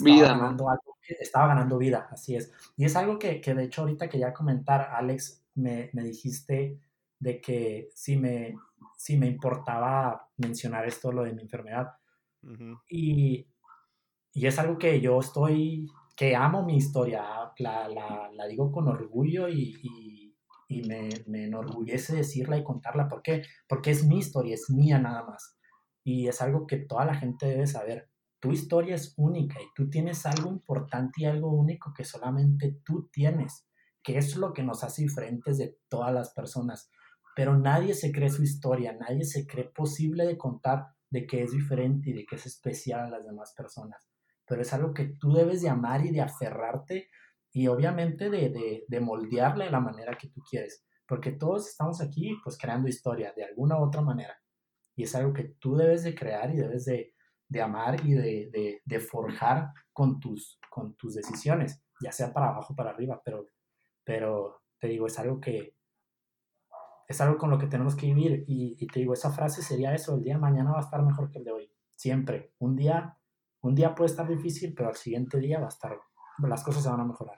vida, 0.00 0.28
ganando 0.28 0.70
algo, 0.70 0.96
estaba 1.02 1.48
ganando 1.48 1.76
vida, 1.76 2.08
así 2.10 2.36
es. 2.36 2.52
Y 2.76 2.84
es 2.84 2.94
algo 2.94 3.18
que, 3.18 3.40
que 3.40 3.54
de 3.54 3.64
hecho 3.64 3.82
ahorita 3.82 4.08
quería 4.08 4.32
comentar, 4.32 4.90
Alex, 4.92 5.44
me, 5.54 5.90
me 5.92 6.04
dijiste 6.04 6.78
de 7.18 7.40
que 7.40 7.88
sí 7.94 8.16
me, 8.16 8.56
sí 8.96 9.16
me 9.16 9.26
importaba 9.26 10.28
mencionar 10.36 10.86
esto, 10.86 11.10
lo 11.10 11.24
de 11.24 11.32
mi 11.32 11.42
enfermedad. 11.42 11.94
y, 12.88 13.48
y, 14.32 14.46
es 14.46 14.58
algo 14.60 14.78
que 14.78 15.00
yo 15.00 15.18
estoy, 15.18 15.90
que 16.14 16.36
amo 16.36 16.62
mi 16.62 16.76
historia, 16.76 17.52
la, 17.58 17.88
la, 17.88 18.30
la 18.32 18.46
digo 18.46 18.70
con 18.70 18.86
orgullo 18.86 19.48
y, 19.48 19.76
y 19.82 20.07
y 20.68 20.82
me, 20.82 21.08
me, 21.26 21.44
enorgullece 21.44 22.14
decirla 22.14 22.58
y 22.58 22.64
contarla. 22.64 23.08
¿Por 23.08 23.22
qué? 23.22 23.42
Porque 23.66 23.90
es 23.90 24.04
mi 24.04 24.18
historia, 24.18 24.54
es 24.54 24.68
mía 24.68 24.98
nada 24.98 25.24
más. 25.24 25.56
Y 26.04 26.28
es 26.28 26.40
algo 26.42 26.66
que 26.66 26.76
toda 26.76 27.06
la 27.06 27.14
gente 27.14 27.46
debe 27.46 27.66
saber. 27.66 28.10
Tu 28.40 28.52
historia 28.52 28.94
es 28.94 29.14
única 29.16 29.60
y 29.60 29.66
tú 29.74 29.90
tienes 29.90 30.24
algo 30.26 30.50
importante 30.50 31.22
y 31.22 31.24
algo 31.24 31.50
único 31.50 31.92
que 31.92 32.04
solamente 32.04 32.78
tú 32.84 33.08
tienes, 33.10 33.66
que 34.02 34.18
es 34.18 34.36
lo 34.36 34.52
que 34.52 34.62
nos 34.62 34.84
hace 34.84 35.02
diferentes 35.02 35.58
de 35.58 35.76
todas 35.88 36.12
las 36.14 36.32
personas. 36.34 36.90
Pero 37.34 37.58
nadie 37.58 37.94
se 37.94 38.12
cree 38.12 38.30
su 38.30 38.42
historia, 38.42 38.92
nadie 38.92 39.24
se 39.24 39.46
cree 39.46 39.64
posible 39.64 40.26
de 40.26 40.38
contar 40.38 40.88
de 41.10 41.26
que 41.26 41.42
es 41.42 41.52
diferente 41.52 42.10
y 42.10 42.12
de 42.12 42.26
que 42.26 42.36
es 42.36 42.46
especial 42.46 43.06
a 43.06 43.10
las 43.10 43.24
demás 43.24 43.54
personas. 43.56 44.08
Pero 44.46 44.62
es 44.62 44.72
algo 44.72 44.94
que 44.94 45.06
tú 45.18 45.32
debes 45.32 45.62
de 45.62 45.68
amar 45.68 46.04
y 46.04 46.10
de 46.10 46.20
aferrarte 46.20 47.08
y 47.58 47.66
obviamente 47.66 48.30
de, 48.30 48.84
de, 48.86 49.00
moldearla 49.00 49.64
de 49.64 49.72
la 49.72 49.80
manera 49.80 50.16
que 50.16 50.28
tú 50.28 50.40
quieres, 50.48 50.86
porque 51.08 51.32
todos 51.32 51.66
estamos 51.66 52.00
aquí 52.00 52.38
pues 52.44 52.56
creando 52.56 52.86
historia 52.86 53.32
de 53.36 53.42
alguna 53.42 53.80
u 53.80 53.82
otra 53.82 54.00
manera 54.00 54.40
y 54.94 55.02
es 55.02 55.12
algo 55.16 55.32
que 55.32 55.56
tú 55.58 55.74
debes 55.74 56.04
de 56.04 56.14
crear 56.14 56.54
y 56.54 56.58
debes 56.58 56.84
de, 56.84 57.16
de 57.48 57.60
amar 57.60 57.96
y 58.06 58.12
de, 58.12 58.80
de, 58.84 59.00
forjar 59.00 59.72
con 59.92 60.20
tus, 60.20 60.60
con 60.70 60.94
tus 60.94 61.16
decisiones, 61.16 61.82
ya 62.00 62.12
sea 62.12 62.32
para 62.32 62.50
abajo 62.50 62.74
o 62.74 62.76
para 62.76 62.90
arriba, 62.90 63.20
pero, 63.24 63.44
pero 64.04 64.62
te 64.78 64.86
digo, 64.86 65.08
es 65.08 65.18
algo 65.18 65.40
que 65.40 65.74
es 67.08 67.20
algo 67.20 67.38
con 67.38 67.50
lo 67.50 67.58
que 67.58 67.66
tenemos 67.66 67.96
que 67.96 68.06
vivir 68.06 68.44
y, 68.46 68.76
y, 68.78 68.86
te 68.86 69.00
digo, 69.00 69.14
esa 69.14 69.32
frase 69.32 69.62
sería 69.62 69.96
eso, 69.96 70.14
el 70.14 70.22
día 70.22 70.34
de 70.34 70.40
mañana 70.40 70.70
va 70.70 70.78
a 70.78 70.82
estar 70.82 71.02
mejor 71.02 71.28
que 71.28 71.38
el 71.38 71.44
de 71.44 71.50
hoy, 71.50 71.72
siempre, 71.96 72.52
un 72.60 72.76
día, 72.76 73.18
un 73.62 73.74
día 73.74 73.96
puede 73.96 74.10
estar 74.10 74.28
difícil, 74.28 74.74
pero 74.76 74.90
al 74.90 74.94
siguiente 74.94 75.40
día 75.40 75.58
va 75.58 75.66
a 75.66 75.70
estar 75.70 75.98
las 76.46 76.62
cosas 76.62 76.84
se 76.84 76.88
van 76.88 77.00
a 77.00 77.04
mejorar. 77.04 77.37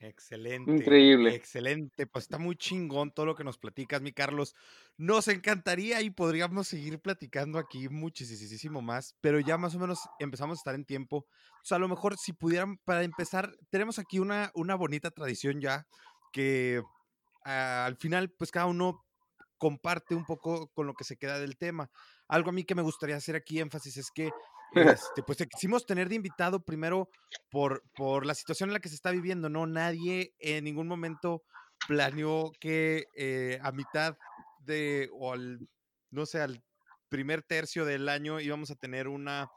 Excelente. 0.00 0.72
Increíble. 0.72 1.34
Excelente. 1.34 2.06
Pues 2.06 2.24
está 2.24 2.38
muy 2.38 2.56
chingón 2.56 3.12
todo 3.12 3.26
lo 3.26 3.34
que 3.34 3.44
nos 3.44 3.58
platicas, 3.58 4.00
mi 4.00 4.12
Carlos. 4.12 4.54
Nos 4.96 5.28
encantaría 5.28 6.00
y 6.00 6.08
podríamos 6.08 6.68
seguir 6.68 7.00
platicando 7.00 7.58
aquí 7.58 7.88
muchísimo 7.90 8.80
más, 8.80 9.14
pero 9.20 9.40
ya 9.40 9.58
más 9.58 9.74
o 9.74 9.78
menos 9.78 10.00
empezamos 10.18 10.58
a 10.58 10.60
estar 10.60 10.74
en 10.74 10.86
tiempo. 10.86 11.18
O 11.18 11.64
sea, 11.64 11.76
a 11.76 11.80
lo 11.80 11.88
mejor 11.88 12.16
si 12.16 12.32
pudieran, 12.32 12.78
para 12.78 13.02
empezar, 13.02 13.54
tenemos 13.68 13.98
aquí 13.98 14.18
una, 14.18 14.50
una 14.54 14.74
bonita 14.74 15.10
tradición 15.10 15.60
ya 15.60 15.86
que 16.32 16.82
ah, 17.44 17.84
al 17.84 17.96
final, 17.96 18.30
pues 18.30 18.50
cada 18.50 18.66
uno 18.66 19.04
comparte 19.58 20.14
un 20.14 20.24
poco 20.24 20.68
con 20.68 20.86
lo 20.86 20.94
que 20.94 21.04
se 21.04 21.18
queda 21.18 21.38
del 21.38 21.58
tema. 21.58 21.90
Algo 22.26 22.48
a 22.48 22.52
mí 22.52 22.64
que 22.64 22.74
me 22.74 22.80
gustaría 22.80 23.16
hacer 23.16 23.36
aquí 23.36 23.60
énfasis 23.60 23.98
es 23.98 24.10
que 24.10 24.30
este, 25.14 25.22
pues 25.22 25.38
te 25.38 25.46
quisimos 25.46 25.86
tener 25.86 26.08
de 26.08 26.16
invitado 26.16 26.60
primero 26.60 27.08
por, 27.50 27.82
por 27.94 28.26
la 28.26 28.34
situación 28.34 28.70
en 28.70 28.74
la 28.74 28.80
que 28.80 28.88
se 28.88 28.94
está 28.94 29.10
viviendo, 29.10 29.48
¿no? 29.48 29.66
Nadie 29.66 30.34
en 30.38 30.64
ningún 30.64 30.86
momento 30.86 31.42
planeó 31.88 32.52
que 32.60 33.06
eh, 33.16 33.58
a 33.62 33.72
mitad 33.72 34.16
de, 34.60 35.08
o 35.12 35.32
al, 35.32 35.68
no 36.10 36.26
sé, 36.26 36.40
al 36.40 36.62
primer 37.08 37.42
tercio 37.42 37.84
del 37.84 38.08
año 38.08 38.40
íbamos 38.40 38.70
a 38.70 38.76
tener 38.76 39.08
una, 39.08 39.50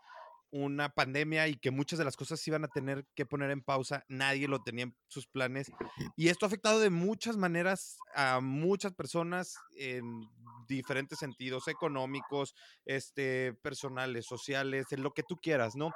una 0.53 0.89
pandemia 0.89 1.47
y 1.47 1.55
que 1.55 1.71
muchas 1.71 1.97
de 1.97 2.05
las 2.05 2.15
cosas 2.15 2.39
se 2.39 2.51
iban 2.51 2.63
a 2.63 2.67
tener 2.67 3.07
que 3.15 3.25
poner 3.25 3.49
en 3.49 3.63
pausa, 3.63 4.05
nadie 4.07 4.47
lo 4.47 4.61
tenía 4.61 4.83
en 4.83 4.95
sus 5.07 5.25
planes. 5.25 5.71
Y 6.15 6.27
esto 6.27 6.45
ha 6.45 6.47
afectado 6.47 6.79
de 6.79 6.91
muchas 6.91 7.37
maneras 7.37 7.97
a 8.13 8.39
muchas 8.39 8.93
personas 8.93 9.55
en 9.75 10.29
diferentes 10.67 11.17
sentidos, 11.17 11.67
económicos, 11.67 12.53
este, 12.85 13.55
personales, 13.63 14.27
sociales, 14.27 14.91
en 14.91 15.01
lo 15.01 15.11
que 15.11 15.23
tú 15.23 15.37
quieras, 15.37 15.75
¿no? 15.75 15.91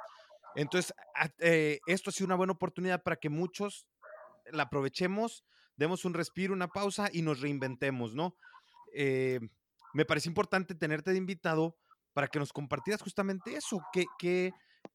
Entonces, 0.56 0.92
eh, 1.38 1.78
esto 1.86 2.10
ha 2.10 2.12
sido 2.12 2.26
una 2.26 2.34
buena 2.34 2.54
oportunidad 2.54 3.04
para 3.04 3.14
que 3.14 3.28
muchos 3.28 3.86
la 4.50 4.64
aprovechemos, 4.64 5.44
demos 5.76 6.04
un 6.04 6.14
respiro, 6.14 6.52
una 6.52 6.66
pausa 6.66 7.10
y 7.12 7.22
nos 7.22 7.40
reinventemos, 7.40 8.16
¿no? 8.16 8.36
Eh, 8.92 9.38
me 9.94 10.04
parece 10.04 10.28
importante 10.28 10.74
tenerte 10.74 11.12
de 11.12 11.18
invitado 11.18 11.76
para 12.18 12.26
que 12.26 12.40
nos 12.40 12.52
compartieras 12.52 13.00
justamente 13.00 13.54
eso, 13.54 13.80
que, 13.92 14.06
que, 14.18 14.50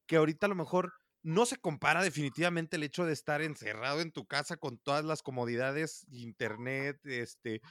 que 0.06 0.16
ahorita 0.16 0.44
a 0.44 0.50
lo 0.50 0.54
mejor 0.54 0.92
no 1.22 1.46
se 1.46 1.56
compara 1.56 2.02
definitivamente 2.02 2.76
el 2.76 2.82
hecho 2.82 3.06
de 3.06 3.14
estar 3.14 3.40
encerrado 3.40 4.02
en 4.02 4.12
tu 4.12 4.26
casa 4.26 4.58
con 4.58 4.76
todas 4.76 5.06
las 5.06 5.22
comodidades, 5.22 6.04
internet, 6.10 7.00
este, 7.04 7.62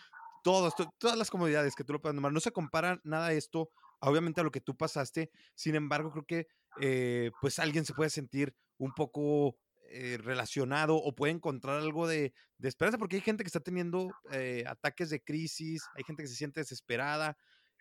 todo 0.43 0.73
todas 0.97 1.19
las 1.19 1.29
comodidades 1.29 1.75
que 1.75 1.83
tú 1.83 1.93
lo 1.93 2.01
puedas 2.01 2.15
nombrar. 2.15 2.33
No 2.33 2.39
se 2.39 2.51
compara 2.51 2.99
nada 3.03 3.31
esto, 3.31 3.69
obviamente, 3.99 4.41
a 4.41 4.43
lo 4.43 4.49
que 4.49 4.59
tú 4.59 4.75
pasaste. 4.75 5.29
Sin 5.53 5.75
embargo, 5.75 6.09
creo 6.09 6.25
que 6.25 6.47
eh, 6.81 7.29
pues 7.39 7.59
alguien 7.59 7.85
se 7.85 7.93
puede 7.93 8.09
sentir 8.09 8.55
un 8.79 8.91
poco 8.95 9.55
eh, 9.91 10.17
relacionado 10.19 10.95
o 10.95 11.13
puede 11.13 11.33
encontrar 11.33 11.77
algo 11.77 12.07
de, 12.07 12.33
esperanza, 12.57 12.97
porque 12.97 13.17
hay 13.17 13.21
gente 13.21 13.43
que 13.43 13.49
está 13.49 13.59
teniendo 13.59 14.09
eh, 14.31 14.63
ataques 14.65 15.11
de 15.11 15.21
crisis, 15.21 15.83
hay 15.93 16.03
gente 16.05 16.23
que 16.23 16.29
se 16.29 16.37
siente 16.37 16.61
desesperada. 16.61 17.37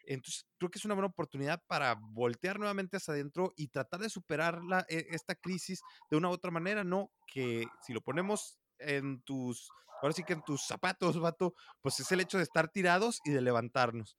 Entonces, 0.06 0.46
creo 0.58 0.70
que 0.70 0.78
es 0.78 0.84
una 0.84 0.94
buena 0.94 1.08
oportunidad 1.08 1.62
para 1.66 1.96
voltear 2.00 2.58
nuevamente 2.58 2.96
hacia 2.96 3.14
adentro 3.14 3.52
y 3.56 3.68
tratar 3.68 4.00
de 4.00 4.10
superar 4.10 4.62
la, 4.64 4.84
e, 4.88 5.06
esta 5.10 5.34
crisis 5.34 5.80
de 6.10 6.16
una 6.16 6.28
u 6.28 6.32
otra 6.32 6.50
manera, 6.50 6.84
¿no? 6.84 7.10
Que 7.26 7.66
si 7.86 7.92
lo 7.92 8.00
ponemos 8.00 8.58
en 8.78 9.22
tus, 9.22 9.68
ahora 10.00 10.12
sí 10.14 10.24
que 10.24 10.32
en 10.34 10.42
tus 10.42 10.66
zapatos, 10.66 11.18
vato, 11.20 11.54
pues 11.80 12.00
es 12.00 12.10
el 12.12 12.20
hecho 12.20 12.38
de 12.38 12.44
estar 12.44 12.68
tirados 12.68 13.20
y 13.24 13.30
de 13.30 13.40
levantarnos. 13.40 14.16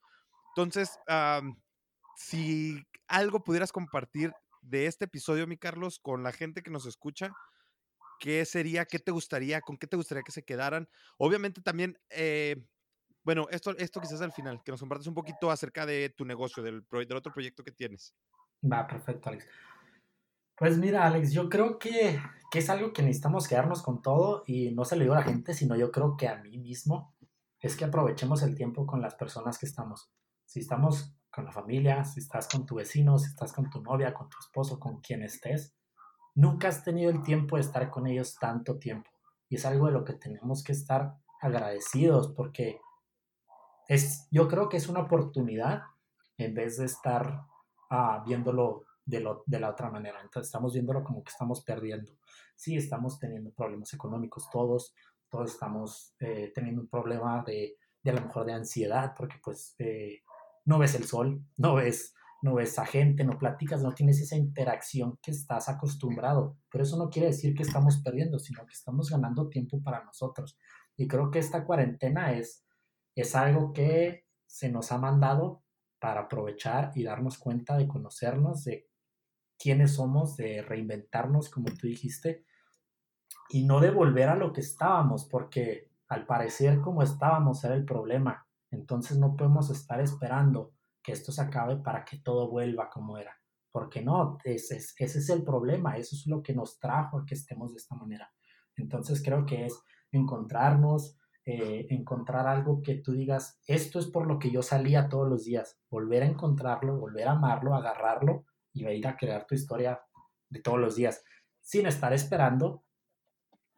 Entonces, 0.55 0.97
si 2.15 2.81
algo 3.07 3.43
pudieras 3.43 3.71
compartir 3.71 4.33
de 4.61 4.85
este 4.85 5.05
episodio, 5.05 5.47
mi 5.47 5.57
Carlos, 5.57 5.99
con 5.99 6.23
la 6.23 6.31
gente 6.31 6.61
que 6.63 6.71
nos 6.71 6.85
escucha, 6.85 7.33
¿qué 8.19 8.45
sería, 8.45 8.85
qué 8.85 8.99
te 8.99 9.11
gustaría, 9.11 9.61
con 9.61 9.77
qué 9.77 9.87
te 9.87 9.97
gustaría 9.97 10.23
que 10.23 10.31
se 10.31 10.43
quedaran? 10.45 10.87
Obviamente 11.17 11.61
también, 11.61 11.97
eh, 12.09 12.57
bueno, 13.23 13.47
esto, 13.49 13.75
esto 13.77 14.01
quizás 14.01 14.21
al 14.21 14.31
final, 14.31 14.61
que 14.63 14.71
nos 14.71 14.79
compartas 14.79 15.07
un 15.07 15.13
poquito 15.13 15.49
acerca 15.49 15.85
de 15.85 16.09
tu 16.09 16.25
negocio, 16.25 16.61
del, 16.61 16.85
del 16.91 17.17
otro 17.17 17.33
proyecto 17.33 17.63
que 17.63 17.71
tienes. 17.71 18.13
Va, 18.63 18.85
perfecto, 18.87 19.29
Alex. 19.29 19.47
Pues 20.55 20.77
mira, 20.77 21.05
Alex, 21.05 21.31
yo 21.31 21.49
creo 21.49 21.79
que, 21.79 22.21
que, 22.51 22.59
es 22.59 22.69
algo 22.69 22.93
que 22.93 23.01
necesitamos 23.01 23.47
quedarnos 23.47 23.81
con 23.81 24.01
todo 24.01 24.43
y 24.45 24.71
no 24.71 24.85
se 24.85 24.95
lo 24.95 25.01
digo 25.01 25.15
a 25.15 25.19
la 25.19 25.23
gente, 25.23 25.53
sino 25.53 25.75
yo 25.75 25.91
creo 25.91 26.15
que 26.15 26.27
a 26.27 26.37
mí 26.37 26.57
mismo, 26.57 27.15
es 27.59 27.77
que 27.77 27.85
aprovechemos 27.85 28.43
el 28.43 28.55
tiempo 28.55 28.85
con 28.85 29.01
las 29.01 29.15
personas 29.15 29.57
que 29.57 29.65
estamos. 29.65 30.11
Si 30.45 30.59
estamos 30.59 31.15
con 31.31 31.45
la 31.45 31.51
familia, 31.51 32.03
si 32.03 32.19
estás 32.19 32.47
con 32.47 32.65
tu 32.65 32.75
vecino, 32.75 33.17
si 33.17 33.29
estás 33.29 33.53
con 33.53 33.69
tu 33.69 33.81
novia, 33.81 34.13
con 34.13 34.29
tu 34.29 34.37
esposo, 34.37 34.79
con 34.79 34.99
quien 34.99 35.23
estés, 35.23 35.73
nunca 36.35 36.67
has 36.67 36.83
tenido 36.83 37.09
el 37.09 37.23
tiempo 37.23 37.55
de 37.55 37.61
estar 37.61 37.89
con 37.89 38.05
ellos 38.05 38.35
tanto 38.35 38.77
tiempo. 38.77 39.09
Y 39.49 39.55
es 39.55 39.65
algo 39.65 39.87
de 39.87 39.93
lo 39.93 40.03
que 40.03 40.13
tenemos 40.13 40.61
que 40.61 40.73
estar 40.73 41.15
agradecidos 41.41 42.33
porque 42.35 42.79
es, 43.93 44.27
yo 44.31 44.47
creo 44.47 44.69
que 44.69 44.77
es 44.77 44.87
una 44.87 45.01
oportunidad 45.01 45.83
en 46.37 46.53
vez 46.53 46.77
de 46.77 46.85
estar 46.85 47.45
ah, 47.89 48.23
viéndolo 48.25 48.85
de, 49.05 49.19
lo, 49.19 49.43
de 49.45 49.59
la 49.59 49.69
otra 49.69 49.89
manera. 49.89 50.19
Entonces 50.21 50.47
estamos 50.47 50.73
viéndolo 50.73 51.03
como 51.03 51.23
que 51.23 51.29
estamos 51.29 51.63
perdiendo. 51.63 52.17
Sí, 52.55 52.75
estamos 52.75 53.19
teniendo 53.19 53.51
problemas 53.51 53.93
económicos 53.93 54.49
todos, 54.51 54.93
todos 55.29 55.51
estamos 55.51 56.15
eh, 56.19 56.51
teniendo 56.53 56.81
un 56.81 56.87
problema 56.87 57.43
de, 57.45 57.77
de 58.01 58.11
a 58.11 58.13
lo 58.13 58.21
mejor 58.21 58.45
de 58.45 58.53
ansiedad 58.53 59.13
porque 59.17 59.37
pues 59.43 59.75
eh, 59.79 60.21
no 60.65 60.79
ves 60.79 60.95
el 60.95 61.05
sol, 61.05 61.43
no 61.57 61.75
ves, 61.75 62.13
no 62.41 62.55
ves 62.55 62.77
a 62.79 62.85
gente, 62.85 63.23
no 63.23 63.37
platicas, 63.37 63.81
no 63.81 63.93
tienes 63.93 64.19
esa 64.21 64.35
interacción 64.35 65.17
que 65.21 65.31
estás 65.31 65.69
acostumbrado. 65.69 66.57
Pero 66.69 66.83
eso 66.83 66.97
no 66.97 67.09
quiere 67.09 67.29
decir 67.29 67.53
que 67.55 67.63
estamos 67.63 68.01
perdiendo, 68.03 68.39
sino 68.39 68.65
que 68.65 68.73
estamos 68.73 69.09
ganando 69.09 69.49
tiempo 69.49 69.81
para 69.81 70.03
nosotros. 70.03 70.57
Y 70.95 71.07
creo 71.07 71.31
que 71.31 71.39
esta 71.39 71.65
cuarentena 71.65 72.33
es, 72.33 72.63
es 73.15 73.35
algo 73.35 73.73
que 73.73 74.25
se 74.45 74.69
nos 74.69 74.91
ha 74.91 74.97
mandado 74.97 75.63
para 75.99 76.21
aprovechar 76.21 76.91
y 76.95 77.03
darnos 77.03 77.37
cuenta 77.37 77.77
de 77.77 77.87
conocernos, 77.87 78.65
de 78.65 78.89
quiénes 79.57 79.95
somos, 79.95 80.35
de 80.35 80.61
reinventarnos, 80.61 81.49
como 81.49 81.67
tú 81.67 81.87
dijiste, 81.87 82.45
y 83.49 83.65
no 83.65 83.79
de 83.79 83.91
volver 83.91 84.29
a 84.29 84.35
lo 84.35 84.51
que 84.51 84.61
estábamos, 84.61 85.25
porque 85.25 85.91
al 86.07 86.25
parecer 86.25 86.81
como 86.81 87.01
estábamos 87.01 87.63
era 87.63 87.75
el 87.75 87.85
problema. 87.85 88.45
Entonces 88.71 89.17
no 89.17 89.35
podemos 89.35 89.69
estar 89.69 90.01
esperando 90.01 90.73
que 91.01 91.11
esto 91.11 91.31
se 91.31 91.41
acabe 91.41 91.77
para 91.77 92.03
que 92.03 92.17
todo 92.17 92.49
vuelva 92.49 92.89
como 92.89 93.17
era. 93.17 93.39
Porque 93.71 94.01
no, 94.01 94.37
ese 94.43 94.77
es, 94.77 94.95
ese 94.97 95.19
es 95.19 95.29
el 95.29 95.43
problema, 95.43 95.97
eso 95.97 96.15
es 96.15 96.27
lo 96.27 96.41
que 96.43 96.53
nos 96.53 96.79
trajo 96.79 97.19
a 97.19 97.25
que 97.25 97.35
estemos 97.35 97.73
de 97.73 97.77
esta 97.77 97.95
manera. 97.95 98.31
Entonces 98.75 99.21
creo 99.23 99.45
que 99.45 99.65
es 99.65 99.81
encontrarnos, 100.11 101.17
eh, 101.45 101.87
encontrar 101.89 102.47
algo 102.47 102.81
que 102.81 102.95
tú 102.95 103.11
digas, 103.13 103.59
esto 103.67 103.99
es 103.99 104.07
por 104.07 104.27
lo 104.27 104.39
que 104.39 104.51
yo 104.51 104.61
salía 104.61 105.09
todos 105.09 105.27
los 105.27 105.45
días, 105.45 105.79
volver 105.89 106.23
a 106.23 106.27
encontrarlo, 106.27 106.97
volver 106.97 107.27
a 107.27 107.33
amarlo, 107.33 107.75
agarrarlo 107.75 108.45
y 108.71 108.87
ir 108.87 109.07
a 109.07 109.17
crear 109.17 109.45
tu 109.45 109.55
historia 109.55 110.01
de 110.49 110.61
todos 110.61 110.79
los 110.79 110.95
días, 110.95 111.23
sin 111.61 111.85
estar 111.85 112.13
esperando 112.13 112.83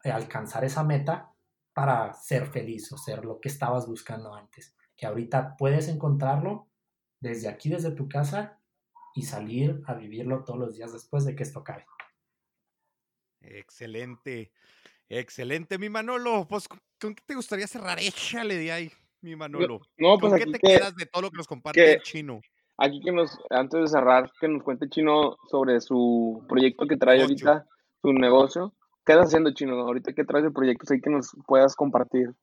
eh, 0.04 0.12
alcanzar 0.12 0.64
esa 0.64 0.84
meta 0.84 1.34
para 1.74 2.14
ser 2.14 2.48
feliz 2.48 2.92
o 2.92 2.98
ser 2.98 3.26
lo 3.26 3.40
que 3.40 3.50
estabas 3.50 3.88
buscando 3.88 4.34
antes 4.34 4.76
que 4.96 5.06
ahorita 5.06 5.56
puedes 5.58 5.88
encontrarlo 5.88 6.70
desde 7.20 7.50
aquí, 7.50 7.70
desde 7.70 7.92
tu 7.92 8.08
casa, 8.08 8.62
y 9.14 9.24
salir 9.24 9.82
a 9.86 9.94
vivirlo 9.94 10.44
todos 10.44 10.60
los 10.60 10.76
días 10.76 10.92
después 10.92 11.24
de 11.24 11.36
que 11.36 11.44
esto. 11.44 11.64
Excelente, 13.40 14.52
excelente, 15.10 15.78
mi 15.78 15.90
Manolo. 15.90 16.48
Pues, 16.48 16.68
¿con 16.68 17.16
qué 17.16 17.24
te 17.26 17.36
gustaría 17.36 17.68
cerrar? 17.68 18.00
Échale 18.00 18.56
de 18.56 18.72
ahí, 18.72 18.92
mi 19.22 19.36
Manolo. 19.36 19.82
No, 19.98 20.18
pues 20.18 20.32
¿Con 20.32 20.40
qué 20.40 20.52
te 20.52 20.60
quedas 20.60 20.96
de 20.96 21.06
todo 21.06 21.24
lo 21.24 21.32
que 21.32 21.38
nos 21.38 21.48
comparte 21.48 21.94
el 21.94 22.02
chino? 22.02 22.42
Aquí 22.78 23.00
que 23.02 23.12
nos, 23.12 23.40
antes 23.50 23.82
de 23.82 23.88
cerrar, 23.88 24.30
que 24.40 24.50
nos 24.50 24.64
cuente 24.64 24.90
Chino 24.90 25.38
sobre 25.50 25.80
su 25.80 26.44
proyecto 26.50 26.88
que 26.88 26.98
trae 26.98 27.22
ahorita, 27.22 27.66
su 28.02 28.12
negocio. 28.12 28.74
¿Qué 29.06 29.14
estás 29.14 29.28
haciendo, 29.28 29.54
Chino? 29.54 29.80
Ahorita 29.80 30.14
que 30.14 30.26
traes 30.26 30.46
el 30.46 30.52
proyecto, 30.52 30.86
sé 30.86 31.00
que 31.00 31.10
nos 31.10 31.38
puedas 31.48 31.76
compartir. 31.76 32.34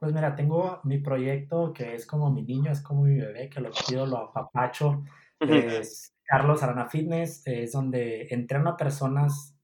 Pues 0.00 0.12
mira, 0.14 0.34
tengo 0.34 0.80
mi 0.84 0.98
proyecto 0.98 1.72
que 1.74 1.94
es 1.94 2.06
como 2.06 2.30
mi 2.30 2.42
niño, 2.42 2.70
es 2.70 2.80
como 2.80 3.02
mi 3.02 3.18
bebé, 3.18 3.50
que 3.50 3.60
lo 3.60 3.70
pido, 3.70 4.06
lo 4.06 4.18
apapacho. 4.18 5.02
Es 5.40 6.14
Carlos 6.24 6.62
Arana 6.62 6.88
Fitness, 6.88 7.42
es 7.46 7.72
donde 7.72 8.28
entreno 8.30 8.70
a 8.70 8.76
personas 8.76 9.57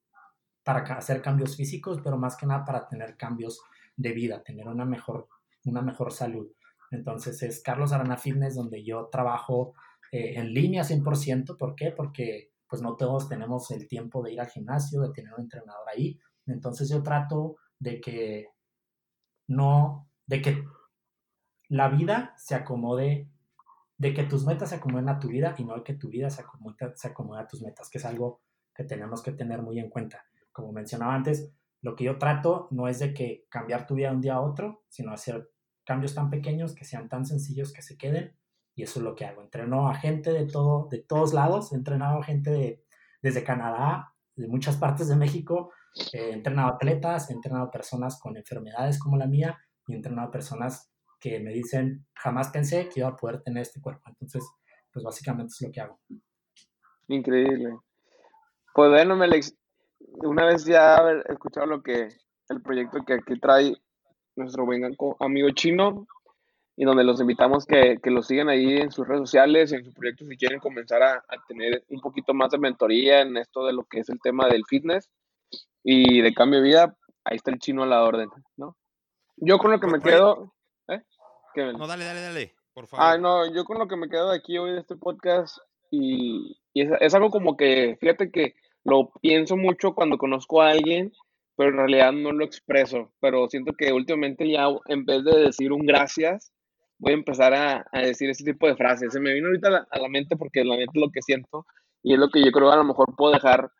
para 0.64 0.82
hacer 0.96 1.20
cambios 1.22 1.56
físicos, 1.56 2.00
pero 2.02 2.16
más 2.16 2.36
que 2.36 2.46
nada 2.46 2.64
para 2.64 2.88
tener 2.88 3.16
cambios 3.16 3.60
de 3.96 4.12
vida, 4.12 4.42
tener 4.42 4.66
una 4.66 4.84
mejor, 4.84 5.28
una 5.64 5.82
mejor 5.82 6.12
salud. 6.12 6.50
Entonces 6.90 7.42
es 7.42 7.62
Carlos 7.62 7.92
Arana 7.92 8.16
Fitness, 8.16 8.54
donde 8.54 8.82
yo 8.82 9.08
trabajo 9.12 9.74
eh, 10.10 10.34
en 10.36 10.52
línea 10.52 10.82
100%. 10.82 11.56
¿Por 11.58 11.74
qué? 11.74 11.90
Porque 11.90 12.52
pues 12.68 12.82
no 12.82 12.96
todos 12.96 13.28
tenemos 13.28 13.70
el 13.70 13.86
tiempo 13.86 14.22
de 14.22 14.32
ir 14.32 14.40
al 14.40 14.48
gimnasio, 14.48 15.02
de 15.02 15.12
tener 15.12 15.34
un 15.34 15.42
entrenador 15.42 15.86
ahí. 15.88 16.18
Entonces 16.46 16.88
yo 16.88 17.02
trato 17.02 17.56
de 17.78 18.00
que 18.00 18.48
no 19.46 20.08
de 20.26 20.40
que 20.40 20.64
la 21.68 21.88
vida 21.88 22.34
se 22.38 22.54
acomode, 22.54 23.28
de 23.98 24.14
que 24.14 24.24
tus 24.24 24.46
metas 24.46 24.70
se 24.70 24.76
acomoden 24.76 25.08
a 25.08 25.18
tu 25.18 25.28
vida 25.28 25.54
y 25.58 25.64
no 25.64 25.82
que 25.84 25.94
tu 25.94 26.08
vida 26.08 26.30
se 26.30 26.42
acomode 26.42 27.40
a 27.42 27.46
tus 27.46 27.62
metas, 27.62 27.90
que 27.90 27.98
es 27.98 28.04
algo 28.04 28.40
que 28.74 28.84
tenemos 28.84 29.22
que 29.22 29.32
tener 29.32 29.62
muy 29.62 29.78
en 29.78 29.90
cuenta. 29.90 30.24
Como 30.54 30.72
mencionaba 30.72 31.14
antes, 31.14 31.52
lo 31.82 31.96
que 31.96 32.04
yo 32.04 32.16
trato 32.16 32.68
no 32.70 32.88
es 32.88 33.00
de 33.00 33.12
que 33.12 33.44
cambiar 33.50 33.86
tu 33.86 33.94
vida 33.94 34.08
de 34.08 34.14
un 34.14 34.20
día 34.22 34.34
a 34.36 34.40
otro, 34.40 34.84
sino 34.88 35.12
hacer 35.12 35.50
cambios 35.84 36.14
tan 36.14 36.30
pequeños 36.30 36.74
que 36.74 36.84
sean 36.84 37.08
tan 37.08 37.26
sencillos 37.26 37.72
que 37.72 37.82
se 37.82 37.98
queden. 37.98 38.38
Y 38.76 38.84
eso 38.84 39.00
es 39.00 39.04
lo 39.04 39.14
que 39.14 39.26
hago. 39.26 39.42
Entreno 39.42 39.88
a 39.88 39.94
gente 39.94 40.32
de, 40.32 40.46
todo, 40.46 40.88
de 40.90 41.00
todos 41.00 41.34
lados. 41.34 41.72
He 41.72 41.76
entrenado 41.76 42.20
a 42.20 42.24
gente 42.24 42.50
de, 42.50 42.84
desde 43.20 43.44
Canadá, 43.44 44.14
de 44.36 44.46
muchas 44.46 44.76
partes 44.76 45.08
de 45.08 45.16
México. 45.16 45.72
He 46.12 46.32
entrenado 46.32 46.72
atletas, 46.74 47.30
he 47.30 47.32
entrenado 47.34 47.70
personas 47.70 48.18
con 48.20 48.36
enfermedades 48.36 48.98
como 48.98 49.16
la 49.16 49.26
mía 49.26 49.58
y 49.86 49.92
he 49.92 49.96
entrenado 49.96 50.30
personas 50.30 50.90
que 51.20 51.40
me 51.40 51.52
dicen, 51.52 52.06
jamás 52.14 52.48
pensé 52.48 52.88
que 52.88 53.00
iba 53.00 53.08
a 53.08 53.16
poder 53.16 53.42
tener 53.42 53.62
este 53.62 53.80
cuerpo. 53.80 54.04
Entonces, 54.08 54.42
pues 54.92 55.04
básicamente 55.04 55.52
es 55.52 55.60
lo 55.60 55.72
que 55.72 55.80
hago. 55.80 56.00
Increíble. 57.08 57.78
Pues 58.74 58.90
bueno, 58.90 59.22
Alex, 59.22 59.56
una 60.12 60.44
vez 60.44 60.64
ya 60.64 60.96
haber 60.96 61.24
escuchado 61.28 61.66
lo 61.66 61.82
que, 61.82 62.08
el 62.48 62.62
proyecto 62.62 63.04
que 63.04 63.14
aquí 63.14 63.38
trae 63.38 63.76
nuestro 64.36 64.64
buen 64.64 64.96
amigo 65.20 65.50
chino, 65.50 66.06
y 66.76 66.84
donde 66.84 67.04
los 67.04 67.20
invitamos 67.20 67.66
que, 67.66 67.98
que 68.02 68.10
los 68.10 68.26
sigan 68.26 68.48
ahí 68.48 68.78
en 68.78 68.90
sus 68.90 69.06
redes 69.06 69.22
sociales, 69.22 69.72
en 69.72 69.84
sus 69.84 69.94
proyectos 69.94 70.28
si 70.28 70.36
quieren 70.36 70.58
comenzar 70.58 71.02
a, 71.02 71.14
a, 71.16 71.44
tener 71.46 71.84
un 71.88 72.00
poquito 72.00 72.34
más 72.34 72.50
de 72.50 72.58
mentoría 72.58 73.20
en 73.20 73.36
esto 73.36 73.64
de 73.64 73.72
lo 73.72 73.84
que 73.84 74.00
es 74.00 74.08
el 74.08 74.20
tema 74.20 74.48
del 74.48 74.64
fitness 74.68 75.08
y 75.84 76.20
de 76.20 76.34
cambio 76.34 76.60
de 76.60 76.66
vida, 76.66 76.96
ahí 77.24 77.36
está 77.36 77.50
el 77.52 77.60
chino 77.60 77.84
a 77.84 77.86
la 77.86 78.02
orden, 78.02 78.28
¿no? 78.56 78.76
Yo 79.36 79.58
con 79.58 79.70
lo 79.70 79.78
que 79.78 79.86
me 79.86 80.00
quedo... 80.00 80.52
¿eh? 80.88 81.02
No, 81.56 81.86
dale, 81.86 82.04
dale, 82.04 82.20
dale, 82.20 82.54
por 82.72 82.86
favor. 82.88 83.06
Ah, 83.06 83.18
no, 83.18 83.52
yo 83.52 83.64
con 83.64 83.78
lo 83.78 83.86
que 83.86 83.96
me 83.96 84.08
quedo 84.08 84.30
de 84.30 84.36
aquí 84.36 84.58
hoy 84.58 84.72
de 84.72 84.80
este 84.80 84.96
podcast 84.96 85.58
y, 85.90 86.60
y 86.72 86.82
es, 86.82 86.90
es 87.00 87.14
algo 87.14 87.30
como 87.30 87.56
que, 87.56 87.96
fíjate 88.00 88.32
que 88.32 88.56
lo 88.84 89.10
pienso 89.20 89.56
mucho 89.56 89.94
cuando 89.94 90.18
conozco 90.18 90.62
a 90.62 90.70
alguien 90.70 91.12
pero 91.56 91.70
en 91.70 91.76
realidad 91.76 92.12
no 92.12 92.32
lo 92.32 92.44
expreso. 92.44 93.12
Pero 93.20 93.48
siento 93.48 93.72
que 93.76 93.92
últimamente 93.92 94.48
ya 94.48 94.66
en 94.86 95.04
vez 95.04 95.24
de 95.24 95.38
decir 95.38 95.72
un 95.72 95.86
gracias, 95.86 96.52
voy 96.98 97.12
a 97.12 97.16
empezar 97.16 97.54
a, 97.54 97.86
a 97.92 98.00
decir 98.00 98.30
ese 98.30 98.44
tipo 98.44 98.66
de 98.66 98.76
frases. 98.76 99.12
Se 99.12 99.20
me 99.20 99.32
vino 99.32 99.48
ahorita 99.48 99.68
a 99.68 99.70
la, 99.70 99.86
a 99.90 99.98
la, 99.98 100.08
mente 100.08 100.36
porque 100.36 100.64
la 100.64 100.76
mente 100.76 100.92
es 100.94 101.00
lo 101.00 101.10
que 101.10 101.22
siento 101.22 101.66
y 102.02 102.14
es 102.14 102.18
lo 102.18 102.28
que 102.28 102.44
yo 102.44 102.50
creo 102.52 102.70
a 102.70 102.76
lo 102.76 102.84
mejor 102.84 103.14
puedo 103.16 103.32
dejar 103.32 103.70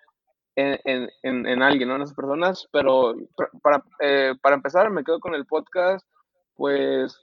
en, 0.56 0.78
en, 0.84 1.08
en, 1.22 1.46
en 1.46 1.62
alguien, 1.62 1.88
¿no? 1.88 1.96
En 1.96 2.02
esas 2.02 2.16
personas. 2.16 2.68
Pero 2.72 3.14
para, 3.62 3.82
eh, 4.00 4.34
para 4.40 4.56
empezar, 4.56 4.90
me 4.90 5.04
quedo 5.04 5.20
con 5.20 5.34
el 5.34 5.46
podcast, 5.46 6.06
pues 6.54 7.18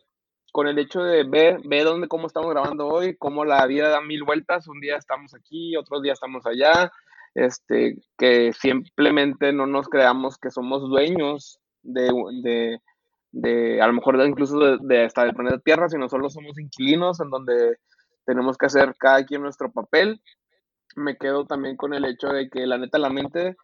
con 0.52 0.68
el 0.68 0.78
hecho 0.80 1.02
de 1.02 1.24
ver, 1.24 1.62
ver 1.64 1.86
dónde, 1.86 2.10
cómo 2.10 2.28
estamos 2.28 2.50
grabando 2.50 2.88
hoy, 2.88 3.16
cómo 3.16 3.46
la 3.46 3.66
vida 3.68 3.88
da 3.88 4.02
mil 4.02 4.24
vueltas, 4.24 4.68
un 4.68 4.82
día 4.82 4.98
estamos 4.98 5.34
aquí, 5.34 5.78
otro 5.78 6.02
día 6.02 6.12
estamos 6.12 6.46
allá, 6.46 6.92
este, 7.36 7.96
que 8.18 8.54
simplemente 8.54 9.54
no 9.54 9.66
nos 9.66 9.88
creamos 9.88 10.38
que 10.38 10.52
somos 10.52 10.90
dueños 10.90 11.60
de, 11.82 12.12
de, 12.44 12.80
de 13.32 13.82
a 13.82 13.88
lo 13.88 13.94
mejor 13.94 14.20
incluso 14.26 14.60
de, 14.60 14.78
de, 14.82 15.06
hasta 15.06 15.24
del 15.24 15.34
planeta 15.34 15.60
Tierra, 15.60 15.90
sino 15.90 16.10
solo 16.10 16.30
somos 16.30 16.60
inquilinos 16.60 17.20
en 17.20 17.30
donde 17.30 17.78
tenemos 18.26 18.58
que 18.58 18.66
hacer 18.66 18.94
cada 18.98 19.26
quien 19.26 19.42
nuestro 19.42 19.72
papel. 19.72 20.22
Me 20.96 21.16
quedo 21.18 21.46
también 21.46 21.78
con 21.78 21.94
el 21.94 22.06
hecho 22.06 22.28
de 22.28 22.50
que 22.50 22.66
la 22.68 22.78
neta 22.78 22.98
la 22.98 23.10
mente 23.10 23.56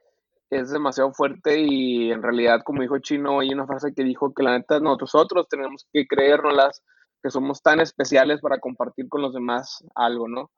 es 0.50 0.72
demasiado 0.72 1.12
fuerte 1.12 1.60
y 1.60 2.12
en 2.12 2.24
realidad, 2.24 2.62
como 2.64 2.82
dijo 2.82 3.00
Chino, 3.00 3.42
hay 3.42 3.50
una 3.50 3.68
frase 3.68 3.94
que 3.94 4.04
dijo 4.04 4.34
que 4.34 4.44
la 4.44 4.58
neta 4.58 4.80
nosotros 4.80 5.48
tenemos 5.50 5.86
que 5.92 6.08
creernos 6.08 6.82
que 7.22 7.30
somos 7.30 7.62
tan 7.62 7.80
especiales 7.82 8.40
para 8.42 8.60
compartir 8.60 9.10
con 9.10 9.22
los 9.22 9.34
demás 9.34 9.84
algo, 9.96 10.28
¿no? 10.28 10.52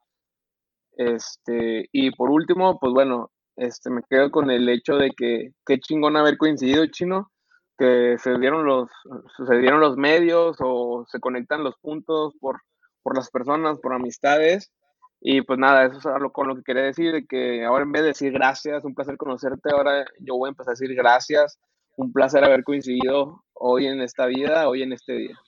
Este, 1.00 1.88
y 1.93 2.12
por 2.12 2.30
último, 2.30 2.78
pues 2.78 2.91
bueno, 2.91 3.32
este, 3.56 3.89
me 3.89 4.02
quedo 4.10 4.32
con 4.32 4.52
el 4.52 4.68
hecho 4.68 4.97
de 4.97 5.12
que 5.16 5.52
qué 5.66 5.80
chingón 5.80 6.18
haber 6.18 6.38
coincidido, 6.38 6.86
chino, 6.88 7.32
que 7.78 8.18
se 8.18 8.38
dieron 8.38 8.66
los, 8.66 8.89
sucedieron 9.38 9.80
los 9.80 9.95
medios 9.95 10.58
o 10.60 11.06
se 11.08 11.22
conectan 11.22 11.64
los 11.64 11.78
puntos 11.78 12.34
por, 12.41 12.60
por 13.02 13.16
las 13.16 13.30
personas, 13.32 13.80
por 13.80 13.93
amistades. 13.93 14.74
Y 15.22 15.41
pues 15.41 15.58
nada, 15.58 15.86
eso 15.86 16.00
es 16.00 16.06
algo 16.06 16.34
con 16.34 16.50
lo 16.50 16.58
que 16.58 16.64
quería 16.64 16.84
decir, 16.84 17.14
de 17.14 17.26
que 17.26 17.64
ahora 17.64 17.86
en 17.86 17.93
vez 17.93 18.02
de 18.02 18.10
decir 18.10 18.34
gracias, 18.34 18.84
un 18.84 18.93
placer 18.93 19.16
conocerte, 19.16 19.70
ahora 19.72 20.04
yo 20.20 20.36
voy 20.36 20.50
a 20.50 20.52
empezar 20.52 20.72
a 20.72 20.78
decir 20.78 20.93
gracias, 20.95 21.58
un 21.95 22.12
placer 22.12 22.43
haber 22.43 22.66
coincidido 22.66 23.45
hoy 23.54 23.88
en 23.88 24.02
esta 24.02 24.26
vida, 24.26 24.68
hoy 24.68 24.84
en 24.84 24.91
este 24.91 25.14
día. 25.14 25.39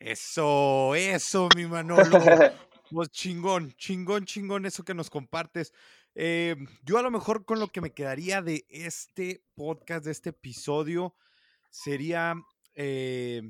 Eso, 0.00 0.96
eso, 0.96 1.48
mi 1.56 1.66
Manolo. 1.66 2.02
Pues 2.90 3.10
chingón, 3.10 3.72
chingón, 3.72 4.24
chingón 4.24 4.64
eso 4.64 4.84
que 4.84 4.94
nos 4.94 5.10
compartes. 5.10 5.74
Eh, 6.14 6.56
yo 6.84 6.98
a 6.98 7.02
lo 7.02 7.10
mejor 7.10 7.44
con 7.44 7.60
lo 7.60 7.68
que 7.68 7.82
me 7.82 7.92
quedaría 7.92 8.40
de 8.40 8.64
este 8.70 9.44
podcast, 9.54 10.06
de 10.06 10.12
este 10.12 10.30
episodio, 10.30 11.14
sería, 11.70 12.34
eh, 12.74 13.42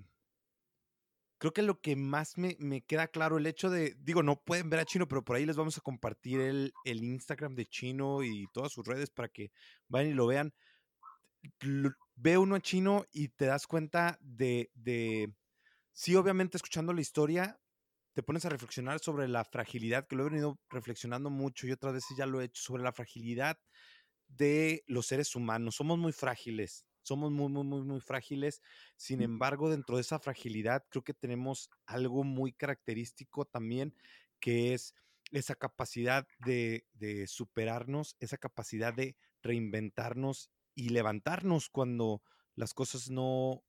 creo 1.38 1.52
que 1.52 1.62
lo 1.62 1.80
que 1.80 1.94
más 1.94 2.36
me, 2.36 2.56
me, 2.58 2.82
queda 2.82 3.06
claro, 3.06 3.38
el 3.38 3.46
hecho 3.46 3.70
de, 3.70 3.94
digo, 4.00 4.24
no 4.24 4.42
pueden 4.42 4.70
ver 4.70 4.80
a 4.80 4.84
Chino, 4.84 5.06
pero 5.06 5.24
por 5.24 5.36
ahí 5.36 5.46
les 5.46 5.56
vamos 5.56 5.78
a 5.78 5.82
compartir 5.82 6.40
el, 6.40 6.72
el 6.84 7.04
Instagram 7.04 7.54
de 7.54 7.66
Chino 7.66 8.24
y 8.24 8.48
todas 8.52 8.72
sus 8.72 8.86
redes 8.86 9.10
para 9.10 9.28
que 9.28 9.52
vayan 9.88 10.10
y 10.10 10.14
lo 10.14 10.26
vean. 10.26 10.52
Ve 12.16 12.38
uno 12.38 12.56
a 12.56 12.60
Chino 12.60 13.04
y 13.12 13.28
te 13.28 13.46
das 13.46 13.68
cuenta 13.68 14.18
de, 14.20 14.70
de 14.74 15.32
sí, 15.92 16.16
obviamente 16.16 16.56
escuchando 16.56 16.92
la 16.92 17.00
historia, 17.00 17.60
te 18.18 18.24
pones 18.24 18.44
a 18.44 18.48
reflexionar 18.48 18.98
sobre 18.98 19.28
la 19.28 19.44
fragilidad, 19.44 20.08
que 20.08 20.16
lo 20.16 20.26
he 20.26 20.30
venido 20.30 20.58
reflexionando 20.70 21.30
mucho 21.30 21.68
y 21.68 21.70
otras 21.70 21.92
veces 21.92 22.16
ya 22.16 22.26
lo 22.26 22.40
he 22.40 22.46
hecho, 22.46 22.60
sobre 22.60 22.82
la 22.82 22.90
fragilidad 22.90 23.60
de 24.26 24.82
los 24.88 25.06
seres 25.06 25.36
humanos. 25.36 25.76
Somos 25.76 25.98
muy 25.98 26.10
frágiles, 26.10 26.84
somos 27.02 27.30
muy, 27.30 27.48
muy, 27.48 27.62
muy, 27.62 27.82
muy 27.82 28.00
frágiles. 28.00 28.60
Sin 28.96 29.22
embargo, 29.22 29.70
dentro 29.70 29.94
de 29.94 30.00
esa 30.00 30.18
fragilidad, 30.18 30.84
creo 30.90 31.04
que 31.04 31.14
tenemos 31.14 31.70
algo 31.86 32.24
muy 32.24 32.52
característico 32.52 33.44
también, 33.44 33.94
que 34.40 34.74
es 34.74 34.96
esa 35.30 35.54
capacidad 35.54 36.26
de, 36.44 36.88
de 36.94 37.28
superarnos, 37.28 38.16
esa 38.18 38.36
capacidad 38.36 38.92
de 38.92 39.16
reinventarnos 39.44 40.50
y 40.74 40.88
levantarnos 40.88 41.68
cuando 41.68 42.24
las 42.56 42.74
cosas 42.74 43.10
no 43.10 43.62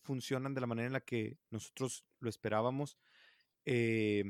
funcionan 0.00 0.54
de 0.54 0.62
la 0.62 0.66
manera 0.66 0.86
en 0.86 0.94
la 0.94 1.02
que 1.02 1.36
nosotros 1.50 2.06
lo 2.20 2.30
esperábamos 2.30 2.96
eh, 3.64 4.24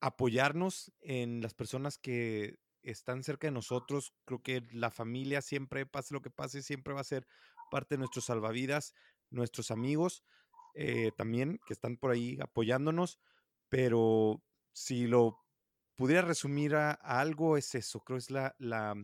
apoyarnos 0.00 0.92
en 1.00 1.40
las 1.42 1.54
personas 1.54 1.98
que 1.98 2.58
están 2.82 3.22
cerca 3.22 3.46
de 3.46 3.52
nosotros. 3.52 4.14
Creo 4.24 4.42
que 4.42 4.62
la 4.72 4.90
familia 4.90 5.42
siempre, 5.42 5.86
pase 5.86 6.14
lo 6.14 6.22
que 6.22 6.30
pase, 6.30 6.62
siempre 6.62 6.94
va 6.94 7.00
a 7.00 7.04
ser 7.04 7.26
parte 7.70 7.94
de 7.94 7.98
nuestros 7.98 8.24
salvavidas, 8.24 8.94
nuestros 9.30 9.70
amigos 9.70 10.24
eh, 10.74 11.12
también 11.16 11.60
que 11.66 11.72
están 11.72 11.96
por 11.96 12.12
ahí 12.12 12.38
apoyándonos, 12.40 13.18
pero 13.68 14.42
si 14.72 15.06
lo 15.06 15.38
pudiera 15.96 16.22
resumir 16.22 16.74
a, 16.74 16.92
algo 16.92 17.56
es 17.56 17.74
eso, 17.74 18.00
creo 18.00 18.18
es 18.18 18.30
la, 18.30 18.54
la, 18.58 18.94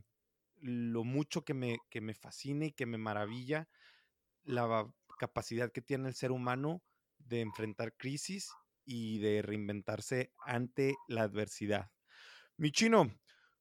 lo 0.60 1.04
mucho 1.04 1.44
que 1.44 1.54
me, 1.54 1.78
que 1.90 2.00
me 2.00 2.14
fascina 2.14 2.66
y 2.66 2.72
que 2.72 2.86
me 2.86 2.98
maravilla 2.98 3.68
la 4.44 4.88
capacidad 5.18 5.72
que 5.72 5.82
tiene 5.82 6.08
el 6.08 6.14
ser 6.14 6.30
humano 6.30 6.82
de 7.18 7.40
enfrentar 7.40 7.96
crisis 7.96 8.52
y 8.86 9.18
de 9.18 9.42
reinventarse 9.42 10.32
ante 10.38 10.94
la 11.08 11.22
adversidad. 11.22 11.90
Mi 12.56 12.70
chino, 12.70 13.10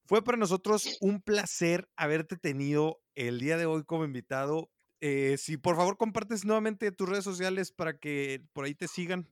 fue 0.05 0.23
para 0.23 0.37
nosotros 0.37 0.97
un 1.01 1.19
placer 1.19 1.89
haberte 1.95 2.37
tenido 2.37 3.01
el 3.15 3.39
día 3.39 3.57
de 3.57 3.65
hoy 3.65 3.83
como 3.83 4.05
invitado. 4.05 4.69
Eh, 5.01 5.37
si 5.37 5.57
por 5.57 5.75
favor 5.75 5.97
compartes 5.97 6.45
nuevamente 6.45 6.91
tus 6.91 7.09
redes 7.09 7.23
sociales 7.23 7.71
para 7.71 7.97
que 7.97 8.45
por 8.53 8.65
ahí 8.65 8.75
te 8.75 8.87
sigan. 8.87 9.27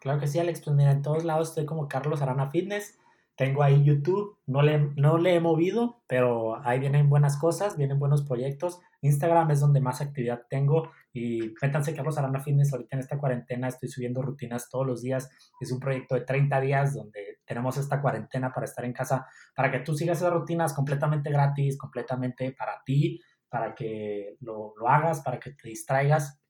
Claro 0.00 0.20
que 0.20 0.28
sí, 0.28 0.38
Alex. 0.38 0.62
Pues 0.62 0.76
mira, 0.76 0.92
en 0.92 1.02
todos 1.02 1.24
lados 1.24 1.48
estoy 1.48 1.66
como 1.66 1.88
Carlos 1.88 2.22
Arana 2.22 2.50
Fitness. 2.50 2.99
Tengo 3.40 3.62
ahí 3.62 3.82
YouTube, 3.82 4.36
no 4.44 4.60
le, 4.60 4.92
no 4.96 5.16
le 5.16 5.34
he 5.34 5.40
movido, 5.40 6.02
pero 6.06 6.62
ahí 6.62 6.78
vienen 6.78 7.08
buenas 7.08 7.38
cosas, 7.38 7.78
vienen 7.78 7.98
buenos 7.98 8.22
proyectos. 8.22 8.82
Instagram 9.00 9.50
es 9.50 9.60
donde 9.60 9.80
más 9.80 10.02
actividad 10.02 10.42
tengo 10.50 10.90
y 11.14 11.54
métanse 11.62 11.94
Carlos 11.94 12.18
Arana 12.18 12.40
Fitness 12.40 12.70
ahorita 12.70 12.96
en 12.96 13.00
esta 13.00 13.16
cuarentena 13.16 13.68
estoy 13.68 13.88
subiendo 13.88 14.20
rutinas 14.20 14.68
todos 14.68 14.86
los 14.86 15.00
días. 15.00 15.30
Es 15.58 15.72
un 15.72 15.80
proyecto 15.80 16.16
de 16.16 16.20
30 16.20 16.60
días 16.60 16.92
donde 16.92 17.38
tenemos 17.46 17.78
esta 17.78 18.02
cuarentena 18.02 18.52
para 18.52 18.66
estar 18.66 18.84
en 18.84 18.92
casa, 18.92 19.26
para 19.56 19.70
que 19.70 19.78
tú 19.78 19.94
sigas 19.94 20.18
esas 20.18 20.34
rutinas 20.34 20.74
completamente 20.74 21.30
gratis, 21.30 21.78
completamente 21.78 22.52
para 22.52 22.82
ti, 22.84 23.22
para 23.48 23.74
que 23.74 24.36
lo, 24.40 24.74
lo 24.76 24.86
hagas, 24.86 25.22
para 25.22 25.40
que 25.40 25.52
te 25.52 25.66
distraigas. 25.66 26.42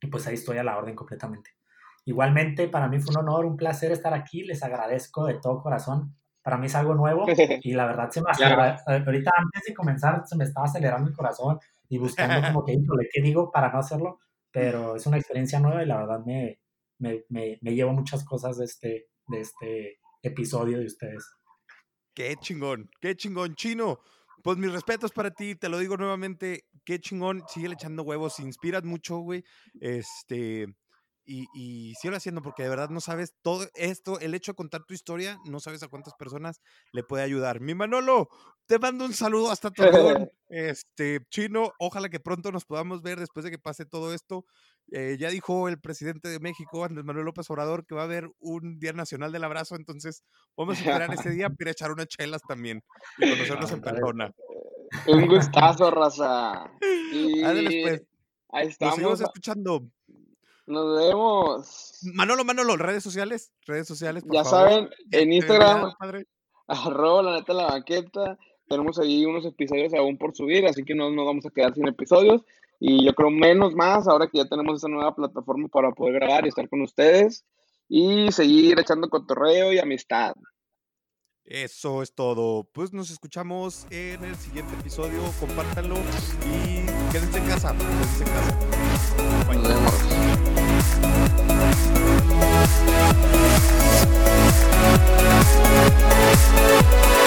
Y 0.00 0.08
pues 0.08 0.26
ahí 0.26 0.34
estoy 0.34 0.58
a 0.58 0.64
la 0.64 0.76
orden 0.76 0.96
completamente. 0.96 1.50
Igualmente, 2.04 2.66
para 2.66 2.88
mí 2.88 2.98
fue 2.98 3.14
un 3.14 3.20
honor, 3.20 3.46
un 3.46 3.56
placer 3.56 3.92
estar 3.92 4.12
aquí. 4.12 4.42
Les 4.42 4.64
agradezco 4.64 5.26
de 5.26 5.34
todo 5.34 5.62
corazón 5.62 6.16
para 6.44 6.58
mí 6.58 6.66
es 6.66 6.74
algo 6.74 6.94
nuevo 6.94 7.24
y 7.62 7.72
la 7.72 7.86
verdad 7.86 8.10
se 8.10 8.20
me 8.20 8.30
acelera. 8.30 8.76
Ahorita 8.86 9.30
antes 9.36 9.62
de 9.66 9.74
comenzar 9.74 10.22
se 10.26 10.36
me 10.36 10.44
estaba 10.44 10.66
acelerando 10.66 11.08
el 11.08 11.16
corazón 11.16 11.58
y 11.88 11.96
buscando 11.96 12.34
como 12.52 12.64
que, 12.64 12.76
¿qué 13.10 13.22
digo 13.22 13.50
para 13.50 13.72
no 13.72 13.78
hacerlo? 13.78 14.20
Pero 14.52 14.94
es 14.94 15.06
una 15.06 15.16
experiencia 15.16 15.58
nueva 15.58 15.82
y 15.82 15.86
la 15.86 15.96
verdad 15.96 16.20
me, 16.24 16.60
me, 16.98 17.24
me, 17.30 17.58
me 17.62 17.74
llevo 17.74 17.92
muchas 17.92 18.24
cosas 18.24 18.58
de 18.58 18.66
este, 18.66 19.08
de 19.26 19.40
este 19.40 19.98
episodio 20.22 20.78
de 20.78 20.86
ustedes. 20.86 21.24
Qué 22.14 22.36
chingón, 22.36 22.90
qué 23.00 23.16
chingón, 23.16 23.54
chino. 23.54 23.98
Pues 24.42 24.58
mis 24.58 24.70
respetos 24.70 25.10
para 25.12 25.30
ti, 25.30 25.54
te 25.54 25.70
lo 25.70 25.78
digo 25.78 25.96
nuevamente, 25.96 26.66
qué 26.84 26.98
chingón, 26.98 27.42
sigue 27.48 27.72
echando 27.72 28.02
huevos, 28.02 28.38
inspiras 28.38 28.84
mucho, 28.84 29.16
güey. 29.16 29.42
Este, 29.80 30.66
y, 31.24 31.46
y 31.54 31.94
síguelo 31.94 32.16
haciendo 32.16 32.42
porque 32.42 32.62
de 32.62 32.68
verdad 32.68 32.90
no 32.90 33.00
sabes 33.00 33.34
todo 33.42 33.66
esto, 33.74 34.20
el 34.20 34.34
hecho 34.34 34.52
de 34.52 34.56
contar 34.56 34.84
tu 34.84 34.94
historia, 34.94 35.38
no 35.44 35.60
sabes 35.60 35.82
a 35.82 35.88
cuántas 35.88 36.14
personas 36.14 36.60
le 36.92 37.02
puede 37.02 37.24
ayudar. 37.24 37.60
Mi 37.60 37.74
Manolo, 37.74 38.28
te 38.66 38.78
mando 38.78 39.04
un 39.04 39.12
saludo 39.12 39.50
hasta 39.50 39.70
Torreón. 39.70 40.30
este, 40.48 41.20
Chino, 41.30 41.72
ojalá 41.78 42.08
que 42.08 42.20
pronto 42.20 42.52
nos 42.52 42.64
podamos 42.64 43.02
ver 43.02 43.20
después 43.20 43.44
de 43.44 43.50
que 43.50 43.58
pase 43.58 43.84
todo 43.84 44.14
esto. 44.14 44.44
Eh, 44.92 45.16
ya 45.18 45.30
dijo 45.30 45.68
el 45.68 45.80
presidente 45.80 46.28
de 46.28 46.40
México, 46.40 46.84
Andrés 46.84 47.04
Manuel 47.04 47.26
López 47.26 47.48
Obrador, 47.50 47.86
que 47.86 47.94
va 47.94 48.02
a 48.02 48.04
haber 48.04 48.30
un 48.40 48.78
Día 48.78 48.92
Nacional 48.92 49.32
del 49.32 49.44
Abrazo, 49.44 49.76
entonces 49.76 50.22
vamos 50.56 50.76
a 50.76 50.80
esperar 50.80 51.12
ese 51.12 51.30
día 51.30 51.48
para 51.50 51.70
echar 51.70 51.90
unas 51.90 52.06
chelas 52.06 52.42
también 52.46 52.82
y 53.18 53.30
conocernos 53.30 53.72
en 53.72 53.80
persona. 53.80 54.34
Un 55.06 55.26
gustazo, 55.26 55.90
raza. 55.90 56.70
Y... 57.12 57.42
Pues. 57.42 58.02
Ahí 58.50 58.68
estamos. 58.68 58.90
Nos 58.90 58.96
seguimos 58.96 59.20
escuchando. 59.20 59.88
Nos 60.66 60.98
vemos. 60.98 61.98
Manolo, 62.14 62.44
Manolo, 62.44 62.76
redes 62.76 63.02
sociales, 63.02 63.52
redes 63.66 63.86
sociales, 63.86 64.24
por 64.24 64.34
Ya 64.34 64.44
favor. 64.44 64.68
saben, 64.70 64.90
en 65.10 65.32
Instagram, 65.32 65.92
arroba 66.68 67.22
la 67.22 67.32
neta 67.36 67.52
la 67.52 67.66
banqueta. 67.66 68.38
Tenemos 68.66 68.98
ahí 68.98 69.26
unos 69.26 69.44
episodios 69.44 69.92
aún 69.92 70.16
por 70.16 70.34
subir, 70.34 70.66
así 70.66 70.82
que 70.84 70.94
no 70.94 71.10
nos 71.10 71.26
vamos 71.26 71.44
a 71.44 71.50
quedar 71.50 71.74
sin 71.74 71.86
episodios. 71.86 72.42
Y 72.80 73.04
yo 73.04 73.14
creo 73.14 73.30
menos 73.30 73.74
más 73.74 74.08
ahora 74.08 74.26
que 74.26 74.38
ya 74.38 74.46
tenemos 74.48 74.76
esta 74.76 74.88
nueva 74.88 75.14
plataforma 75.14 75.68
para 75.68 75.92
poder 75.92 76.14
grabar 76.14 76.44
y 76.44 76.48
estar 76.48 76.68
con 76.68 76.80
ustedes. 76.82 77.44
Y 77.88 78.32
seguir 78.32 78.80
echando 78.80 79.10
cotorreo 79.10 79.72
y 79.72 79.78
amistad. 79.78 80.32
Eso 81.44 82.02
es 82.02 82.14
todo. 82.14 82.64
Pues 82.72 82.94
nos 82.94 83.10
escuchamos 83.10 83.86
en 83.90 84.24
el 84.24 84.34
siguiente 84.36 84.72
episodio. 84.80 85.20
Compártanlo 85.38 85.96
y 86.46 86.86
quédense 87.12 87.38
en 87.38 87.46
casa. 87.46 87.76
Quédense 87.76 88.24
en 88.24 88.30
casa. 88.30 90.13
We'll 96.64 97.23